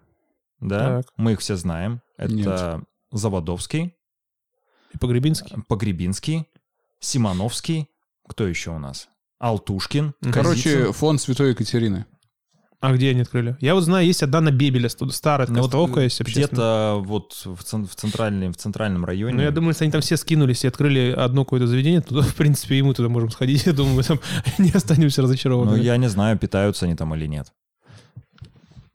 Да, 0.62 1.02
Так. 1.02 1.14
мы 1.18 1.34
их 1.34 1.42
все 1.42 1.58
знаем. 1.58 2.02
Это 2.18 2.34
Нет. 2.34 2.82
Заводовский, 3.12 3.94
И 4.94 4.98
Погребинский. 4.98 5.56
Погребинский, 5.68 6.46
Симоновский. 7.00 7.88
Кто 8.28 8.48
еще 8.48 8.72
у 8.72 8.80
нас? 8.80 9.10
Алтушкин. 9.40 10.14
Короче, 10.34 10.72
Казицын. 10.74 10.94
фонд 10.94 11.22
Святой 11.22 11.50
Екатерины. 11.52 12.06
А 12.88 12.94
где 12.94 13.10
они 13.10 13.22
открыли? 13.22 13.58
Я 13.62 13.74
вот 13.74 13.82
знаю, 13.82 14.06
есть 14.06 14.22
одна 14.22 14.42
на 14.42 14.52
Бебеля, 14.52 14.90
тут 14.90 15.14
старая 15.16 15.48
Ну, 15.50 15.62
вот 15.62 15.68
столовка 15.70 16.02
есть 16.02 16.22
где-то 16.22 17.02
вот 17.04 17.34
в, 17.46 17.64
цен- 17.64 17.88
в, 17.88 17.96
центральном, 17.96 18.54
в 18.54 18.58
центральном 18.58 19.06
районе. 19.06 19.36
Ну, 19.38 19.42
я 19.42 19.52
думаю, 19.52 19.70
если 19.72 19.86
они 19.86 19.92
там 19.92 20.02
все 20.02 20.18
скинулись 20.18 20.64
и 20.64 20.68
открыли 20.68 21.12
одно 21.18 21.44
какое-то 21.46 21.68
заведение, 21.68 22.02
то, 22.02 22.22
в 22.22 22.36
принципе, 22.36 22.76
и 22.76 22.82
мы 22.84 22.94
туда 22.94 23.10
можем 23.10 23.32
сходить. 23.32 23.66
Я 23.66 23.74
думаю, 23.74 23.96
мы 23.96 24.04
там 24.04 24.20
не 24.60 24.70
останемся 24.72 25.22
Ну, 25.22 25.28
разочарованными. 25.28 25.82
я 25.84 25.98
не 25.98 26.10
знаю, 26.10 26.38
питаются 26.38 26.86
они 26.86 26.96
там 26.96 27.16
или 27.16 27.26
нет. 27.26 27.48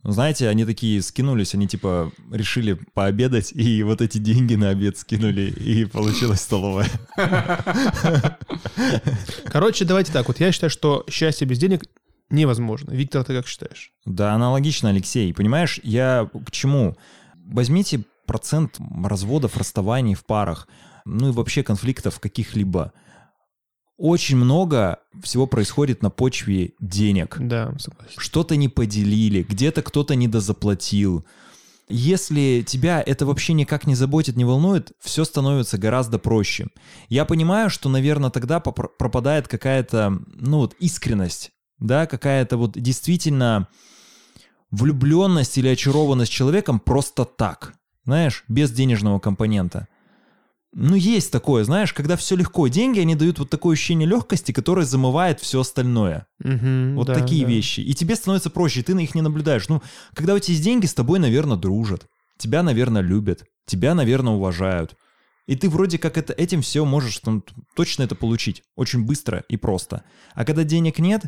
Знаете, 0.03 0.48
они 0.48 0.64
такие 0.64 1.03
скинулись, 1.03 1.55
они 1.55 1.68
типа 1.68 2.11
решили 2.33 2.79
пообедать, 2.94 3.53
и 3.53 3.83
вот 3.83 4.00
эти 4.00 4.16
деньги 4.16 4.55
на 4.55 4.70
обед 4.70 4.96
скинули, 4.96 5.42
и 5.50 5.85
получилась 5.85 6.40
столовая. 6.40 6.88
Короче, 9.44 9.85
давайте 9.85 10.12
так. 10.12 10.26
Вот 10.29 10.40
я 10.40 10.53
считаю, 10.53 10.70
что 10.70 11.05
счастье 11.11 11.46
без 11.46 11.59
денег 11.59 11.85
невозможно. 12.31 12.93
Виктор, 12.93 13.25
ты 13.25 13.37
как 13.37 13.47
считаешь? 13.47 13.93
Да, 14.05 14.35
аналогично, 14.35 14.88
Алексей. 14.88 15.33
Понимаешь, 15.35 15.81
я 15.83 16.29
к 16.47 16.51
чему? 16.51 16.97
Возьмите 17.35 18.05
процент 18.27 18.79
разводов, 19.05 19.57
расставаний 19.57 20.14
в 20.14 20.25
парах, 20.25 20.69
ну 21.05 21.29
и 21.29 21.33
вообще 21.33 21.62
конфликтов 21.62 22.21
каких-либо. 22.21 22.93
Очень 23.97 24.37
много 24.37 25.01
всего 25.23 25.47
происходит 25.47 26.03
на 26.03 26.11
почве 26.11 26.73
денег. 26.81 27.37
Да, 27.38 27.75
согласен. 27.79 28.14
Что-то 28.16 28.57
не 28.57 28.69
поделили, 28.69 29.43
где-то 29.43 29.83
кто-то 29.83 30.14
недозаплатил. 30.14 31.27
Если 31.88 32.64
тебя 32.64 33.03
это 33.05 33.27
вообще 33.27 33.53
никак 33.53 33.87
не 33.87 33.97
заботит, 33.97 34.37
не 34.37 34.45
волнует, 34.45 34.93
все 35.01 35.25
становится 35.25 35.77
гораздо 35.77 36.21
проще. 36.21 36.69
Я 37.09 37.25
понимаю, 37.25 37.69
что, 37.69 37.88
наверное, 37.88 38.31
тогда 38.31 38.61
пропадает 38.61 39.49
какая-то, 39.49 40.19
ну 40.35 40.59
вот, 40.59 40.75
искренность, 40.79 41.51
да, 41.81 42.07
какая-то 42.07 42.57
вот 42.57 42.73
действительно 42.73 43.69
влюбленность 44.71 45.59
или 45.59 45.69
очарованность 45.69 46.31
человеком 46.31 46.79
просто 46.79 47.25
так, 47.25 47.75
знаешь, 48.05 48.45
без 48.49 48.71
денежного 48.71 49.19
компонента. 49.19 49.88
Ну, 50.73 50.95
есть 50.95 51.33
такое, 51.33 51.64
знаешь, 51.64 51.93
когда 51.93 52.16
все 52.16 52.37
легко, 52.37 52.69
деньги, 52.69 53.01
они 53.01 53.16
дают 53.16 53.40
вот 53.40 53.51
такое 53.51 53.75
ощущение 53.75 54.07
легкости, 54.07 54.53
которое 54.53 54.87
замывает 54.87 55.40
все 55.40 55.61
остальное. 55.61 56.29
Мгм, 56.38 56.95
Вот 56.95 57.09
да, 57.09 57.14
такие 57.14 57.45
да. 57.45 57.51
вещи. 57.51 57.81
И 57.81 57.93
тебе 57.93 58.14
становится 58.14 58.51
проще, 58.51 58.81
и 58.81 58.83
ты 58.85 58.95
на 58.95 59.01
их 59.01 59.16
не 59.16 59.23
наблюдаешь. 59.23 59.69
Ну, 59.69 59.83
когда 60.14 60.35
у 60.35 60.38
тебя 60.38 60.53
есть 60.53 60.62
деньги, 60.62 60.87
с 60.87 60.95
тобой, 60.95 61.19
наверное, 61.19 61.57
дружат. 61.57 62.07
Тебя, 62.38 62.62
наверное, 62.62 63.03
любят. 63.03 63.45
Тебя, 63.66 63.95
наверное, 63.95 64.35
уважают. 64.35 64.97
И 65.49 65.57
ты 65.57 65.69
вроде 65.69 65.99
как 65.99 66.16
это, 66.16 66.33
этим 66.33 66.62
все 66.62 66.85
можешь 66.85 67.19
там, 67.19 67.43
точно 67.75 68.05
это 68.05 68.14
получить. 68.14 68.62
Очень 68.77 69.05
быстро 69.05 69.45
и 69.49 69.57
просто. 69.57 70.05
А 70.35 70.45
когда 70.45 70.62
денег 70.62 71.01
нет, 71.01 71.25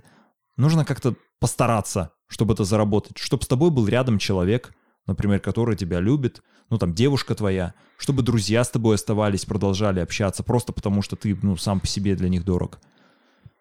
нужно 0.57 0.85
как-то 0.85 1.15
постараться, 1.41 2.13
чтобы 2.29 2.55
это 2.55 2.65
заработать. 2.65 3.19
Чтобы 3.19 3.43
с 3.45 3.49
тобой 3.49 3.71
был 3.71 3.87
рядом 3.89 4.19
человек, 4.19 4.75
например, 5.07 5.41
который 5.41 5.77
тебя 5.77 6.01
любит, 6.01 6.43
ну 6.71 6.79
там 6.79 6.95
девушка 6.95 7.35
твоя, 7.35 7.75
чтобы 7.97 8.23
друзья 8.23 8.65
с 8.65 8.71
тобой 8.71 8.95
оставались, 8.95 9.45
продолжали 9.45 10.01
общаться, 10.01 10.43
просто 10.43 10.73
потому 10.73 11.03
что 11.03 11.17
ты, 11.17 11.37
ну, 11.43 11.57
сам 11.57 11.81
по 11.81 11.87
себе 11.87 12.15
для 12.15 12.29
них 12.29 12.45
дорог. 12.45 12.79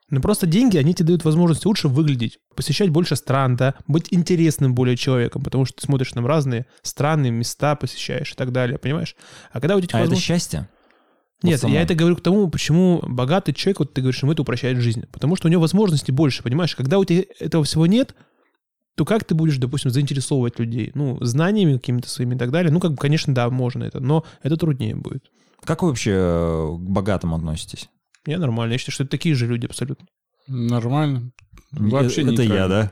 Ну 0.10 0.20
просто 0.20 0.46
деньги, 0.46 0.78
они 0.78 0.94
тебе 0.94 1.08
дают 1.08 1.24
возможность 1.24 1.66
лучше 1.66 1.88
выглядеть, 1.88 2.40
посещать 2.54 2.90
больше 2.90 3.16
стран, 3.16 3.56
да, 3.56 3.76
быть 3.88 4.08
интересным 4.12 4.76
более 4.76 4.98
человеком, 4.98 5.42
потому 5.42 5.64
что 5.66 5.78
ты 5.78 5.86
смотришь 5.86 6.12
там 6.12 6.26
разные 6.28 6.66
страны, 6.82 7.32
места 7.32 7.76
посещаешь 7.76 8.34
и 8.34 8.36
так 8.36 8.52
далее, 8.52 8.78
понимаешь? 8.78 9.16
А 9.54 9.62
когда 9.62 9.78
у 9.78 9.80
тебя 9.80 9.90
А 9.94 10.02
это 10.02 10.10
возможность- 10.10 10.26
счастье? 10.26 10.70
Нет, 11.44 11.64
я 11.64 11.82
это 11.82 11.96
говорю 11.96 12.16
к 12.16 12.22
тому, 12.22 12.50
почему 12.50 13.02
богатый 13.04 13.54
человек, 13.54 13.80
вот 13.80 13.94
ты 13.94 14.02
говоришь, 14.02 14.22
ему 14.22 14.32
это 14.32 14.44
упрощает 14.44 14.78
жизнь. 14.78 15.06
Потому 15.12 15.36
что 15.36 15.48
у 15.48 15.52
него 15.52 15.62
возможностей 15.62 16.12
больше, 16.12 16.44
понимаешь? 16.44 16.76
Когда 16.76 17.00
у 17.00 17.06
тебя 17.06 17.24
этого 17.40 17.64
всего 17.64 17.88
нет, 17.88 18.16
то 18.96 19.06
как 19.06 19.24
ты 19.24 19.34
будешь, 19.34 19.58
допустим, 19.58 19.92
заинтересовывать 19.92 20.60
людей? 20.60 20.92
Ну, 20.94 21.18
знаниями 21.22 21.74
какими-то 21.74 22.10
своими 22.10 22.36
и 22.36 22.38
так 22.38 22.52
далее. 22.52 22.72
Ну, 22.72 22.80
как 22.80 22.92
бы, 22.92 22.98
конечно, 22.98 23.34
да, 23.34 23.50
можно 23.50 23.84
это, 23.84 24.00
но 24.00 24.24
это 24.44 24.58
труднее 24.58 24.96
будет. 24.96 25.24
Как 25.64 25.82
вы 25.82 25.90
вообще 25.90 26.12
э, 26.14 26.76
к 26.78 26.90
богатым 26.90 27.34
относитесь? 27.34 27.90
Я 28.26 28.38
нормально. 28.38 28.74
Я 28.74 28.78
считаю, 28.78 28.94
что 28.94 29.04
это 29.04 29.12
такие 29.12 29.36
же 29.36 29.48
люди 29.48 29.66
абсолютно. 29.66 30.06
Нормально. 30.52 31.32
Вообще 31.72 32.24
Это 32.24 32.44
я, 32.44 32.68
да? 32.68 32.92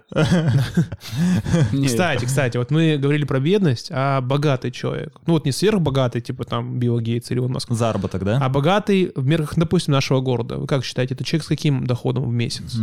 Кстати, 1.86 2.26
кстати, 2.26 2.55
вот 2.57 2.72
мы 2.72 2.97
говорили 2.97 3.26
про 3.26 3.39
бедность, 3.41 3.89
а 3.91 4.22
богатый 4.22 4.72
человек. 4.72 5.20
Ну, 5.28 5.34
вот 5.34 5.45
не 5.45 5.51
сверхбогатый, 5.51 6.22
типа 6.22 6.45
там 6.45 6.80
Билл 6.80 6.99
Гейтс 7.01 7.30
или 7.32 7.39
Илон 7.39 7.51
Маск, 7.51 7.70
Заработок, 7.72 8.24
да? 8.24 8.39
а 8.41 8.47
богатый 8.47 9.12
в 9.16 9.26
мерках, 9.26 9.55
допустим, 9.57 9.93
нашего 9.93 10.22
города. 10.22 10.57
Вы 10.57 10.66
как 10.66 10.86
считаете, 10.86 11.14
это 11.14 11.26
человек 11.26 11.43
с 11.43 11.49
каким 11.49 11.86
доходом 11.86 12.30
в 12.30 12.32
месяц? 12.32 12.78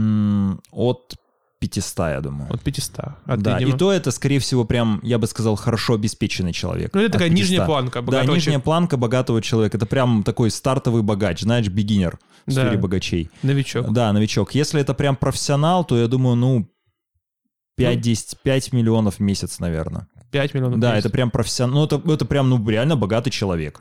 От 0.70 1.14
500, 1.58 1.98
я 1.98 2.20
думаю. 2.20 2.52
От 2.52 2.60
500. 2.62 2.98
От 3.24 3.42
да, 3.42 3.54
минимума. 3.58 3.76
и 3.76 3.78
то 3.78 3.92
это, 3.92 4.10
скорее 4.10 4.38
всего, 4.40 4.64
прям, 4.64 5.00
я 5.02 5.18
бы 5.18 5.26
сказал, 5.26 5.56
хорошо 5.56 5.94
обеспеченный 5.94 6.52
человек. 6.52 6.92
Ну, 6.94 7.00
это 7.00 7.12
такая 7.12 7.28
500. 7.30 7.38
нижняя 7.40 7.64
планка. 7.66 8.00
Да, 8.00 8.06
богатого 8.06 8.34
нижняя 8.34 8.42
человека. 8.42 8.64
планка 8.64 8.96
богатого 8.96 9.42
человека. 9.42 9.76
Это 9.78 9.86
прям 9.86 10.22
такой 10.22 10.50
стартовый 10.50 11.02
богач, 11.02 11.40
знаешь, 11.40 11.68
бигинер 11.68 12.18
в 12.46 12.54
Да. 12.54 12.62
сфере 12.62 12.78
богачей. 12.78 13.30
Новичок. 13.42 13.90
Да, 13.92 14.12
новичок. 14.12 14.54
Если 14.54 14.80
это 14.80 14.92
прям 14.94 15.16
профессионал, 15.16 15.84
то 15.84 15.96
я 15.98 16.08
думаю, 16.08 16.36
ну, 16.36 16.68
5-10, 17.78 18.36
5 18.42 18.72
миллионов 18.72 19.16
в 19.16 19.20
месяц, 19.20 19.58
наверное. 19.58 20.08
5 20.30 20.54
миллионов. 20.54 20.78
Да, 20.78 20.96
это 20.96 21.10
прям 21.10 21.30
профессионал. 21.30 21.76
Ну, 21.76 21.84
это, 21.84 22.12
это 22.12 22.24
прям, 22.24 22.50
ну, 22.50 22.68
реально 22.68 22.96
богатый 22.96 23.30
человек. 23.30 23.80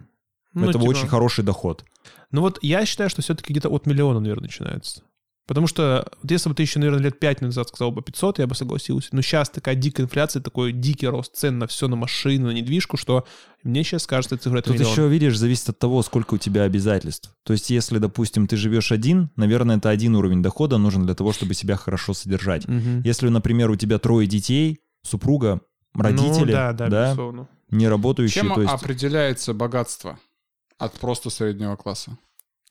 Ну, 0.54 0.70
это 0.70 0.80
типа- 0.80 0.90
очень 0.90 1.08
хороший 1.08 1.44
доход. 1.44 1.84
Ну 2.32 2.42
вот 2.42 2.60
я 2.62 2.86
считаю, 2.86 3.10
что 3.10 3.22
все-таки 3.22 3.52
где-то 3.54 3.70
от 3.70 3.86
миллиона, 3.86 4.20
наверное, 4.20 4.44
начинается. 4.44 5.02
Потому 5.48 5.68
что 5.68 6.12
вот 6.22 6.32
если 6.32 6.50
бы 6.50 6.56
ты 6.56 6.64
еще, 6.64 6.80
наверное, 6.80 7.04
лет 7.04 7.20
5 7.20 7.42
назад 7.42 7.68
сказал 7.68 7.92
бы 7.92 8.02
500, 8.02 8.40
я 8.40 8.48
бы 8.48 8.56
согласился. 8.56 9.10
Но 9.12 9.22
сейчас 9.22 9.50
такая 9.50 9.76
дикая 9.76 10.04
инфляция, 10.04 10.42
такой 10.42 10.72
дикий 10.72 11.08
рост 11.08 11.36
цен 11.36 11.60
на 11.60 11.68
все, 11.68 11.88
на 11.88 11.96
машины, 11.96 12.48
на 12.48 12.52
недвижку, 12.52 12.98
что 12.98 13.26
мне 13.64 13.84
сейчас 13.84 14.08
кажется, 14.08 14.38
цифра 14.38 14.58
это 14.60 14.70
Тут 14.72 14.80
миллион. 14.80 14.92
еще, 14.92 15.08
видишь, 15.08 15.38
зависит 15.38 15.70
от 15.70 15.78
того, 15.80 16.02
сколько 16.02 16.34
у 16.34 16.38
тебя 16.40 16.64
обязательств. 16.64 17.32
То 17.44 17.54
есть, 17.54 17.70
если, 17.70 18.00
допустим, 18.00 18.48
ты 18.48 18.58
живешь 18.58 18.92
один, 18.92 19.30
наверное, 19.36 19.78
это 19.78 19.90
один 19.90 20.16
уровень 20.16 20.42
дохода 20.42 20.78
нужен 20.80 21.06
для 21.06 21.14
того, 21.14 21.32
чтобы 21.32 21.54
себя 21.54 21.76
хорошо 21.76 22.14
содержать. 22.16 22.68
Мгм. 22.68 23.02
Если, 23.04 23.30
например, 23.30 23.70
у 23.70 23.76
тебя 23.76 24.00
трое 24.00 24.28
детей, 24.28 24.80
супруга, 25.04 25.62
родители, 25.94 26.40
Ну, 26.40 26.52
да, 26.52 26.74
да, 26.74 26.88
безусловно. 27.06 27.48
не 27.70 27.88
работающие, 27.88 28.42
Чем 28.44 28.54
то 28.54 28.62
есть... 28.62 28.74
определяется 28.74 29.54
богатство 29.54 30.20
от 30.80 30.94
просто 31.00 31.30
среднего 31.30 31.76
класса? 31.76 32.18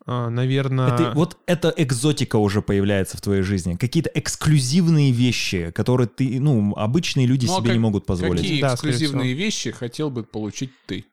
А, 0.07 0.29
наверное... 0.29 0.89
Это, 0.95 1.13
вот 1.15 1.39
эта 1.47 1.73
экзотика 1.75 2.37
уже 2.37 2.61
появляется 2.61 3.17
в 3.17 3.23
твоей 3.23 3.43
жизни. 3.43 3.77
Какие-то 3.77 4.11
эксклюзивные 4.15 5.13
вещи, 5.13 5.71
которые 5.71 6.09
ты, 6.09 6.39
ну, 6.41 6.75
обычные 6.77 7.27
люди 7.27 7.47
Ну, 7.47 7.55
а 7.55 7.57
себе 7.57 7.69
как- 7.69 7.75
не 7.75 7.81
могут 7.81 8.05
позволить. 8.05 8.43
Какие 8.43 8.61
Да, 8.61 8.75
эксклюзивные 8.75 9.33
вещи 9.33 9.71
хотел 9.71 10.11
бы 10.11 10.23
получить 10.25 10.71
ты? 10.87 11.07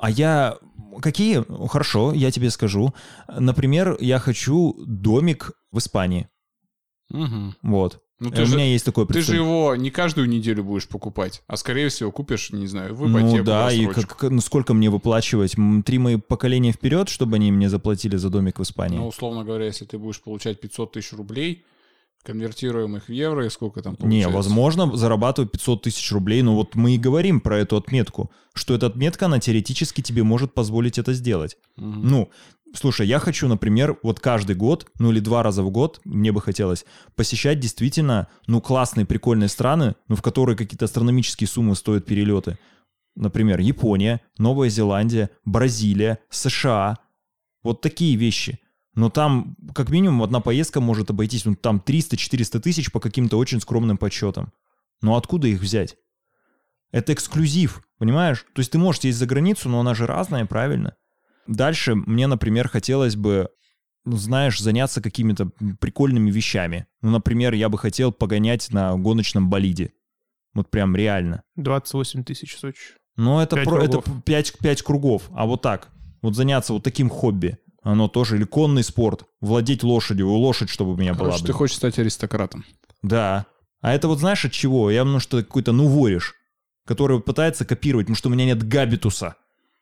А 0.00 0.10
я... 0.10 0.56
Какие? 1.00 1.44
Хорошо, 1.68 2.12
я 2.12 2.30
тебе 2.30 2.50
скажу. 2.50 2.94
Например, 3.28 3.96
я 4.00 4.18
хочу 4.20 4.74
домик 4.86 5.52
в 5.72 5.78
Испании. 5.78 6.28
Мгм. 7.10 7.56
Вот. 7.62 8.00
Ну, 8.20 8.30
Э, 8.30 8.32
ты 8.32 8.42
у 8.42 8.46
же, 8.46 8.56
меня 8.56 8.66
есть 8.66 8.84
такое 8.84 9.06
ты 9.06 9.20
же 9.20 9.36
его 9.36 9.76
не 9.76 9.90
каждую 9.90 10.28
неделю 10.28 10.64
будешь 10.64 10.88
покупать, 10.88 11.42
а 11.46 11.56
скорее 11.56 11.88
всего 11.88 12.10
купишь, 12.10 12.50
не 12.50 12.66
знаю, 12.66 12.94
в 12.94 13.06
Ну 13.06 13.20
ипотеку, 13.20 13.44
да, 13.44 13.72
и 13.72 13.86
как, 13.86 14.22
ну, 14.24 14.40
сколько 14.40 14.74
мне 14.74 14.90
выплачивать? 14.90 15.54
Три 15.84 15.98
мои 15.98 16.16
поколения 16.16 16.72
вперед, 16.72 17.08
чтобы 17.08 17.36
они 17.36 17.52
мне 17.52 17.68
заплатили 17.68 18.16
за 18.16 18.28
домик 18.28 18.58
в 18.58 18.62
Испании? 18.62 18.98
Ну, 18.98 19.06
условно 19.06 19.44
говоря, 19.44 19.66
если 19.66 19.84
ты 19.84 19.98
будешь 19.98 20.20
получать 20.20 20.60
500 20.60 20.92
тысяч 20.92 21.12
рублей, 21.12 21.64
конвертируем 22.24 22.96
их 22.96 23.08
в 23.08 23.12
евро, 23.12 23.46
и 23.46 23.50
сколько 23.50 23.82
там 23.82 23.92
Не, 23.92 23.98
получается? 23.98 24.30
возможно, 24.30 24.96
зарабатывать 24.96 25.52
500 25.52 25.82
тысяч 25.82 26.10
рублей, 26.12 26.42
но 26.42 26.54
вот 26.56 26.74
мы 26.74 26.96
и 26.96 26.98
говорим 26.98 27.40
про 27.40 27.58
эту 27.58 27.76
отметку, 27.76 28.30
что 28.52 28.74
эта 28.74 28.86
отметка, 28.86 29.26
она 29.26 29.38
теоретически 29.38 30.02
тебе 30.02 30.24
может 30.24 30.52
позволить 30.52 30.98
это 30.98 31.12
сделать. 31.14 31.56
Мгм. 31.76 32.08
Ну, 32.08 32.30
слушай, 32.74 33.06
я 33.06 33.18
хочу, 33.18 33.48
например, 33.48 33.98
вот 34.02 34.20
каждый 34.20 34.56
год, 34.56 34.90
ну 34.98 35.10
или 35.10 35.20
два 35.20 35.42
раза 35.42 35.62
в 35.62 35.70
год, 35.70 36.00
мне 36.04 36.32
бы 36.32 36.40
хотелось, 36.40 36.84
посещать 37.14 37.60
действительно, 37.60 38.28
ну, 38.46 38.60
классные, 38.60 39.06
прикольные 39.06 39.48
страны, 39.48 39.94
ну, 40.08 40.16
в 40.16 40.22
которые 40.22 40.56
какие-то 40.56 40.84
астрономические 40.84 41.48
суммы 41.48 41.76
стоят 41.76 42.06
перелеты. 42.06 42.58
Например, 43.16 43.58
Япония, 43.58 44.20
Новая 44.38 44.68
Зеландия, 44.68 45.30
Бразилия, 45.44 46.18
США. 46.30 46.98
Вот 47.62 47.80
такие 47.80 48.16
вещи. 48.16 48.60
Но 48.94 49.10
там, 49.10 49.56
как 49.74 49.90
минимум, 49.90 50.22
одна 50.22 50.40
поездка 50.40 50.80
может 50.80 51.10
обойтись, 51.10 51.44
ну, 51.44 51.54
там 51.54 51.82
300-400 51.84 52.60
тысяч 52.60 52.92
по 52.92 53.00
каким-то 53.00 53.38
очень 53.38 53.60
скромным 53.60 53.98
подсчетам. 53.98 54.52
Но 55.02 55.16
откуда 55.16 55.48
их 55.48 55.60
взять? 55.60 55.96
Это 56.90 57.12
эксклюзив, 57.12 57.82
понимаешь? 57.98 58.46
То 58.54 58.60
есть 58.60 58.72
ты 58.72 58.78
можешь 58.78 59.02
ездить 59.02 59.18
за 59.18 59.26
границу, 59.26 59.68
но 59.68 59.80
она 59.80 59.94
же 59.94 60.06
разная, 60.06 60.46
правильно? 60.46 60.96
Дальше 61.48 61.94
мне, 61.94 62.26
например, 62.26 62.68
хотелось 62.68 63.16
бы, 63.16 63.48
ну, 64.04 64.16
знаешь, 64.16 64.60
заняться 64.60 65.00
какими-то 65.00 65.50
прикольными 65.80 66.30
вещами. 66.30 66.86
Ну, 67.00 67.10
например, 67.10 67.54
я 67.54 67.70
бы 67.70 67.78
хотел 67.78 68.12
погонять 68.12 68.70
на 68.70 68.94
гоночном 68.96 69.48
болиде. 69.48 69.92
Вот 70.54 70.70
прям 70.70 70.94
реально. 70.94 71.42
28 71.56 72.22
тысяч 72.24 72.54
в 72.54 72.58
Сочи. 72.58 72.94
Но 73.16 73.42
это, 73.42 73.56
Пять 73.56 73.64
про, 73.64 73.82
это 73.82 74.02
кругов. 74.02 74.24
5, 74.24 74.58
5 74.58 74.82
кругов. 74.82 75.22
А 75.34 75.46
вот 75.46 75.62
так. 75.62 75.88
Вот 76.20 76.36
заняться 76.36 76.72
вот 76.74 76.84
таким 76.84 77.08
хобби. 77.08 77.58
Оно 77.82 78.08
тоже, 78.08 78.36
или 78.36 78.44
конный 78.44 78.82
спорт. 78.82 79.24
Владеть 79.40 79.82
лошадью, 79.82 80.28
лошадь, 80.28 80.68
чтобы 80.68 80.92
у 80.92 80.96
меня 80.96 81.14
была. 81.14 81.30
Короче, 81.30 81.38
ты 81.38 81.44
блин. 81.44 81.56
хочешь 81.56 81.76
стать 81.76 81.98
аристократом. 81.98 82.64
Да. 83.02 83.46
А 83.80 83.94
это 83.94 84.08
вот 84.08 84.18
знаешь 84.18 84.44
от 84.44 84.52
чего? 84.52 84.90
Я, 84.90 85.04
ну, 85.04 85.18
что 85.18 85.38
какой-то, 85.38 85.72
ну, 85.72 85.88
воришь, 85.88 86.34
который 86.86 87.20
пытается 87.20 87.64
копировать, 87.64 88.06
потому 88.06 88.16
что 88.16 88.28
у 88.28 88.32
меня 88.32 88.44
нет 88.44 88.62
габитуса. 88.62 89.36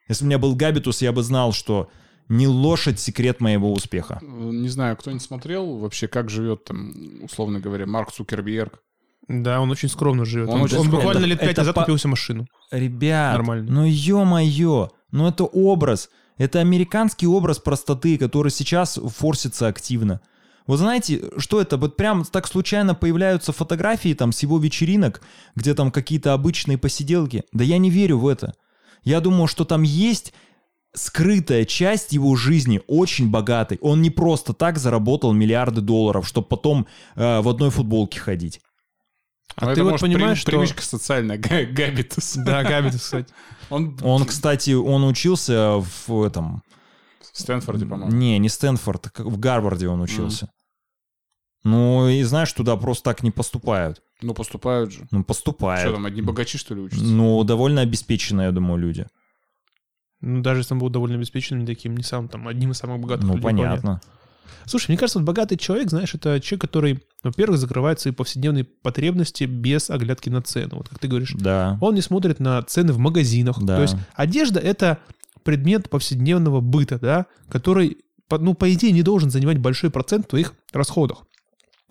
Если 0.09 0.25
у 0.25 0.27
меня 0.27 0.39
был 0.39 0.55
габитус, 0.55 1.03
я 1.03 1.13
бы 1.13 1.23
знал, 1.23 1.53
что 1.53 1.89
не 2.29 2.47
лошадь 2.49 2.99
секрет 2.99 3.41
моего 3.41 3.73
успеха. 3.73 4.21
Не 4.23 4.69
знаю, 4.69 4.97
кто-нибудь 4.97 5.23
смотрел 5.23 5.79
вообще, 5.79 6.09
как 6.09 6.29
живет 6.31 6.65
там, 6.65 6.93
условно 7.23 7.61
говоря, 7.61 7.87
Марк 7.87 8.13
Цукерберг. 8.13 8.81
Да, 9.29 9.61
он 9.61 9.71
очень 9.71 9.89
скромно 9.89 10.25
живет. 10.25 10.49
Он 10.49 10.57
Он, 10.57 10.63
очень 10.63 10.77
он 10.79 10.85
скромно. 10.87 11.05
буквально 11.05 11.25
лет 11.27 11.39
Это 11.39 11.47
5 11.47 11.57
назад 11.59 11.75
по- 11.75 11.81
купил 11.83 11.99
себе 11.99 12.11
машину. 12.11 12.47
Ребят, 12.71 13.33
Нормально. 13.35 13.71
ну 13.73 13.85
ё-моё, 13.85 14.91
ну 15.11 15.27
это 15.29 15.45
образ. 15.45 16.11
Это 16.39 16.61
американский 16.61 17.27
образ 17.27 17.59
простоты, 17.59 18.19
который 18.19 18.51
сейчас 18.53 18.99
форсится 19.17 19.67
активно. 19.69 20.21
Вот 20.67 20.79
знаете, 20.79 21.23
что 21.39 21.61
это? 21.61 21.77
Вот 21.77 21.97
прям 21.97 22.25
так 22.25 22.47
случайно 22.47 22.95
появляются 22.95 23.53
фотографии 23.53 24.15
там 24.15 24.33
с 24.33 24.43
его 24.43 24.59
вечеринок, 24.59 25.23
где 25.55 25.75
там 25.75 25.91
какие-то 25.91 26.33
обычные 26.35 26.77
посиделки. 26.77 27.45
Да 27.53 27.63
я 27.65 27.79
не 27.79 27.89
верю 27.91 28.19
в 28.19 28.27
это. 28.29 28.55
Я 29.07 29.21
думаю, 29.21 29.47
что 29.47 29.65
там 29.65 29.83
есть 29.83 30.35
скрытая 30.93 31.65
часть 31.65 32.13
его 32.13 32.35
жизни, 32.37 32.81
очень 32.89 33.31
богатой. 33.31 33.79
Он 33.81 34.03
не 34.03 34.11
просто 34.11 34.53
так 34.53 34.79
заработал 34.79 35.33
миллиарды 35.33 35.81
долларов, 35.81 36.27
чтобы 36.27 36.49
потом 36.49 36.87
э, 37.15 37.41
в 37.41 37.49
одной 37.49 37.71
футболке 37.71 38.19
ходить. 38.19 38.61
А 39.55 39.67
Но 39.67 39.67
ты 39.69 39.73
это, 39.75 39.85
вот 39.85 39.91
может, 39.93 40.07
понимаешь, 40.07 40.39
при- 40.39 40.41
что- 40.43 40.51
Привычка 40.51 40.83
социальная, 40.83 41.39
га- 41.39 41.65
габитус. 41.67 42.35
Да, 42.35 42.63
Габитус, 42.65 43.01
кстати. 43.03 43.33
Он, 43.71 43.97
Он, 44.03 44.25
кстати, 44.25 44.73
он 44.73 45.05
учился 45.05 45.77
в 46.07 46.23
этом... 46.23 46.63
в 47.33 47.39
Стэнфорде, 47.41 47.87
по-моему. 47.87 48.13
Не, 48.13 48.39
не 48.39 48.49
Стэнфорд, 48.49 49.13
в 49.19 49.39
Гарварде 49.39 49.89
он 49.89 50.01
учился. 50.01 50.51
Ну, 51.65 52.09
и 52.09 52.23
знаешь, 52.23 52.53
туда 52.53 52.77
просто 52.77 53.05
так 53.05 53.23
не 53.23 53.31
поступают. 53.31 54.03
Ну, 54.23 54.33
поступают 54.35 54.93
же. 54.93 55.01
Ну, 55.11 55.19
Что 55.21 55.25
поступают. 55.27 55.95
там, 55.95 56.07
одни 56.07 56.23
богачи, 56.23 56.57
что 56.59 56.75
ли, 56.75 56.81
учатся? 56.81 57.05
Ну, 57.05 57.43
довольно 57.45 57.83
обеспеченные, 57.83 58.47
я 58.47 58.53
думаю, 58.53 58.79
люди. 58.81 59.07
Ну, 60.21 60.41
даже 60.43 60.61
если 60.61 60.73
он 60.75 60.81
был 60.81 60.89
довольно 60.89 61.17
обеспеченным, 61.17 61.61
не 61.61 61.67
таким, 61.67 61.97
не 61.97 62.03
самым 62.03 62.29
там, 62.29 62.49
одним 62.49 62.71
из 62.71 62.79
самых 62.79 63.01
богатых 63.01 63.25
Ну, 63.27 63.33
людей 63.33 63.43
планеты. 63.43 63.67
понятно. 63.69 64.01
Слушай, 64.65 64.89
мне 64.93 64.99
кажется, 64.99 65.19
вот 65.19 65.27
богатый 65.27 65.57
человек, 65.57 65.91
знаешь, 65.91 66.15
это 66.15 66.41
человек, 66.41 66.63
который, 66.63 67.05
во-первых, 67.23 67.59
закрывает 67.59 68.01
свои 68.01 68.13
повседневные 68.13 68.65
потребности 68.65 69.45
без 69.45 69.91
оглядки 69.91 70.29
на 70.29 70.43
цену. 70.43 70.77
Вот 70.79 70.89
как 70.89 70.99
ты 70.99 71.07
говоришь, 71.09 71.33
Да. 71.35 71.79
он 71.81 71.95
не 71.95 72.01
смотрит 72.01 72.41
на 72.41 72.63
цены 72.63 72.93
в 72.93 72.99
магазинах. 72.99 73.59
Да. 73.63 73.77
То 73.77 73.83
есть 73.83 73.97
одежда— 74.15 74.59
это 74.61 74.99
предмет 75.45 75.89
повседневного 75.91 76.61
быта, 76.61 76.99
да, 76.99 77.27
который, 77.49 77.99
по- 78.29 78.39
ну, 78.39 78.55
по 78.55 78.73
идее, 78.73 78.91
не 78.93 79.03
должен 79.03 79.31
занимать 79.31 79.59
большой 79.59 79.91
процент 79.91 80.27
в 80.27 80.31
твоих 80.31 80.55
расходах. 80.73 81.26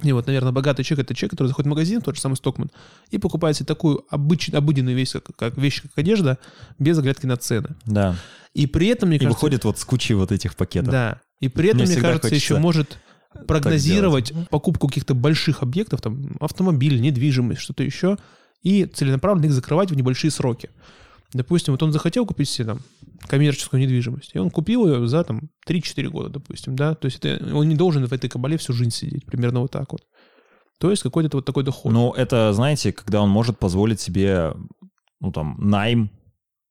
И 0.04 0.12
вот, 0.12 0.28
наверное, 0.28 0.52
богатый 0.52 0.84
человек— 0.84 1.06
это 1.08 1.16
человек, 1.16 1.32
который 1.32 1.48
заходит 1.48 1.68
в 1.68 1.70
магазин, 1.70 2.02
тот 2.02 2.16
же 2.16 2.22
самый 2.22 2.36
Стокман, 2.36 2.70
и 3.12 3.18
покупает 3.18 3.56
себе 3.56 3.66
такую 3.66 4.04
обычную, 4.10 4.58
обыденную 4.58 4.96
вещь, 4.96 5.14
как, 5.14 5.36
как 5.36 5.58
вещь, 5.58 5.82
как 5.82 5.91
одежда, 5.96 6.38
без 6.78 6.98
оглядки 7.00 7.26
на 7.26 7.38
цены. 7.38 7.70
Да. 7.86 8.18
И 8.54 8.68
при 8.68 8.88
этом, 8.88 9.10
мне 9.10 9.18
И 9.18 9.20
кажется... 9.20 9.36
выходит 9.36 9.64
вот 9.64 9.80
с 9.80 9.86
кучей 9.86 10.14
вот 10.14 10.34
этих 10.34 10.56
пакетов. 10.56 10.91
Да. 10.91 11.22
И 11.39 11.48
при 11.48 11.70
этом, 11.70 11.82
Мне 11.84 11.93
мне, 11.93 12.02
кажется, 12.02 12.34
еще 12.34 12.58
может 12.58 12.98
прогнозировать 13.48 14.34
покупку 14.50 14.88
каких-то 14.88 15.14
больших 15.14 15.62
объектов, 15.64 16.02
там, 16.02 16.36
автомобиль, 16.39 17.00
недвижимость, 17.00 17.62
что-то 17.62 17.84
еще, 17.84 18.18
и 18.64 18.86
целенаправленно 18.86 19.46
их 19.46 19.54
закрывать 19.54 19.91
в 19.91 19.96
небольшие 19.96 20.32
сроки. 20.32 20.70
Допустим, 21.36 21.74
вот 21.74 21.84
он 21.84 21.92
захотел 21.92 22.26
купить 22.26 22.48
себе 22.48 22.68
там 22.68 22.80
коммерческую 23.28 23.82
недвижимость, 23.82 24.32
и 24.34 24.40
он 24.40 24.50
купил 24.50 24.88
ее 24.88 25.06
за 25.06 25.22
там 25.26 25.50
3-4 25.68 26.08
года, 26.08 26.30
допустим, 26.30 26.78
да, 26.78 26.96
то 26.96 27.08
есть 27.08 27.18
это, 27.18 27.54
он 27.54 27.68
не 27.68 27.76
должен 27.76 28.06
в 28.06 28.14
этой 28.14 28.30
кабале 28.30 28.56
всю 28.58 28.72
жизнь 28.72 28.92
сидеть, 28.92 29.26
примерно 29.26 29.60
вот 29.60 29.70
так 29.70 29.92
вот. 29.92 30.02
То 30.80 30.90
есть 30.90 31.04
какой-то 31.04 31.36
вот 31.36 31.46
такой 31.46 31.66
доход. 31.66 31.92
Ну, 31.92 32.14
это, 32.14 32.54
знаете, 32.54 32.94
когда 32.94 33.22
он 33.22 33.30
может 33.30 33.60
позволить 33.60 34.00
себе, 34.00 34.54
ну, 35.20 35.34
там, 35.34 35.58
найм 35.60 36.10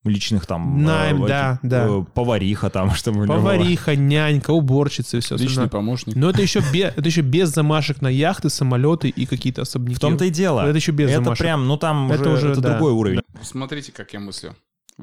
личных 0.05 0.45
там... 0.45 0.83
Найм, 0.83 1.25
э, 1.25 1.27
да, 1.27 1.59
этих, 1.61 1.69
да. 1.69 1.87
э, 1.87 2.03
Повариха 2.13 2.69
там, 2.69 2.91
чтобы... 2.91 3.21
у 3.21 3.23
него 3.25 3.33
было. 3.35 3.41
Повариха, 3.41 3.95
нянька, 3.95 4.51
уборщица 4.51 5.17
и 5.17 5.19
все 5.19 5.35
Личный 5.35 5.47
остальное. 5.47 5.69
помощник. 5.69 6.15
Но 6.15 6.29
это 6.29 6.41
еще, 6.41 6.61
бе- 6.71 6.93
это 6.95 7.07
еще 7.07 7.21
без 7.21 7.49
замашек 7.49 8.01
на 8.01 8.07
яхты, 8.07 8.49
самолеты 8.49 9.09
и 9.09 9.25
какие-то 9.25 9.63
особняки. 9.63 9.95
В 9.95 9.99
том-то 9.99 10.25
и 10.25 10.29
дело. 10.29 10.61
Это 10.61 10.75
еще 10.77 10.91
без 10.91 11.09
Это 11.09 11.23
замашек. 11.23 11.43
прям, 11.43 11.67
ну 11.67 11.77
там 11.77 12.11
Это 12.11 12.29
уже, 12.29 12.31
уже, 12.31 12.51
это 12.51 12.61
да. 12.61 12.71
другой 12.73 12.93
уровень. 12.93 13.21
Смотрите, 13.41 13.91
как 13.91 14.13
я 14.13 14.19
мыслю. 14.19 14.55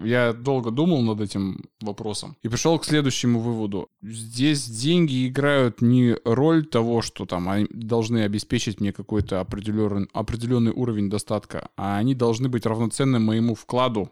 Я 0.03 0.32
долго 0.32 0.70
думал 0.70 1.03
над 1.03 1.20
этим 1.20 1.66
вопросом 1.82 2.34
и 2.42 2.48
пришел 2.48 2.78
к 2.78 2.84
следующему 2.86 3.40
выводу. 3.40 3.88
Здесь 4.00 4.64
деньги 4.66 5.28
играют 5.28 5.82
не 5.82 6.16
роль 6.24 6.64
того, 6.64 7.03
что 7.03 7.26
там 7.26 7.46
они 7.50 7.66
должны 7.70 8.22
обеспечить 8.22 8.80
мне 8.80 8.94
какой-то 8.94 9.40
определенный, 9.40 10.09
определенный 10.14 10.72
уровень 10.72 11.11
достатка, 11.11 11.68
а 11.76 11.98
они 11.98 12.14
должны 12.14 12.48
быть 12.48 12.64
равноценны 12.64 13.18
моему 13.18 13.55
вкладу, 13.55 14.11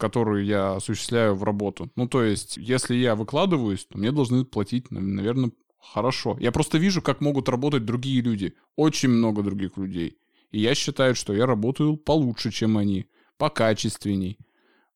которую 0.00 0.44
я 0.44 0.76
осуществляю 0.76 1.34
в 1.34 1.44
работу. 1.44 1.90
Ну, 1.94 2.08
то 2.08 2.24
есть, 2.24 2.56
если 2.56 2.96
я 2.96 3.14
выкладываюсь, 3.14 3.84
то 3.84 3.98
мне 3.98 4.10
должны 4.10 4.44
платить, 4.44 4.90
наверное, 4.90 5.52
хорошо. 5.78 6.36
Я 6.40 6.50
просто 6.50 6.78
вижу, 6.78 7.02
как 7.02 7.20
могут 7.20 7.48
работать 7.48 7.84
другие 7.84 8.22
люди. 8.22 8.54
Очень 8.76 9.10
много 9.10 9.42
других 9.42 9.76
людей. 9.76 10.18
И 10.50 10.60
я 10.60 10.74
считаю, 10.74 11.14
что 11.14 11.34
я 11.34 11.46
работаю 11.46 11.96
получше, 11.96 12.50
чем 12.50 12.78
они, 12.78 13.06
покачественней, 13.36 14.38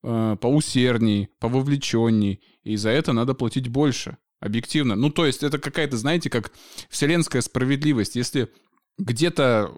э, 0.03 0.37
поусердней, 0.41 1.29
пововлеченней. 1.39 2.41
И 2.63 2.77
за 2.77 2.89
это 2.89 3.13
надо 3.13 3.35
платить 3.35 3.69
больше. 3.69 4.17
Объективно. 4.41 4.97
Ну, 4.97 5.11
то 5.11 5.27
есть, 5.27 5.43
это 5.43 5.59
какая-то, 5.59 5.97
знаете, 5.97 6.31
как 6.31 6.51
вселенская 6.89 7.43
справедливость. 7.43 8.17
Если 8.17 8.51
где-то 8.99 9.77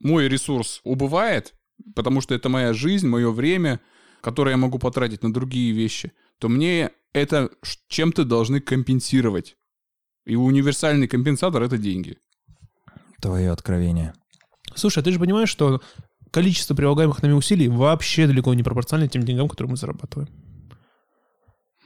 мой 0.00 0.28
ресурс 0.28 0.80
убывает, 0.84 1.54
потому 1.94 2.20
что 2.20 2.34
это 2.34 2.48
моя 2.48 2.72
жизнь, 2.72 3.06
мое 3.06 3.30
время, 3.30 3.80
которое 4.24 4.52
я 4.52 4.56
могу 4.56 4.78
потратить 4.78 5.22
на 5.22 5.30
другие 5.32 5.72
вещи, 5.72 6.12
то 6.38 6.48
мне 6.48 6.90
это 7.12 7.50
чем-то 7.88 8.24
должны 8.24 8.58
компенсировать. 8.58 9.56
И 10.24 10.34
универсальный 10.34 11.06
компенсатор— 11.06 11.62
это 11.64 11.76
деньги. 11.76 12.16
Твое 13.20 13.50
откровение. 13.50 14.14
Слушай, 14.74 15.00
а 15.00 15.02
ты 15.02 15.12
же 15.12 15.20
понимаешь, 15.20 15.50
что 15.50 15.82
количество 16.30 16.74
прилагаемых 16.74 17.22
нами 17.22 17.34
усилий 17.34 17.68
вообще 17.68 18.26
далеко 18.26 18.54
не 18.54 18.62
пропорционально 18.62 19.10
тем 19.10 19.24
деньгам, 19.24 19.46
которые 19.46 19.72
мы 19.72 19.76
зарабатываем. 19.76 20.30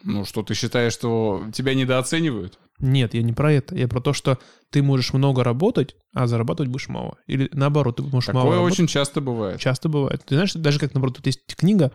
Ну 0.05 0.25
что, 0.25 0.45
ты 0.45 0.55
считаешь, 0.55 0.93
что 0.93 1.45
тебя 1.53 1.75
недооценивают? 1.75 2.61
Нет, 2.79 3.15
я 3.15 3.23
не 3.23 3.33
про 3.33 3.53
это. 3.53 3.75
Я 3.75 3.89
про 3.89 4.01
то, 4.01 4.13
что 4.13 4.39
ты 4.71 4.81
можешь 4.81 5.13
много 5.13 5.43
работать, 5.43 5.97
а 6.15 6.29
зарабатывать 6.29 6.71
будешь 6.71 6.89
мало. 6.89 7.19
Или 7.27 7.51
наоборот, 7.53 7.97
ты 7.97 8.05
можешь 8.05 8.27
Такое 8.27 8.45
мало 8.45 8.61
очень 8.61 8.85
работать. 8.85 8.91
часто 8.91 9.21
бывает. 9.21 9.61
Часто 9.61 9.89
бывает. 9.89 10.23
Ты 10.25 10.37
знаешь, 10.37 10.53
даже 10.53 10.79
как, 10.79 10.95
наоборот, 10.95 11.17
тут 11.17 11.27
есть 11.27 11.41
книга, 11.57 11.91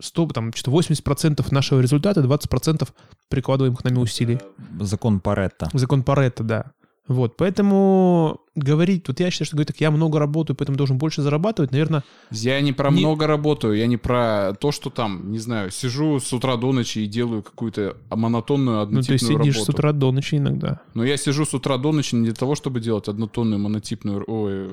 100, 0.00 0.26
там, 0.28 0.52
что-то 0.52 0.76
80% 0.76 1.46
нашего 1.52 1.80
результата, 1.80 2.20
20% 2.20 2.88
прикладываемых 3.28 3.84
нами 3.84 3.98
усилий. 3.98 4.38
Закон 4.80 5.20
Паретта. 5.20 5.68
Закон 5.72 6.02
Паретта, 6.02 6.44
да. 6.44 6.72
Вот, 7.08 7.36
поэтому 7.36 8.40
говорить, 8.56 9.06
вот 9.06 9.20
я 9.20 9.30
считаю, 9.30 9.46
что 9.46 9.56
говорить 9.56 9.68
так, 9.68 9.80
я 9.80 9.90
много 9.90 10.18
работаю, 10.18 10.56
поэтому 10.56 10.76
должен 10.76 10.98
больше 10.98 11.22
зарабатывать, 11.22 11.70
наверное, 11.70 12.02
Я 12.30 12.60
не 12.60 12.72
про 12.72 12.90
Не- 12.90 13.00
много 13.00 13.26
работаю, 13.26 13.76
я 13.76 13.86
не 13.86 13.96
про 13.96 14.54
то, 14.58 14.72
что 14.72 14.90
там, 14.90 15.30
не 15.30 15.38
знаю, 15.38 15.70
сижу 15.70 16.18
с 16.18 16.32
утра 16.32 16.56
до 16.56 16.72
ночи 16.72 16.98
и 17.00 17.06
делаю 17.06 17.42
какую-то 17.42 17.96
монотонную 18.10 18.78
ну, 18.78 18.82
ты 18.82 18.88
однотипную 18.88 19.18
сидишь 19.38 19.54
работу. 19.56 19.72
с 19.72 19.74
утра 19.74 19.92
до 19.92 20.10
ночи 20.12 20.36
иногда. 20.36 20.80
Но 20.94 21.04
я 21.04 21.16
сижу 21.16 21.44
с 21.44 21.54
утра 21.54 21.76
до 21.76 21.92
ночи 21.92 22.14
не 22.16 22.24
для 22.24 22.34
того, 22.34 22.54
чтобы 22.56 22.80
делать 22.80 23.08
однотонную 23.08 23.60
монотипную... 23.60 24.24
Ой, 24.26 24.68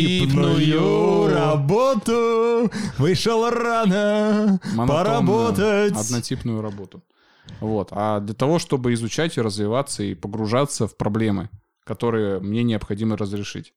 Монотипную 0.00 1.28
работу 1.34 2.70
вышел 2.98 3.48
рано 3.50 4.58
монотонную, 4.74 4.88
поработать. 4.88 5.96
Однотипную 5.96 6.60
работу. 6.62 7.02
Вот. 7.60 7.88
А 7.92 8.20
для 8.20 8.34
того, 8.34 8.58
чтобы 8.58 8.92
изучать 8.94 9.36
и 9.36 9.40
развиваться 9.40 10.02
и 10.02 10.14
погружаться 10.14 10.86
в 10.86 10.96
проблемы, 10.96 11.50
которые 11.84 12.40
мне 12.40 12.62
необходимо 12.62 13.16
разрешить. 13.16 13.72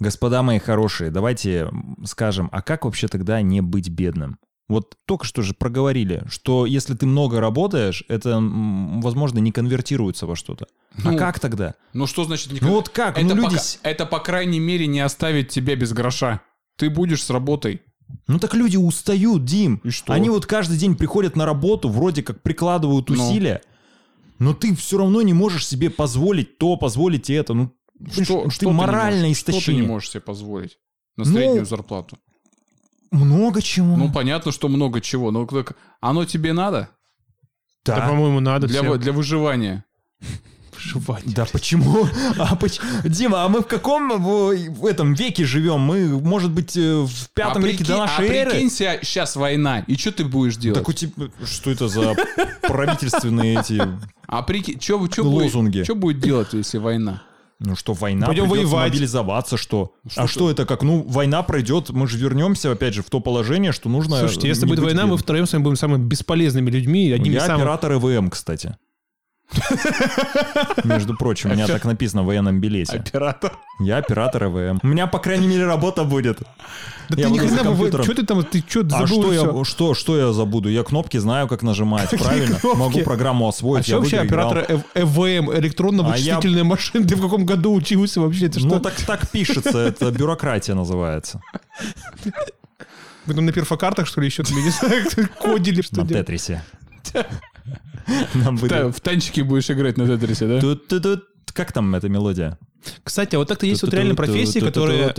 Господа 0.00 0.42
мои 0.42 0.58
хорошие, 0.58 1.10
давайте 1.10 1.70
скажем, 2.04 2.48
а 2.52 2.62
как 2.62 2.84
вообще 2.84 3.06
тогда 3.08 3.40
не 3.42 3.60
быть 3.60 3.88
бедным? 3.88 4.38
Вот 4.66 4.96
только 5.06 5.26
что 5.26 5.42
же 5.42 5.52
проговорили, 5.54 6.24
что 6.28 6.64
если 6.64 6.94
ты 6.94 7.04
много 7.06 7.38
работаешь, 7.38 8.02
это, 8.08 8.40
возможно, 8.40 9.38
не 9.38 9.52
конвертируется 9.52 10.26
во 10.26 10.36
что-то. 10.36 10.66
а 11.04 11.12
Ну, 11.12 11.18
как 11.18 11.38
тогда? 11.38 11.74
Ну 11.92 12.06
что 12.06 12.24
значит 12.24 12.50
не 12.50 12.60
Ну 12.60 12.70
вот 12.70 12.88
как? 12.88 13.18
это, 13.18 13.26
ну, 13.26 13.42
по, 13.42 13.46
люди... 13.50 13.56
с- 13.56 13.78
это, 13.82 14.06
по 14.06 14.20
крайней 14.20 14.60
мере, 14.60 14.86
не 14.86 15.00
оставит 15.00 15.50
тебя 15.50 15.76
без 15.76 15.92
гроша. 15.92 16.40
Ты 16.76 16.88
будешь 16.88 17.22
с 17.22 17.28
работой. 17.30 17.82
Ну 18.26 18.38
так 18.38 18.54
люди 18.54 18.76
устают, 18.76 19.44
Дим. 19.44 19.80
И 19.84 19.90
что? 19.90 20.12
Они 20.12 20.30
вот 20.30 20.46
каждый 20.46 20.78
день 20.78 20.96
приходят 20.96 21.36
на 21.36 21.44
работу, 21.44 21.88
вроде 21.88 22.22
как 22.22 22.42
прикладывают 22.42 23.10
Ну. 23.10 23.14
усилия, 23.28 23.60
но 24.38 24.54
ты 24.54 24.74
все 24.74 24.98
равно 24.98 25.20
не 25.22 25.32
можешь 25.32 25.66
себе 25.66 25.90
позволить 25.90 26.58
то, 26.58 26.76
позволить 26.76 27.28
это. 27.30 27.54
Ну, 27.54 27.70
Что, 28.10 28.44
ты 28.44 28.50
что 28.50 28.66
ты 28.66 28.72
моральное 28.72 29.28
можешь- 29.28 29.38
Что 29.38 29.46
ты 29.46 29.52
истощение. 29.52 29.82
не 29.82 29.88
можешь 29.88 30.10
себе 30.10 30.20
позволить 30.22 30.78
на 31.16 31.24
Ну, 31.24 31.32
среднюю 31.32 31.66
зарплату? 31.66 32.18
Много 33.10 33.62
чего. 33.62 33.96
Ну, 33.96 34.10
понятно, 34.12 34.50
что 34.52 34.68
много 34.68 35.00
чего. 35.00 35.30
Но 35.30 35.46
так 35.46 35.76
оно 36.00 36.24
тебе 36.24 36.52
надо 36.52 36.88
Да, 37.84 37.96
да. 37.96 38.08
по-моему, 38.08 38.40
надо 38.40 38.66
для, 38.66 38.80
всем. 38.82 38.98
для 38.98 39.12
выживания. 39.12 39.84
Выживать. 40.84 41.24
Да 41.26 41.46
почему? 41.50 42.06
А 42.38 42.56
поч- 42.56 42.80
Дима, 43.04 43.44
а 43.44 43.48
мы 43.48 43.60
в 43.60 43.66
каком 43.66 44.22
в, 44.22 44.54
в 44.70 44.86
этом 44.86 45.14
веке 45.14 45.44
живем? 45.44 45.80
Мы, 45.80 46.08
может 46.20 46.50
быть, 46.50 46.76
э, 46.76 47.00
в 47.02 47.30
пятом 47.34 47.64
а 47.64 47.66
веке 47.66 47.84
до 47.84 47.98
нашей 47.98 48.28
а 48.28 48.32
эры? 48.32 48.50
прикинь 48.50 48.70
себя, 48.70 48.98
сейчас 49.02 49.36
война, 49.36 49.80
и 49.80 49.96
что 49.96 50.12
ты 50.12 50.24
будешь 50.24 50.56
делать? 50.56 50.78
Так 50.78 50.88
у 50.88 50.92
тебя... 50.92 51.28
Что 51.44 51.70
это 51.70 51.88
за 51.88 52.14
правительственные 52.62 53.60
эти... 53.60 53.82
А 54.26 54.42
прикинь, 54.42 54.80
что 54.80 54.96
Лозунги. 54.98 55.78
будет, 55.78 55.84
что 55.84 55.94
будет 55.94 56.20
делать, 56.20 56.48
если 56.52 56.78
война? 56.78 57.22
Ну 57.60 57.76
что, 57.76 57.92
война, 57.92 58.26
Пойдем 58.26 58.50
придется 58.50 58.72
воевать. 58.72 58.92
мобилизоваться, 58.92 59.56
что? 59.56 59.94
Что 60.08 60.22
а 60.22 60.26
ты- 60.26 60.32
что 60.32 60.50
это 60.50 60.66
как? 60.66 60.82
Ну, 60.82 61.02
война 61.06 61.42
пройдет, 61.42 61.90
мы 61.90 62.08
же 62.08 62.18
вернемся, 62.18 62.72
опять 62.72 62.94
же, 62.94 63.02
в 63.02 63.10
то 63.10 63.20
положение, 63.20 63.72
что 63.72 63.88
нужно... 63.88 64.18
Слушайте, 64.18 64.48
если 64.48 64.66
будет 64.66 64.80
война, 64.80 65.06
мы 65.06 65.16
втроем 65.16 65.46
с 65.46 65.52
вами 65.52 65.62
будем 65.62 65.76
самыми 65.76 66.04
бесполезными 66.04 66.70
людьми, 66.70 67.10
одними 67.12 67.34
Я 67.34 67.40
самых... 67.40 67.62
оператор 67.62 67.92
ЭВМ, 67.92 68.30
кстати. 68.30 68.76
Между 70.84 71.14
прочим, 71.16 71.50
у 71.50 71.54
меня 71.54 71.66
так 71.66 71.84
написано 71.84 72.22
в 72.22 72.26
военном 72.26 72.60
билете. 72.60 72.96
Оператор. 72.96 73.52
Я 73.80 73.98
оператор 73.98 74.44
ЭВМ. 74.44 74.80
У 74.82 74.86
меня, 74.86 75.06
по 75.06 75.18
крайней 75.18 75.46
мере, 75.46 75.66
работа 75.66 76.04
будет. 76.04 76.40
Да 77.10 77.16
Я 77.20 77.26
ты 77.26 77.30
ни 77.32 77.38
хрена, 77.38 78.02
что 78.02 78.14
ты 78.14 78.24
там, 78.24 78.42
ты 78.44 78.64
что, 78.66 78.80
А 78.80 78.84
забыл 79.06 79.06
что 79.06 79.30
всё? 79.30 79.58
я, 79.58 79.64
что, 79.64 79.94
что 79.94 80.16
я 80.18 80.32
забуду? 80.32 80.68
Я 80.70 80.82
кнопки 80.82 81.18
знаю, 81.18 81.46
как 81.48 81.62
нажимать, 81.62 82.10
правильно? 82.18 82.58
кнопки? 82.58 82.78
Могу 82.78 83.00
программу 83.00 83.46
А 83.46 83.50
освоить. 83.50 83.84
что 83.84 83.92
я 83.92 83.98
в 83.98 84.00
вообще 84.00 84.18
оператор 84.20 84.64
Э- 84.68 84.80
ЭВМ, 84.94 85.52
электронно-вычислительная 85.52 86.64
машина? 86.64 87.06
Ты 87.06 87.16
в 87.16 87.20
каком 87.22 87.44
году 87.44 87.74
учился 87.74 88.20
вообще? 88.22 88.46
Это 88.46 88.60
Ну, 88.60 88.68
что? 88.70 88.80
так, 88.80 88.94
так 89.06 89.30
пишется, 89.30 89.78
это 89.78 90.10
бюрократия 90.10 90.74
называется. 90.74 91.40
Вы 93.26 93.34
там 93.34 93.44
на 93.46 93.52
перфокартах, 93.52 94.06
что 94.06 94.20
ли, 94.20 94.26
еще 94.26 94.42
не 94.42 94.70
знаю, 94.70 95.04
кодили, 95.40 95.82
что 95.82 96.00
На? 96.02 96.08
Тетрисе. 96.08 96.62
Нам 98.34 98.56
В 98.56 99.00
танчики 99.00 99.40
будешь 99.40 99.70
играть 99.70 99.96
на 99.96 100.06
Тетрисе, 100.06 100.46
да? 100.46 101.20
Как 101.52 101.72
там 101.72 101.94
эта 101.94 102.08
мелодия? 102.08 102.58
Кстати, 103.02 103.36
а 103.36 103.38
вот 103.38 103.48
так-то 103.48 103.66
есть 103.66 103.82
вот 103.82 103.94
реально 103.94 104.14
профессии, 104.14 104.60
которые... 104.60 105.14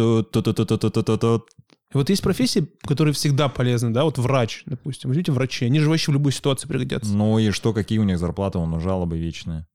Вот 1.93 2.09
есть 2.09 2.21
профессии, 2.21 2.67
которые 2.81 3.13
всегда 3.13 3.47
полезны, 3.47 3.91
да, 3.91 4.03
вот 4.03 4.17
врач, 4.17 4.63
допустим. 4.65 5.09
Возьмите 5.09 5.31
врачи, 5.31 5.65
они 5.65 5.79
же 5.79 5.89
вообще 5.89 6.11
в 6.11 6.15
любой 6.15 6.33
ситуации 6.33 6.67
пригодятся. 6.67 7.13
Ну 7.13 7.39
и 7.39 7.51
что, 7.51 7.71
какие 7.73 7.99
у 7.99 8.03
них 8.03 8.19
зарплаты? 8.19 8.57
Он 8.57 8.81
жалобы 8.81 9.17
вечные. 9.17 9.65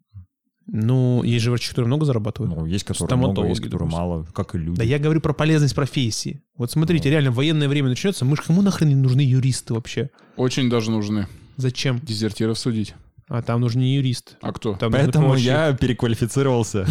Ну, 0.67 1.23
есть 1.23 1.43
же 1.45 1.51
врачи, 1.51 1.71
которые 1.71 1.87
много 1.87 2.05
зарабатывают. 2.05 2.55
Ну, 2.55 2.67
есть 2.67 2.85
которые 2.85 3.17
много, 3.17 3.47
есть 3.49 3.61
которые 3.61 3.89
допустим. 3.89 3.99
мало, 3.99 4.27
как 4.35 4.55
и 4.55 4.59
люди. 4.59 4.79
Да 4.79 4.85
я 4.85 4.99
говорю 4.99 5.21
про 5.21 5.33
полезность 5.33 5.75
профессии. 5.75 6.43
Вот 6.57 6.71
смотрите, 6.71 7.09
Ну. 7.09 7.13
реально, 7.13 7.31
военное 7.33 7.69
время 7.69 7.89
начнется, 7.89 8.25
мы 8.25 8.37
же 8.37 8.43
кому 8.43 8.63
нахрен 8.63 8.89
не 8.89 8.95
нужны 8.95 9.23
юристы 9.23 9.75
вообще? 9.75 10.11
Очень 10.37 10.71
даже 10.71 10.91
нужны. 10.91 11.27
Зачем? 11.61 12.01
Дезертиров 12.01 12.59
судить. 12.59 12.95
А 13.29 13.43
там 13.43 13.61
нужен 13.61 13.83
не 13.83 13.97
юрист. 13.97 14.37
А 14.41 14.51
кто? 14.51 14.75
Там 14.75 14.93
Поэтому 14.93 15.35
я 15.35 15.75
переквалифицировался. 15.75 16.87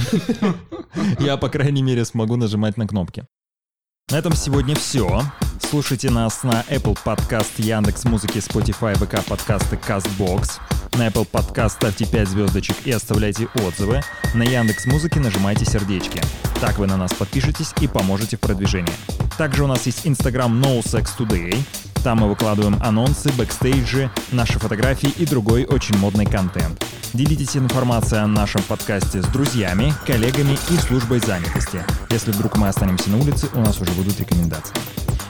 Я, 1.19 1.37
по 1.37 1.49
крайней 1.49 1.81
мере, 1.81 2.05
смогу 2.05 2.35
нажимать 2.35 2.77
на 2.77 2.87
кнопки. 2.87 3.25
На 4.11 4.17
этом 4.19 4.33
сегодня 4.33 4.75
все. 4.75 5.23
Слушайте 5.59 6.11
нас 6.11 6.43
на 6.43 6.63
Apple 6.69 6.97
Podcast, 7.03 7.51
Яндекс 7.57 8.05
Музыки, 8.05 8.37
Spotify, 8.37 8.95
ВК 8.95 9.27
подкасты, 9.27 9.75
Castbox. 9.75 10.59
На 10.97 11.07
Apple 11.07 11.27
Podcast 11.29 11.69
ставьте 11.69 12.05
5 12.05 12.27
звездочек 12.27 12.75
и 12.85 12.91
оставляйте 12.91 13.47
отзывы. 13.55 14.01
На 14.35 14.43
Яндекс 14.43 14.85
Музыке 14.85 15.19
нажимайте 15.19 15.65
сердечки. 15.65 16.21
Так 16.61 16.77
вы 16.77 16.85
на 16.85 16.95
нас 16.95 17.13
подпишетесь 17.13 17.73
и 17.81 17.87
поможете 17.87 18.37
в 18.37 18.39
продвижении. 18.39 18.93
Также 19.37 19.63
у 19.63 19.67
нас 19.67 19.85
есть 19.87 20.05
Instagram 20.05 20.61
NoSexToday. 20.61 21.57
Там 22.03 22.19
мы 22.19 22.29
выкладываем 22.29 22.81
анонсы, 22.81 23.29
бэкстейджи, 23.33 24.09
наши 24.31 24.57
фотографии 24.57 25.09
и 25.17 25.25
другой 25.25 25.65
очень 25.65 25.97
модный 25.97 26.25
контент. 26.25 26.81
Делитесь 27.13 27.57
информацией 27.57 28.21
о 28.21 28.27
нашем 28.27 28.61
подкасте 28.63 29.21
с 29.21 29.25
друзьями, 29.25 29.93
коллегами 30.05 30.57
и 30.69 30.77
службой 30.77 31.19
занятости. 31.19 31.83
Если 32.09 32.31
вдруг 32.31 32.55
мы 32.55 32.69
останемся 32.69 33.09
на 33.09 33.17
улице, 33.17 33.49
у 33.53 33.59
нас 33.59 33.81
уже 33.81 33.91
будут 33.91 34.17
рекомендации. 34.19 34.73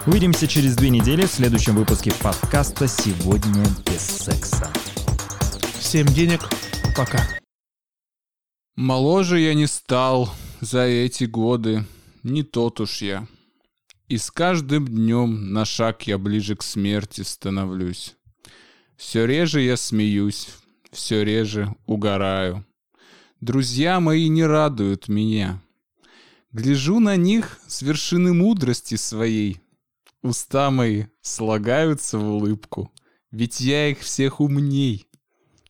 Увидимся 0.06 0.48
через 0.48 0.76
две 0.76 0.90
недели 0.90 1.26
в 1.26 1.32
следующем 1.32 1.76
выпуске 1.76 2.14
подкаста 2.22 2.88
«Сегодня 2.88 3.64
без 3.86 4.02
секса». 4.02 4.70
Всем 5.80 6.06
денег. 6.06 6.42
Пока. 6.96 7.20
Моложе 8.76 9.40
я 9.40 9.56
не 9.56 9.66
стал 9.66 10.30
за 10.62 10.82
эти 10.82 11.24
годы. 11.24 11.86
Не 12.22 12.44
тот 12.44 12.80
уж 12.80 13.02
я. 13.02 13.26
И 14.10 14.18
с 14.18 14.32
каждым 14.32 14.88
днем 14.88 15.54
на 15.54 15.66
шаг 15.66 16.08
я 16.08 16.18
ближе 16.18 16.56
к 16.56 16.64
смерти 16.64 17.22
становлюсь. 17.22 18.16
Все 18.98 19.28
реже 19.28 19.62
я 19.62 19.78
смеюсь, 19.78 20.50
все 20.92 21.24
реже 21.24 21.76
угораю. 21.86 22.66
Друзья 23.40 24.00
мои 24.00 24.28
не 24.28 24.44
радуют 24.44 25.10
меня. 25.10 25.62
Гляжу 26.52 27.00
на 27.00 27.18
них 27.18 27.60
с 27.68 27.84
вершины 27.84 28.34
мудрости 28.34 28.96
своей. 28.96 29.62
Уста 30.24 30.72
мои 30.72 31.06
слагаются 31.22 32.18
в 32.18 32.28
улыбку, 32.34 32.92
ведь 33.30 33.62
я 33.62 33.90
их 33.90 34.00
всех 34.00 34.42
умней. 34.42 35.08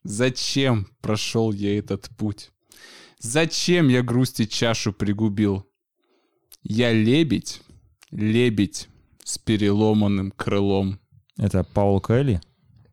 Зачем 0.03 0.87
прошел 1.01 1.51
я 1.51 1.77
этот 1.77 2.09
путь? 2.17 2.51
Зачем 3.19 3.89
я 3.89 4.01
грусти 4.01 4.45
чашу 4.45 4.93
пригубил? 4.93 5.69
Я 6.63 6.93
лебедь, 6.93 7.61
лебедь 8.11 8.89
с 9.23 9.37
переломанным 9.37 10.31
крылом. 10.31 10.99
Это 11.37 11.63
Паул 11.63 12.01
Кэлли? 12.01 12.41